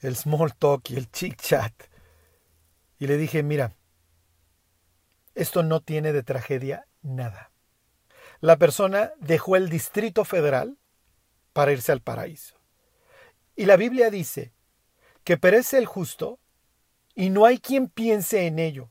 el 0.00 0.14
small 0.14 0.54
talk 0.54 0.88
y 0.90 0.96
el 0.96 1.10
chit 1.10 1.40
chat. 1.40 1.72
Y 3.00 3.08
le 3.08 3.16
dije, 3.16 3.42
mira, 3.42 3.74
esto 5.34 5.64
no 5.64 5.80
tiene 5.80 6.12
de 6.12 6.22
tragedia 6.22 6.86
nada. 7.02 7.50
La 8.40 8.56
persona 8.56 9.12
dejó 9.18 9.56
el 9.56 9.68
Distrito 9.68 10.24
Federal 10.24 10.78
para 11.56 11.72
irse 11.72 11.90
al 11.90 12.02
paraíso. 12.02 12.60
Y 13.54 13.64
la 13.64 13.78
Biblia 13.78 14.10
dice 14.10 14.52
que 15.24 15.38
perece 15.38 15.78
el 15.78 15.86
justo 15.86 16.38
y 17.14 17.30
no 17.30 17.46
hay 17.46 17.56
quien 17.56 17.88
piense 17.88 18.46
en 18.46 18.58
ello, 18.58 18.90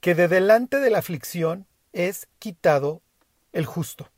que 0.00 0.16
de 0.16 0.26
delante 0.26 0.80
de 0.80 0.90
la 0.90 0.98
aflicción 0.98 1.68
es 1.92 2.26
quitado 2.40 3.00
el 3.52 3.64
justo. 3.64 4.10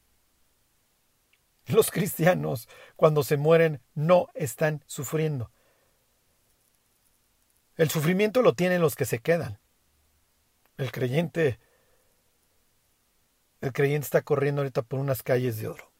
Los 1.66 1.90
cristianos, 1.90 2.66
cuando 2.96 3.22
se 3.22 3.36
mueren, 3.36 3.82
no 3.94 4.28
están 4.32 4.82
sufriendo. 4.86 5.52
El 7.76 7.90
sufrimiento 7.90 8.40
lo 8.40 8.54
tienen 8.54 8.80
los 8.80 8.96
que 8.96 9.04
se 9.04 9.18
quedan. 9.18 9.60
El 10.78 10.90
creyente 10.92 11.60
el 13.60 13.74
creyente 13.74 14.06
está 14.06 14.22
corriendo 14.22 14.62
ahorita 14.62 14.80
por 14.80 14.98
unas 14.98 15.22
calles 15.22 15.58
de 15.58 15.68
oro. 15.68 15.91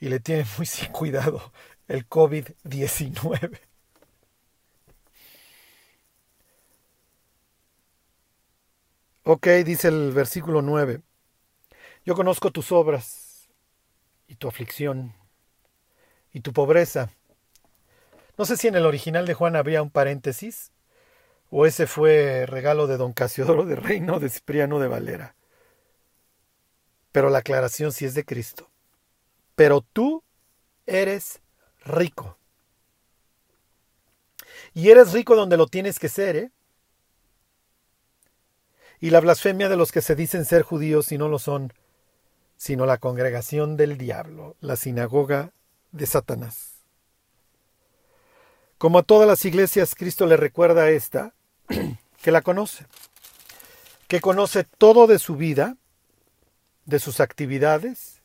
Y 0.00 0.08
le 0.08 0.20
tiene 0.20 0.46
muy 0.56 0.66
sin 0.66 0.88
cuidado 0.92 1.52
el 1.88 2.08
COVID-19. 2.08 3.60
Ok, 9.24 9.46
dice 9.64 9.88
el 9.88 10.12
versículo 10.12 10.62
9. 10.62 11.02
Yo 12.04 12.14
conozco 12.14 12.50
tus 12.50 12.72
obras 12.72 13.48
y 14.26 14.36
tu 14.36 14.48
aflicción 14.48 15.14
y 16.32 16.40
tu 16.40 16.52
pobreza. 16.52 17.10
No 18.38 18.46
sé 18.46 18.56
si 18.56 18.68
en 18.68 18.76
el 18.76 18.86
original 18.86 19.26
de 19.26 19.34
Juan 19.34 19.56
había 19.56 19.82
un 19.82 19.90
paréntesis 19.90 20.72
o 21.50 21.66
ese 21.66 21.86
fue 21.86 22.46
regalo 22.46 22.86
de 22.86 22.96
don 22.96 23.12
Casiodoro 23.12 23.66
de 23.66 23.76
Reino 23.76 24.20
de 24.20 24.30
Cipriano 24.30 24.78
de 24.78 24.88
Valera. 24.88 25.34
Pero 27.12 27.28
la 27.28 27.38
aclaración 27.38 27.92
sí 27.92 28.06
es 28.06 28.14
de 28.14 28.24
Cristo. 28.24 28.69
Pero 29.60 29.82
tú 29.82 30.24
eres 30.86 31.42
rico. 31.84 32.38
Y 34.72 34.88
eres 34.88 35.12
rico 35.12 35.36
donde 35.36 35.58
lo 35.58 35.66
tienes 35.66 35.98
que 35.98 36.08
ser, 36.08 36.34
¿eh? 36.34 36.50
y 39.00 39.10
la 39.10 39.20
blasfemia 39.20 39.68
de 39.68 39.76
los 39.76 39.92
que 39.92 40.00
se 40.00 40.14
dicen 40.14 40.46
ser 40.46 40.62
judíos 40.62 41.12
y 41.12 41.18
no 41.18 41.28
lo 41.28 41.38
son, 41.38 41.74
sino 42.56 42.86
la 42.86 42.96
congregación 42.96 43.76
del 43.76 43.98
diablo, 43.98 44.56
la 44.62 44.76
sinagoga 44.76 45.52
de 45.92 46.06
Satanás. 46.06 46.76
Como 48.78 49.00
a 49.00 49.02
todas 49.02 49.28
las 49.28 49.44
iglesias, 49.44 49.94
Cristo 49.94 50.24
le 50.24 50.38
recuerda 50.38 50.84
a 50.84 50.90
esta 50.90 51.34
que 52.22 52.32
la 52.32 52.40
conoce, 52.40 52.86
que 54.08 54.22
conoce 54.22 54.64
todo 54.64 55.06
de 55.06 55.18
su 55.18 55.36
vida, 55.36 55.76
de 56.86 56.98
sus 56.98 57.20
actividades, 57.20 58.19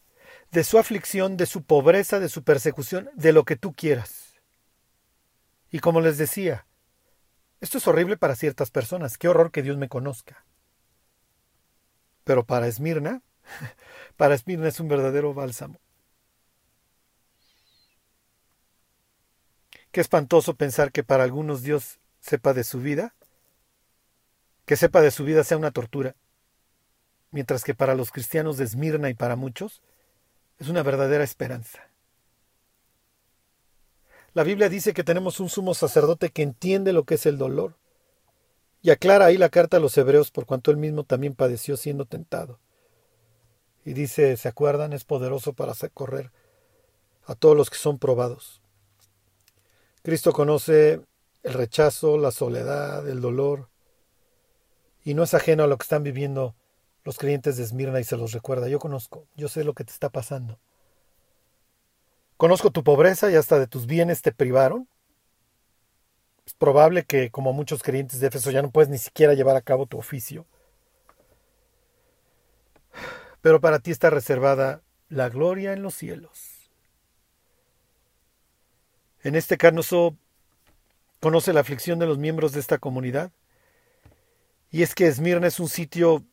de 0.55 0.63
su 0.63 0.79
aflicción, 0.79 1.35
de 1.35 1.47
su 1.47 1.63
pobreza, 1.63 2.21
de 2.21 2.29
su 2.29 2.41
persecución, 2.45 3.09
de 3.13 3.33
lo 3.33 3.43
que 3.43 3.57
tú 3.57 3.73
quieras. 3.73 4.35
Y 5.69 5.79
como 5.79 5.99
les 5.99 6.17
decía, 6.17 6.65
esto 7.59 7.77
es 7.77 7.85
horrible 7.89 8.15
para 8.15 8.37
ciertas 8.37 8.71
personas, 8.71 9.17
qué 9.17 9.27
horror 9.27 9.51
que 9.51 9.63
Dios 9.63 9.75
me 9.75 9.89
conozca. 9.89 10.45
Pero 12.23 12.45
para 12.45 12.67
Esmirna, 12.67 13.21
para 14.15 14.33
Esmirna 14.33 14.69
es 14.69 14.79
un 14.79 14.87
verdadero 14.87 15.33
bálsamo. 15.33 15.77
Qué 19.91 19.99
espantoso 19.99 20.55
pensar 20.55 20.93
que 20.93 21.03
para 21.03 21.25
algunos 21.25 21.63
Dios 21.63 21.99
sepa 22.21 22.53
de 22.53 22.63
su 22.63 22.79
vida, 22.79 23.13
que 24.65 24.77
sepa 24.77 25.01
de 25.01 25.11
su 25.11 25.25
vida 25.25 25.43
sea 25.43 25.57
una 25.57 25.71
tortura, 25.71 26.15
mientras 27.31 27.65
que 27.65 27.75
para 27.75 27.93
los 27.93 28.11
cristianos 28.11 28.55
de 28.55 28.63
Esmirna 28.63 29.09
y 29.09 29.15
para 29.15 29.35
muchos 29.35 29.81
es 30.59 30.69
una 30.69 30.83
verdadera 30.83 31.23
esperanza. 31.23 31.89
La 34.33 34.43
Biblia 34.43 34.69
dice 34.69 34.93
que 34.93 35.03
tenemos 35.03 35.39
un 35.39 35.49
sumo 35.49 35.73
sacerdote 35.73 36.29
que 36.29 36.41
entiende 36.41 36.93
lo 36.93 37.05
que 37.05 37.15
es 37.15 37.25
el 37.25 37.37
dolor, 37.37 37.77
y 38.81 38.91
aclara 38.91 39.25
ahí 39.25 39.37
la 39.37 39.49
carta 39.49 39.77
a 39.77 39.79
los 39.79 39.97
hebreos 39.97 40.29
por 40.29 40.45
cuanto 40.45 40.71
él 40.71 40.77
mismo 40.77 41.03
también 41.03 41.33
padeció 41.33 41.77
siendo 41.77 42.05
tentado. 42.05 42.59
Y 43.83 43.93
dice, 43.93 44.35
¿se 44.37 44.47
acuerdan? 44.47 44.93
Es 44.93 45.03
poderoso 45.03 45.53
para 45.53 45.73
correr 45.93 46.31
a 47.25 47.35
todos 47.35 47.55
los 47.55 47.69
que 47.69 47.77
son 47.77 47.97
probados. 47.97 48.61
Cristo 50.03 50.33
conoce 50.33 51.01
el 51.43 51.53
rechazo, 51.53 52.17
la 52.17 52.31
soledad, 52.31 53.07
el 53.09 53.21
dolor, 53.21 53.69
y 55.03 55.13
no 55.13 55.23
es 55.23 55.33
ajeno 55.33 55.63
a 55.63 55.67
lo 55.67 55.77
que 55.77 55.83
están 55.83 56.03
viviendo 56.03 56.55
los 57.05 57.17
creyentes 57.17 57.55
de 57.55 57.63
Esmirna 57.63 58.01
y 58.01 58.03
se 58.03 58.17
los 58.17 58.33
recuerda. 58.33 58.67
Yo 58.67 58.79
conozco, 58.79 59.25
yo 59.35 59.47
sé 59.47 59.63
lo 59.63 59.73
que 59.73 59.85
te 59.85 59.93
está 59.93 60.09
pasando. 60.09 60.59
Conozco 62.35 62.71
tu 62.71 62.83
pobreza 62.83 63.31
y 63.31 63.35
hasta 63.35 63.57
de 63.57 63.67
tus 63.67 63.85
bienes 63.85 64.21
te 64.21 64.33
privaron 64.33 64.89
es 66.45 66.53
probable 66.53 67.05
que, 67.05 67.31
como 67.31 67.53
muchos 67.53 67.81
creyentes 67.81 68.19
de 68.19 68.27
Éfeso, 68.27 68.51
ya 68.51 68.61
no 68.61 68.69
puedes 68.69 68.89
ni 68.89 68.99
siquiera 68.99 69.33
llevar 69.33 69.55
a 69.55 69.61
cabo 69.61 69.87
tu 69.87 69.97
oficio. 69.97 70.45
Pero 73.41 73.59
para 73.59 73.79
ti 73.79 73.91
está 73.91 74.09
reservada 74.09 74.81
la 75.09 75.29
gloria 75.29 75.73
en 75.73 75.81
los 75.81 75.95
cielos. 75.95 76.69
En 79.23 79.33
este 79.35 79.57
caso, 79.57 80.15
conoce 81.19 81.51
la 81.51 81.61
aflicción 81.61 81.97
de 81.97 82.05
los 82.05 82.19
miembros 82.19 82.51
de 82.51 82.59
esta 82.59 82.77
comunidad. 82.77 83.31
Y 84.69 84.83
es 84.83 84.93
que 84.93 85.07
Esmirna 85.07 85.47
es 85.47 85.59
un 85.59 85.69
sitio 85.69 86.23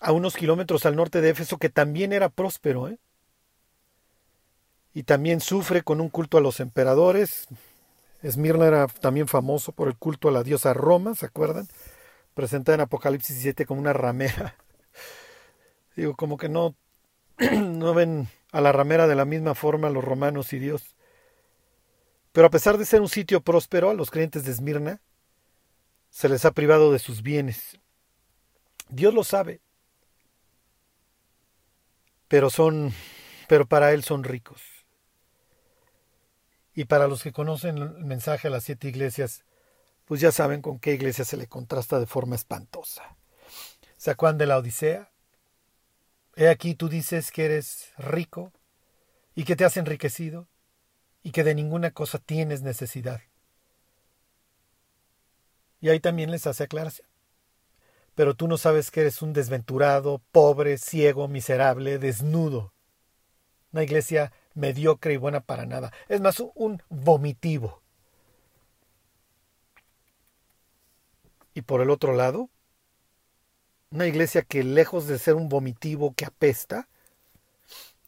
a 0.00 0.12
unos 0.12 0.36
kilómetros 0.36 0.86
al 0.86 0.96
norte 0.96 1.20
de 1.20 1.30
Éfeso 1.30 1.58
que 1.58 1.68
también 1.68 2.12
era 2.12 2.28
próspero, 2.28 2.88
¿eh? 2.88 2.98
y 4.94 5.04
también 5.04 5.40
sufre 5.40 5.82
con 5.82 6.00
un 6.00 6.08
culto 6.08 6.38
a 6.38 6.40
los 6.40 6.60
emperadores, 6.60 7.48
Esmirna 8.22 8.66
era 8.66 8.86
también 8.88 9.28
famoso 9.28 9.72
por 9.72 9.88
el 9.88 9.96
culto 9.96 10.28
a 10.28 10.32
la 10.32 10.42
diosa 10.42 10.74
Roma, 10.74 11.14
¿se 11.14 11.26
acuerdan? 11.26 11.68
Presentada 12.34 12.74
en 12.74 12.80
Apocalipsis 12.80 13.38
7 13.40 13.64
como 13.64 13.80
una 13.80 13.92
ramera. 13.92 14.56
Digo, 15.96 16.16
como 16.16 16.36
que 16.36 16.48
no, 16.48 16.74
no 17.38 17.94
ven 17.94 18.28
a 18.50 18.60
la 18.60 18.72
ramera 18.72 19.06
de 19.06 19.14
la 19.14 19.24
misma 19.24 19.54
forma 19.54 19.90
los 19.90 20.04
romanos 20.04 20.52
y 20.52 20.58
Dios. 20.58 20.96
Pero 22.32 22.48
a 22.48 22.50
pesar 22.50 22.76
de 22.76 22.84
ser 22.84 23.00
un 23.00 23.08
sitio 23.08 23.40
próspero, 23.40 23.90
a 23.90 23.94
los 23.94 24.10
creyentes 24.10 24.44
de 24.44 24.52
Esmirna 24.52 25.00
se 26.10 26.28
les 26.28 26.44
ha 26.44 26.50
privado 26.50 26.92
de 26.92 26.98
sus 26.98 27.22
bienes. 27.22 27.78
Dios 28.88 29.14
lo 29.14 29.22
sabe. 29.22 29.60
Pero 32.28 32.50
son, 32.50 32.92
pero 33.48 33.66
para 33.66 33.92
él 33.92 34.04
son 34.04 34.24
ricos. 34.24 34.62
Y 36.74 36.84
para 36.84 37.08
los 37.08 37.22
que 37.22 37.32
conocen 37.32 37.78
el 37.78 38.04
mensaje 38.04 38.48
a 38.48 38.50
las 38.50 38.64
siete 38.64 38.88
iglesias, 38.88 39.44
pues 40.04 40.20
ya 40.20 40.30
saben 40.30 40.62
con 40.62 40.78
qué 40.78 40.92
iglesia 40.92 41.24
se 41.24 41.36
le 41.36 41.48
contrasta 41.48 41.98
de 41.98 42.06
forma 42.06 42.36
espantosa. 42.36 43.16
¿Se 43.96 44.14
de 44.14 44.46
la 44.46 44.58
Odisea? 44.58 45.10
He 46.36 46.48
aquí 46.48 46.74
tú 46.74 46.88
dices 46.88 47.32
que 47.32 47.46
eres 47.46 47.92
rico 47.98 48.52
y 49.34 49.44
que 49.44 49.56
te 49.56 49.64
has 49.64 49.76
enriquecido 49.76 50.46
y 51.24 51.32
que 51.32 51.42
de 51.42 51.54
ninguna 51.54 51.90
cosa 51.90 52.18
tienes 52.18 52.62
necesidad. 52.62 53.20
Y 55.80 55.88
ahí 55.88 55.98
también 56.00 56.30
les 56.30 56.46
hace 56.46 56.64
aclaración. 56.64 57.08
Pero 58.18 58.34
tú 58.34 58.48
no 58.48 58.58
sabes 58.58 58.90
que 58.90 59.02
eres 59.02 59.22
un 59.22 59.32
desventurado, 59.32 60.20
pobre, 60.32 60.76
ciego, 60.76 61.28
miserable, 61.28 62.00
desnudo. 62.00 62.72
Una 63.72 63.84
iglesia 63.84 64.32
mediocre 64.54 65.12
y 65.14 65.16
buena 65.18 65.38
para 65.38 65.66
nada. 65.66 65.92
Es 66.08 66.20
más 66.20 66.42
un 66.56 66.82
vomitivo. 66.88 67.80
Y 71.54 71.62
por 71.62 71.80
el 71.80 71.90
otro 71.90 72.12
lado, 72.12 72.50
una 73.92 74.08
iglesia 74.08 74.42
que 74.42 74.64
lejos 74.64 75.06
de 75.06 75.20
ser 75.20 75.36
un 75.36 75.48
vomitivo 75.48 76.12
que 76.16 76.24
apesta, 76.24 76.88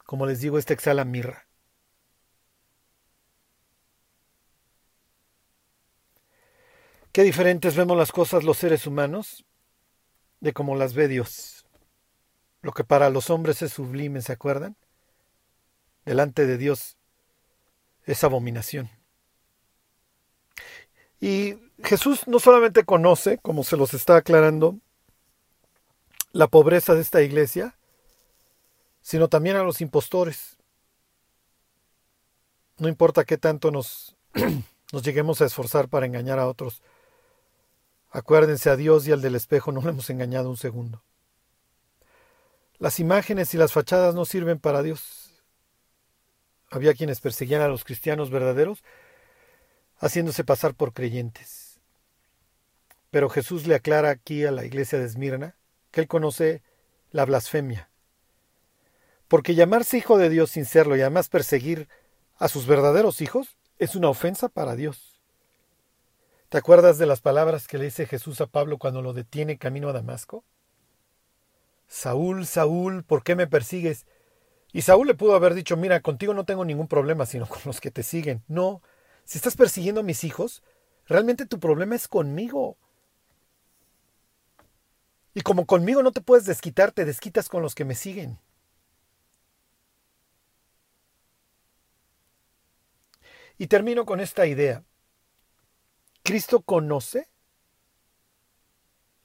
como 0.05 0.25
les 0.25 0.41
digo, 0.41 0.57
esta 0.57 0.73
exhala 0.73 1.05
mirra. 1.05 1.47
Qué 7.13 7.23
diferentes 7.23 7.77
vemos 7.77 7.95
las 7.95 8.11
cosas 8.11 8.43
los 8.43 8.57
seres 8.57 8.85
humanos 8.85 9.45
de 10.41 10.53
cómo 10.53 10.75
las 10.75 10.93
ve 10.93 11.07
Dios. 11.07 11.65
Lo 12.61 12.73
que 12.73 12.83
para 12.83 13.09
los 13.09 13.29
hombres 13.29 13.61
es 13.61 13.73
sublime, 13.73 14.21
¿se 14.21 14.33
acuerdan? 14.33 14.75
delante 16.05 16.45
de 16.45 16.57
Dios 16.57 16.97
es 18.05 18.23
abominación. 18.23 18.89
Y 21.19 21.55
Jesús 21.83 22.27
no 22.27 22.39
solamente 22.39 22.83
conoce, 22.83 23.37
como 23.37 23.63
se 23.63 23.77
los 23.77 23.93
está 23.93 24.17
aclarando, 24.17 24.77
la 26.31 26.47
pobreza 26.47 26.95
de 26.95 27.01
esta 27.01 27.21
iglesia, 27.21 27.75
sino 29.01 29.27
también 29.27 29.55
a 29.55 29.63
los 29.63 29.81
impostores. 29.81 30.57
No 32.77 32.87
importa 32.87 33.23
qué 33.23 33.37
tanto 33.37 33.69
nos, 33.69 34.15
nos 34.91 35.03
lleguemos 35.03 35.41
a 35.41 35.45
esforzar 35.45 35.89
para 35.89 36.07
engañar 36.07 36.39
a 36.39 36.47
otros. 36.47 36.81
Acuérdense 38.11 38.69
a 38.69 38.75
Dios 38.75 39.07
y 39.07 39.13
al 39.13 39.21
del 39.21 39.35
espejo 39.35 39.71
no 39.71 39.81
le 39.81 39.89
hemos 39.89 40.09
engañado 40.09 40.49
un 40.49 40.57
segundo. 40.57 41.01
Las 42.77 42.99
imágenes 42.99 43.53
y 43.53 43.57
las 43.57 43.71
fachadas 43.71 44.15
no 44.15 44.25
sirven 44.25 44.59
para 44.59 44.83
Dios. 44.83 45.31
Había 46.69 46.93
quienes 46.93 47.21
perseguían 47.21 47.61
a 47.61 47.67
los 47.67 47.83
cristianos 47.83 48.29
verdaderos 48.29 48.83
haciéndose 49.99 50.43
pasar 50.43 50.73
por 50.73 50.93
creyentes. 50.93 51.79
Pero 53.11 53.29
Jesús 53.29 53.67
le 53.67 53.75
aclara 53.75 54.09
aquí 54.09 54.45
a 54.45 54.51
la 54.51 54.65
iglesia 54.65 54.99
de 54.99 55.05
Esmirna 55.05 55.55
que 55.91 56.01
él 56.01 56.07
conoce 56.07 56.63
la 57.11 57.25
blasfemia. 57.25 57.89
Porque 59.27 59.55
llamarse 59.55 59.97
hijo 59.97 60.17
de 60.17 60.29
Dios 60.29 60.51
sin 60.51 60.65
serlo 60.65 60.97
y 60.97 61.01
además 61.01 61.29
perseguir 61.29 61.87
a 62.37 62.49
sus 62.49 62.65
verdaderos 62.65 63.21
hijos 63.21 63.57
es 63.77 63.95
una 63.95 64.09
ofensa 64.09 64.49
para 64.49 64.75
Dios. 64.75 65.10
¿Te 66.51 66.57
acuerdas 66.57 66.97
de 66.97 67.05
las 67.05 67.21
palabras 67.21 67.65
que 67.65 67.77
le 67.77 67.85
dice 67.85 68.05
Jesús 68.05 68.41
a 68.41 68.45
Pablo 68.45 68.77
cuando 68.77 69.01
lo 69.01 69.13
detiene 69.13 69.57
camino 69.57 69.87
a 69.87 69.93
Damasco? 69.93 70.43
Saúl, 71.87 72.45
Saúl, 72.45 73.05
¿por 73.05 73.23
qué 73.23 73.37
me 73.37 73.47
persigues? 73.47 74.05
Y 74.73 74.81
Saúl 74.81 75.07
le 75.07 75.13
pudo 75.13 75.33
haber 75.33 75.53
dicho, 75.53 75.77
mira, 75.77 76.01
contigo 76.01 76.33
no 76.33 76.43
tengo 76.43 76.65
ningún 76.65 76.89
problema, 76.89 77.25
sino 77.25 77.47
con 77.47 77.61
los 77.63 77.79
que 77.79 77.89
te 77.89 78.03
siguen. 78.03 78.43
No, 78.49 78.81
si 79.23 79.37
estás 79.37 79.55
persiguiendo 79.55 80.01
a 80.01 80.03
mis 80.03 80.25
hijos, 80.25 80.61
realmente 81.05 81.45
tu 81.45 81.57
problema 81.57 81.95
es 81.95 82.09
conmigo. 82.09 82.75
Y 85.33 85.39
como 85.39 85.65
conmigo 85.65 86.03
no 86.03 86.11
te 86.11 86.19
puedes 86.19 86.43
desquitar, 86.43 86.91
te 86.91 87.05
desquitas 87.05 87.47
con 87.47 87.61
los 87.61 87.75
que 87.75 87.85
me 87.85 87.95
siguen. 87.95 88.39
Y 93.57 93.67
termino 93.67 94.05
con 94.05 94.19
esta 94.19 94.45
idea. 94.47 94.83
Cristo 96.23 96.61
conoce 96.61 97.27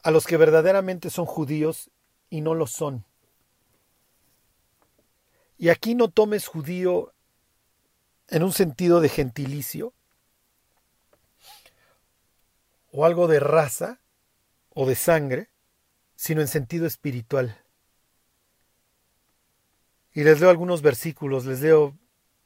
a 0.03 0.11
los 0.11 0.27
que 0.27 0.37
verdaderamente 0.37 1.11
son 1.11 1.27
judíos 1.27 1.91
y 2.31 2.41
no 2.41 2.55
lo 2.55 2.67
son. 2.67 3.05
Y 5.59 5.71
aquí 5.71 5.95
no 5.95 6.09
tomes 6.09 6.47
judío 6.47 7.13
en 8.29 8.43
un 8.43 8.53
sentido 8.53 9.01
de 9.01 9.09
gentilicio 9.09 9.95
o 12.93 13.05
algo 13.05 13.27
de 13.27 13.41
raza 13.41 14.01
o 14.71 14.87
de 14.87 14.95
sangre, 14.95 15.51
sino 16.15 16.41
en 16.41 16.49
sentido 16.49 16.87
espiritual. 16.87 17.63
Y 20.13 20.25
les 20.25 20.41
leo 20.41 20.51
algunos 20.51 20.83
versículos, 20.83 21.45
les 21.45 21.61
leo 21.61 21.95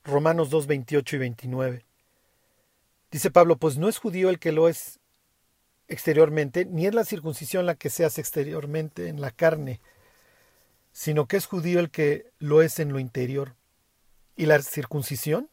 Romanos 0.03 0.51
2, 0.51 0.67
28 0.67 1.17
y 1.17 1.19
29. 1.19 1.90
Dice 3.11 3.31
Pablo, 3.31 3.57
pues 3.57 3.77
no 3.77 3.89
es 3.89 3.99
judío 3.99 4.31
el 4.31 4.39
que 4.39 4.53
lo 4.53 4.69
es 4.69 5.01
exteriormente, 5.89 6.65
ni 6.65 6.87
es 6.87 6.95
la 6.95 7.05
circuncisión 7.05 7.67
la 7.67 7.75
que 7.75 7.91
se 7.91 8.05
hace 8.05 8.21
exteriormente 8.21 9.09
en 9.09 9.21
la 9.21 9.33
carne, 9.33 9.81
sino 10.93 11.27
que 11.27 11.37
es 11.37 11.47
judío 11.47 11.81
el 11.81 11.91
que 11.91 12.31
lo 12.39 12.63
es 12.63 12.79
en 12.79 12.93
lo 12.93 13.01
interior. 13.01 13.57
Y 14.37 14.47
la 14.47 14.61
circuncisión 14.63 15.51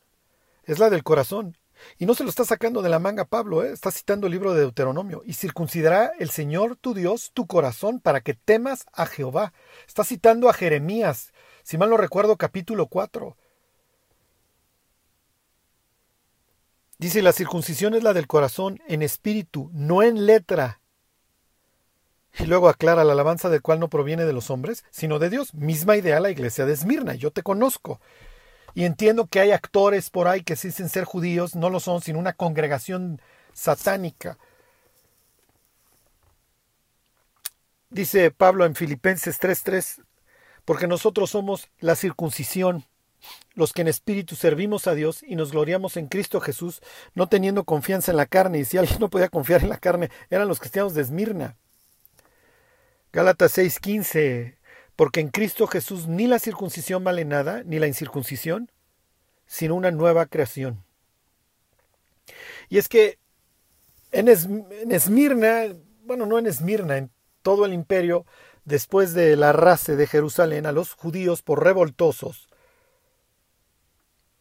es 0.63 0.79
la 0.79 0.89
del 0.89 1.03
corazón. 1.03 1.57
Y 1.97 2.05
no 2.05 2.15
se 2.15 2.23
lo 2.23 2.29
está 2.29 2.43
sacando 2.43 2.81
de 2.81 2.89
la 2.89 2.99
manga 2.99 3.25
Pablo, 3.25 3.63
¿eh? 3.63 3.71
está 3.71 3.91
citando 3.91 4.27
el 4.27 4.33
libro 4.33 4.53
de 4.53 4.61
Deuteronomio. 4.61 5.21
Y 5.25 5.33
circuncidará 5.33 6.11
el 6.19 6.29
Señor 6.29 6.75
tu 6.75 6.93
Dios 6.93 7.31
tu 7.33 7.47
corazón 7.47 7.99
para 7.99 8.21
que 8.21 8.33
temas 8.33 8.85
a 8.93 9.05
Jehová. 9.05 9.53
Está 9.87 10.03
citando 10.03 10.49
a 10.49 10.53
Jeremías, 10.53 11.33
si 11.63 11.77
mal 11.77 11.89
no 11.89 11.97
recuerdo, 11.97 12.37
capítulo 12.37 12.87
4. 12.87 13.35
Dice, 16.99 17.21
la 17.21 17.31
circuncisión 17.31 17.93
es 17.93 18.03
la 18.03 18.13
del 18.13 18.27
corazón 18.27 18.79
en 18.87 19.01
espíritu, 19.01 19.69
no 19.73 20.01
en 20.01 20.25
letra. 20.25 20.81
Y 22.39 22.45
luego 22.45 22.69
aclara 22.69 23.03
la 23.03 23.13
alabanza 23.13 23.49
del 23.49 23.61
cual 23.61 23.79
no 23.79 23.89
proviene 23.89 24.25
de 24.25 24.33
los 24.33 24.49
hombres, 24.49 24.83
sino 24.89 25.19
de 25.19 25.29
Dios. 25.29 25.53
Misma 25.53 25.95
idea 25.97 26.19
la 26.19 26.31
iglesia 26.31 26.65
de 26.65 26.73
Esmirna. 26.73 27.15
Yo 27.15 27.31
te 27.31 27.43
conozco. 27.43 27.99
Y 28.73 28.85
entiendo 28.85 29.27
que 29.27 29.39
hay 29.39 29.51
actores 29.51 30.09
por 30.09 30.27
ahí 30.27 30.43
que 30.43 30.55
dicen 30.55 30.89
ser 30.89 31.03
judíos, 31.03 31.55
no 31.55 31.69
lo 31.69 31.79
son, 31.79 32.01
sino 32.01 32.19
una 32.19 32.33
congregación 32.33 33.21
satánica. 33.53 34.37
Dice 37.89 38.31
Pablo 38.31 38.65
en 38.65 38.75
Filipenses 38.75 39.39
3:3, 39.39 40.03
porque 40.65 40.87
nosotros 40.87 41.29
somos 41.29 41.69
la 41.79 41.95
circuncisión, 41.95 42.85
los 43.55 43.73
que 43.73 43.81
en 43.81 43.87
espíritu 43.87 44.35
servimos 44.35 44.87
a 44.87 44.93
Dios 44.93 45.23
y 45.23 45.35
nos 45.35 45.51
gloriamos 45.51 45.97
en 45.97 46.07
Cristo 46.07 46.39
Jesús, 46.39 46.81
no 47.15 47.27
teniendo 47.27 47.63
confianza 47.63 48.11
en 48.11 48.17
la 48.17 48.25
carne. 48.25 48.59
Y 48.59 48.65
si 48.65 48.77
alguien 48.77 48.99
no 48.99 49.09
podía 49.09 49.29
confiar 49.29 49.63
en 49.63 49.69
la 49.69 49.77
carne, 49.77 50.09
eran 50.29 50.47
los 50.47 50.59
cristianos 50.59 50.93
de 50.93 51.01
Esmirna. 51.01 51.57
Gálatas 53.11 53.57
6:15 53.57 54.57
porque 54.97 55.19
en 55.19 55.29
Cristo 55.29 55.67
Jesús 55.67 56.07
ni 56.07 56.25
la 56.25 56.39
circuncisión 56.39 57.03
vale 57.03 57.23
nada, 57.23 57.61
ni 57.63 57.77
la 57.77 57.85
incircuncisión, 57.87 58.71
sino 59.45 59.75
una 59.75 59.91
nueva 59.91 60.25
creación. 60.25 60.83
Y 62.67 62.79
es 62.79 62.89
que 62.89 63.19
en, 64.11 64.27
Esmirna, 64.27 65.67
bueno, 66.03 66.25
no 66.25 66.39
en 66.39 66.47
Esmirna, 66.47 66.97
en 66.97 67.11
todo 67.43 67.65
el 67.65 67.73
imperio, 67.73 68.25
después 68.65 69.13
de 69.13 69.35
la 69.35 69.53
race 69.53 69.95
de 69.95 70.07
Jerusalén, 70.07 70.65
a 70.65 70.71
los 70.71 70.93
judíos 70.93 71.43
por 71.43 71.63
revoltosos, 71.63 72.46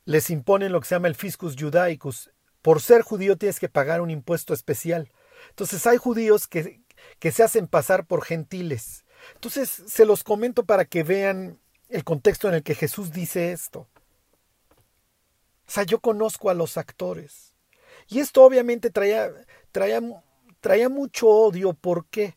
les 0.06 0.30
imponen 0.30 0.72
lo 0.72 0.80
que 0.80 0.88
se 0.88 0.94
llama 0.94 1.08
el 1.08 1.14
fiscus 1.14 1.54
judaicus. 1.58 2.30
Por 2.62 2.80
ser 2.80 3.02
judío 3.02 3.36
tienes 3.36 3.60
que 3.60 3.68
pagar 3.68 4.00
un 4.00 4.10
impuesto 4.10 4.54
especial. 4.54 5.12
Entonces 5.50 5.86
hay 5.86 5.98
judíos 5.98 6.48
que, 6.48 6.80
que 7.18 7.30
se 7.30 7.42
hacen 7.42 7.68
pasar 7.68 8.06
por 8.06 8.24
gentiles 8.24 9.04
entonces, 9.34 9.82
se 9.86 10.04
los 10.04 10.24
comento 10.24 10.64
para 10.64 10.84
que 10.84 11.02
vean 11.02 11.58
el 11.88 12.04
contexto 12.04 12.48
en 12.48 12.54
el 12.54 12.62
que 12.62 12.74
Jesús 12.74 13.12
dice 13.12 13.52
esto. 13.52 13.88
O 15.66 15.70
sea, 15.70 15.82
yo 15.82 16.00
conozco 16.00 16.50
a 16.50 16.54
los 16.54 16.76
actores. 16.76 17.54
Y 18.08 18.20
esto 18.20 18.44
obviamente 18.44 18.90
traía, 18.90 19.30
traía, 19.72 20.00
traía 20.60 20.88
mucho 20.88 21.28
odio. 21.28 21.74
¿Por 21.74 22.06
qué? 22.06 22.34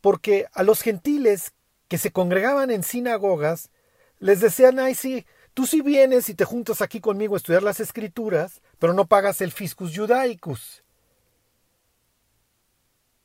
Porque 0.00 0.46
a 0.52 0.62
los 0.62 0.82
gentiles 0.82 1.52
que 1.88 1.98
se 1.98 2.10
congregaban 2.10 2.70
en 2.70 2.82
sinagogas, 2.82 3.70
les 4.18 4.40
decían, 4.40 4.78
ay 4.78 4.94
sí, 4.94 5.26
tú 5.54 5.66
sí 5.66 5.80
vienes 5.80 6.28
y 6.28 6.34
te 6.34 6.44
juntas 6.44 6.82
aquí 6.82 7.00
conmigo 7.00 7.34
a 7.34 7.38
estudiar 7.38 7.62
las 7.62 7.80
escrituras, 7.80 8.62
pero 8.78 8.94
no 8.94 9.06
pagas 9.06 9.40
el 9.40 9.52
fiscus 9.52 9.96
judaicus. 9.96 10.82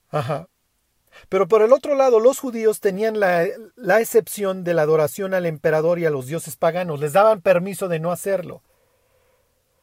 Ajá. 0.09 0.47
Pero 1.29 1.47
por 1.47 1.61
el 1.61 1.73
otro 1.73 1.95
lado, 1.95 2.19
los 2.19 2.39
judíos 2.39 2.79
tenían 2.79 3.19
la, 3.19 3.43
excepción 3.99 4.63
de 4.63 4.73
la 4.73 4.83
adoración 4.83 5.33
al 5.33 5.45
emperador 5.45 5.99
y 5.99 6.05
a 6.05 6.09
los 6.09 6.27
dioses 6.27 6.55
paganos, 6.55 6.99
les 6.99 7.13
daban 7.13 7.41
permiso 7.41 7.87
de 7.87 7.99
no 7.99 8.11
hacerlo. 8.11 8.61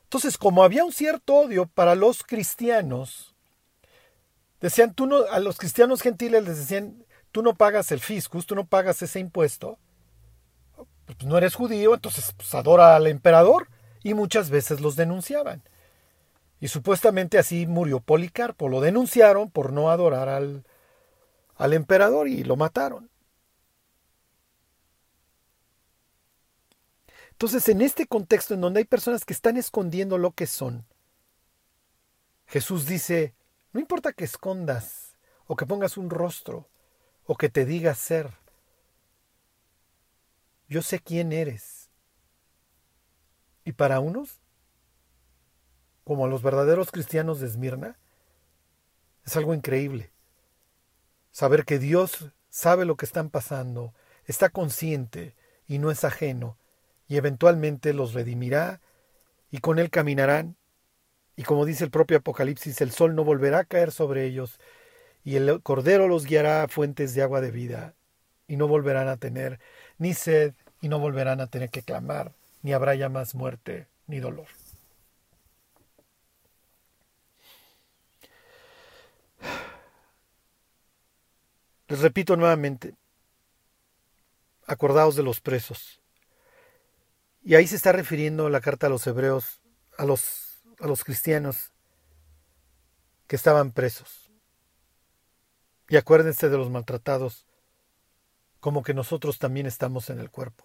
Entonces, 0.04 0.38
como 0.38 0.62
había 0.62 0.84
un 0.84 0.92
cierto 0.92 1.34
odio 1.34 1.66
para 1.66 1.94
los 1.94 2.22
cristianos, 2.22 3.34
decían, 4.60 4.94
tú 4.94 5.06
no, 5.06 5.24
a 5.30 5.40
los 5.40 5.58
cristianos 5.58 6.02
gentiles 6.02 6.44
les 6.44 6.58
decían, 6.58 7.04
tú 7.32 7.42
no 7.42 7.54
pagas 7.54 7.90
el 7.90 8.00
fiscus, 8.00 8.46
tú 8.46 8.54
no 8.54 8.66
pagas 8.66 9.02
ese 9.02 9.18
impuesto, 9.18 9.78
pues 11.06 11.24
no 11.24 11.38
eres 11.38 11.54
judío, 11.54 11.94
entonces 11.94 12.32
pues, 12.36 12.54
adora 12.54 12.96
al 12.96 13.06
emperador, 13.06 13.68
y 14.02 14.14
muchas 14.14 14.50
veces 14.50 14.80
los 14.80 14.96
denunciaban. 14.96 15.62
Y 16.60 16.68
supuestamente 16.68 17.38
así 17.38 17.66
murió 17.66 18.00
Policarpo, 18.00 18.68
lo 18.68 18.80
denunciaron 18.80 19.50
por 19.50 19.72
no 19.72 19.90
adorar 19.90 20.28
al, 20.28 20.64
al 21.56 21.72
emperador 21.72 22.28
y 22.28 22.44
lo 22.44 22.56
mataron. 22.56 23.10
Entonces, 27.32 27.68
en 27.68 27.82
este 27.82 28.06
contexto 28.06 28.54
en 28.54 28.60
donde 28.60 28.78
hay 28.78 28.84
personas 28.84 29.24
que 29.24 29.32
están 29.32 29.56
escondiendo 29.56 30.18
lo 30.18 30.30
que 30.30 30.46
son, 30.46 30.86
Jesús 32.46 32.86
dice, 32.86 33.34
no 33.72 33.80
importa 33.80 34.12
que 34.12 34.24
escondas 34.24 35.16
o 35.46 35.56
que 35.56 35.66
pongas 35.66 35.96
un 35.96 36.10
rostro 36.10 36.68
o 37.26 37.36
que 37.36 37.48
te 37.48 37.64
digas 37.64 37.98
ser, 37.98 38.30
yo 40.68 40.82
sé 40.82 41.00
quién 41.00 41.32
eres. 41.32 41.90
Y 43.64 43.72
para 43.72 44.00
unos, 44.00 44.40
como 46.04 46.26
a 46.26 46.28
los 46.28 46.42
verdaderos 46.42 46.90
cristianos 46.90 47.40
de 47.40 47.46
Esmirna, 47.46 47.98
es 49.24 49.36
algo 49.36 49.54
increíble 49.54 50.12
saber 51.34 51.64
que 51.64 51.80
Dios 51.80 52.30
sabe 52.48 52.84
lo 52.84 52.96
que 52.96 53.06
están 53.06 53.28
pasando, 53.28 53.92
está 54.24 54.50
consciente 54.50 55.34
y 55.66 55.78
no 55.78 55.90
es 55.90 56.04
ajeno, 56.04 56.56
y 57.08 57.16
eventualmente 57.16 57.92
los 57.92 58.14
redimirá 58.14 58.80
y 59.50 59.58
con 59.58 59.80
él 59.80 59.90
caminarán, 59.90 60.56
y 61.34 61.42
como 61.42 61.64
dice 61.64 61.82
el 61.82 61.90
propio 61.90 62.18
Apocalipsis, 62.18 62.80
el 62.80 62.92
sol 62.92 63.16
no 63.16 63.24
volverá 63.24 63.58
a 63.60 63.64
caer 63.64 63.90
sobre 63.90 64.26
ellos, 64.26 64.60
y 65.24 65.34
el 65.34 65.60
Cordero 65.62 66.06
los 66.06 66.24
guiará 66.24 66.62
a 66.62 66.68
fuentes 66.68 67.14
de 67.14 67.22
agua 67.22 67.40
de 67.40 67.50
vida, 67.50 67.96
y 68.46 68.56
no 68.56 68.68
volverán 68.68 69.08
a 69.08 69.16
tener 69.16 69.58
ni 69.98 70.14
sed 70.14 70.54
y 70.80 70.88
no 70.88 70.98
volverán 70.98 71.40
a 71.40 71.46
tener 71.46 71.70
que 71.70 71.82
clamar, 71.82 72.32
ni 72.62 72.72
habrá 72.72 72.94
ya 72.94 73.08
más 73.08 73.34
muerte 73.34 73.86
ni 74.06 74.20
dolor. 74.20 74.46
Les 81.88 82.00
repito 82.00 82.36
nuevamente, 82.36 82.94
acordaos 84.66 85.16
de 85.16 85.22
los 85.22 85.40
presos. 85.40 86.00
Y 87.42 87.54
ahí 87.54 87.66
se 87.66 87.76
está 87.76 87.92
refiriendo 87.92 88.48
la 88.48 88.60
carta 88.60 88.86
a 88.86 88.90
los 88.90 89.06
hebreos, 89.06 89.60
a 89.98 90.06
los, 90.06 90.62
a 90.80 90.86
los 90.86 91.04
cristianos 91.04 91.72
que 93.26 93.36
estaban 93.36 93.70
presos. 93.70 94.30
Y 95.88 95.96
acuérdense 95.96 96.48
de 96.48 96.56
los 96.56 96.70
maltratados, 96.70 97.46
como 98.64 98.82
que 98.82 98.94
nosotros 98.94 99.38
también 99.38 99.66
estamos 99.66 100.08
en 100.08 100.18
el 100.18 100.30
cuerpo. 100.30 100.64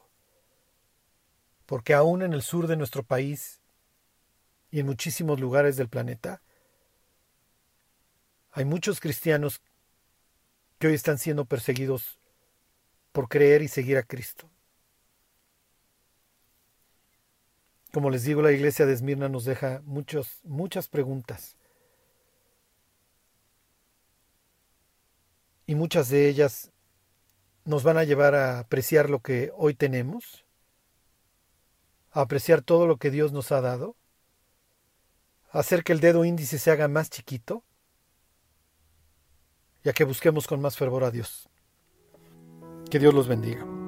Porque 1.65 1.93
aún 1.93 2.21
en 2.21 2.31
el 2.31 2.43
sur 2.43 2.67
de 2.67 2.77
nuestro 2.77 3.03
país 3.03 3.59
y 4.71 4.79
en 4.79 4.85
muchísimos 4.85 5.41
lugares 5.41 5.75
del 5.75 5.89
planeta, 5.89 6.41
hay 8.53 8.63
muchos 8.63 9.01
cristianos 9.01 9.61
que 10.77 10.87
hoy 10.87 10.93
están 10.93 11.17
siendo 11.17 11.43
perseguidos 11.43 12.21
por 13.11 13.27
creer 13.27 13.61
y 13.63 13.67
seguir 13.67 13.97
a 13.97 14.03
Cristo. 14.03 14.49
Como 17.91 18.11
les 18.11 18.23
digo, 18.23 18.41
la 18.41 18.53
iglesia 18.53 18.85
de 18.85 18.93
Esmirna 18.93 19.27
nos 19.27 19.43
deja 19.43 19.81
muchos, 19.83 20.39
muchas 20.45 20.87
preguntas. 20.87 21.57
Y 25.67 25.75
muchas 25.75 26.07
de 26.07 26.29
ellas 26.29 26.71
nos 27.69 27.83
van 27.83 27.97
a 27.97 28.03
llevar 28.03 28.33
a 28.33 28.57
apreciar 28.57 29.11
lo 29.11 29.19
que 29.19 29.51
hoy 29.55 29.75
tenemos, 29.75 30.43
a 32.11 32.21
apreciar 32.21 32.63
todo 32.63 32.87
lo 32.87 32.97
que 32.97 33.11
Dios 33.11 33.31
nos 33.31 33.51
ha 33.51 33.61
dado, 33.61 33.95
a 35.51 35.59
hacer 35.59 35.83
que 35.83 35.93
el 35.93 35.99
dedo 35.99 36.25
índice 36.25 36.57
se 36.57 36.71
haga 36.71 36.87
más 36.87 37.11
chiquito 37.11 37.63
y 39.83 39.89
a 39.89 39.93
que 39.93 40.03
busquemos 40.03 40.47
con 40.47 40.59
más 40.59 40.77
fervor 40.77 41.03
a 41.03 41.11
Dios. 41.11 41.47
Que 42.89 42.97
Dios 42.97 43.13
los 43.13 43.27
bendiga. 43.27 43.78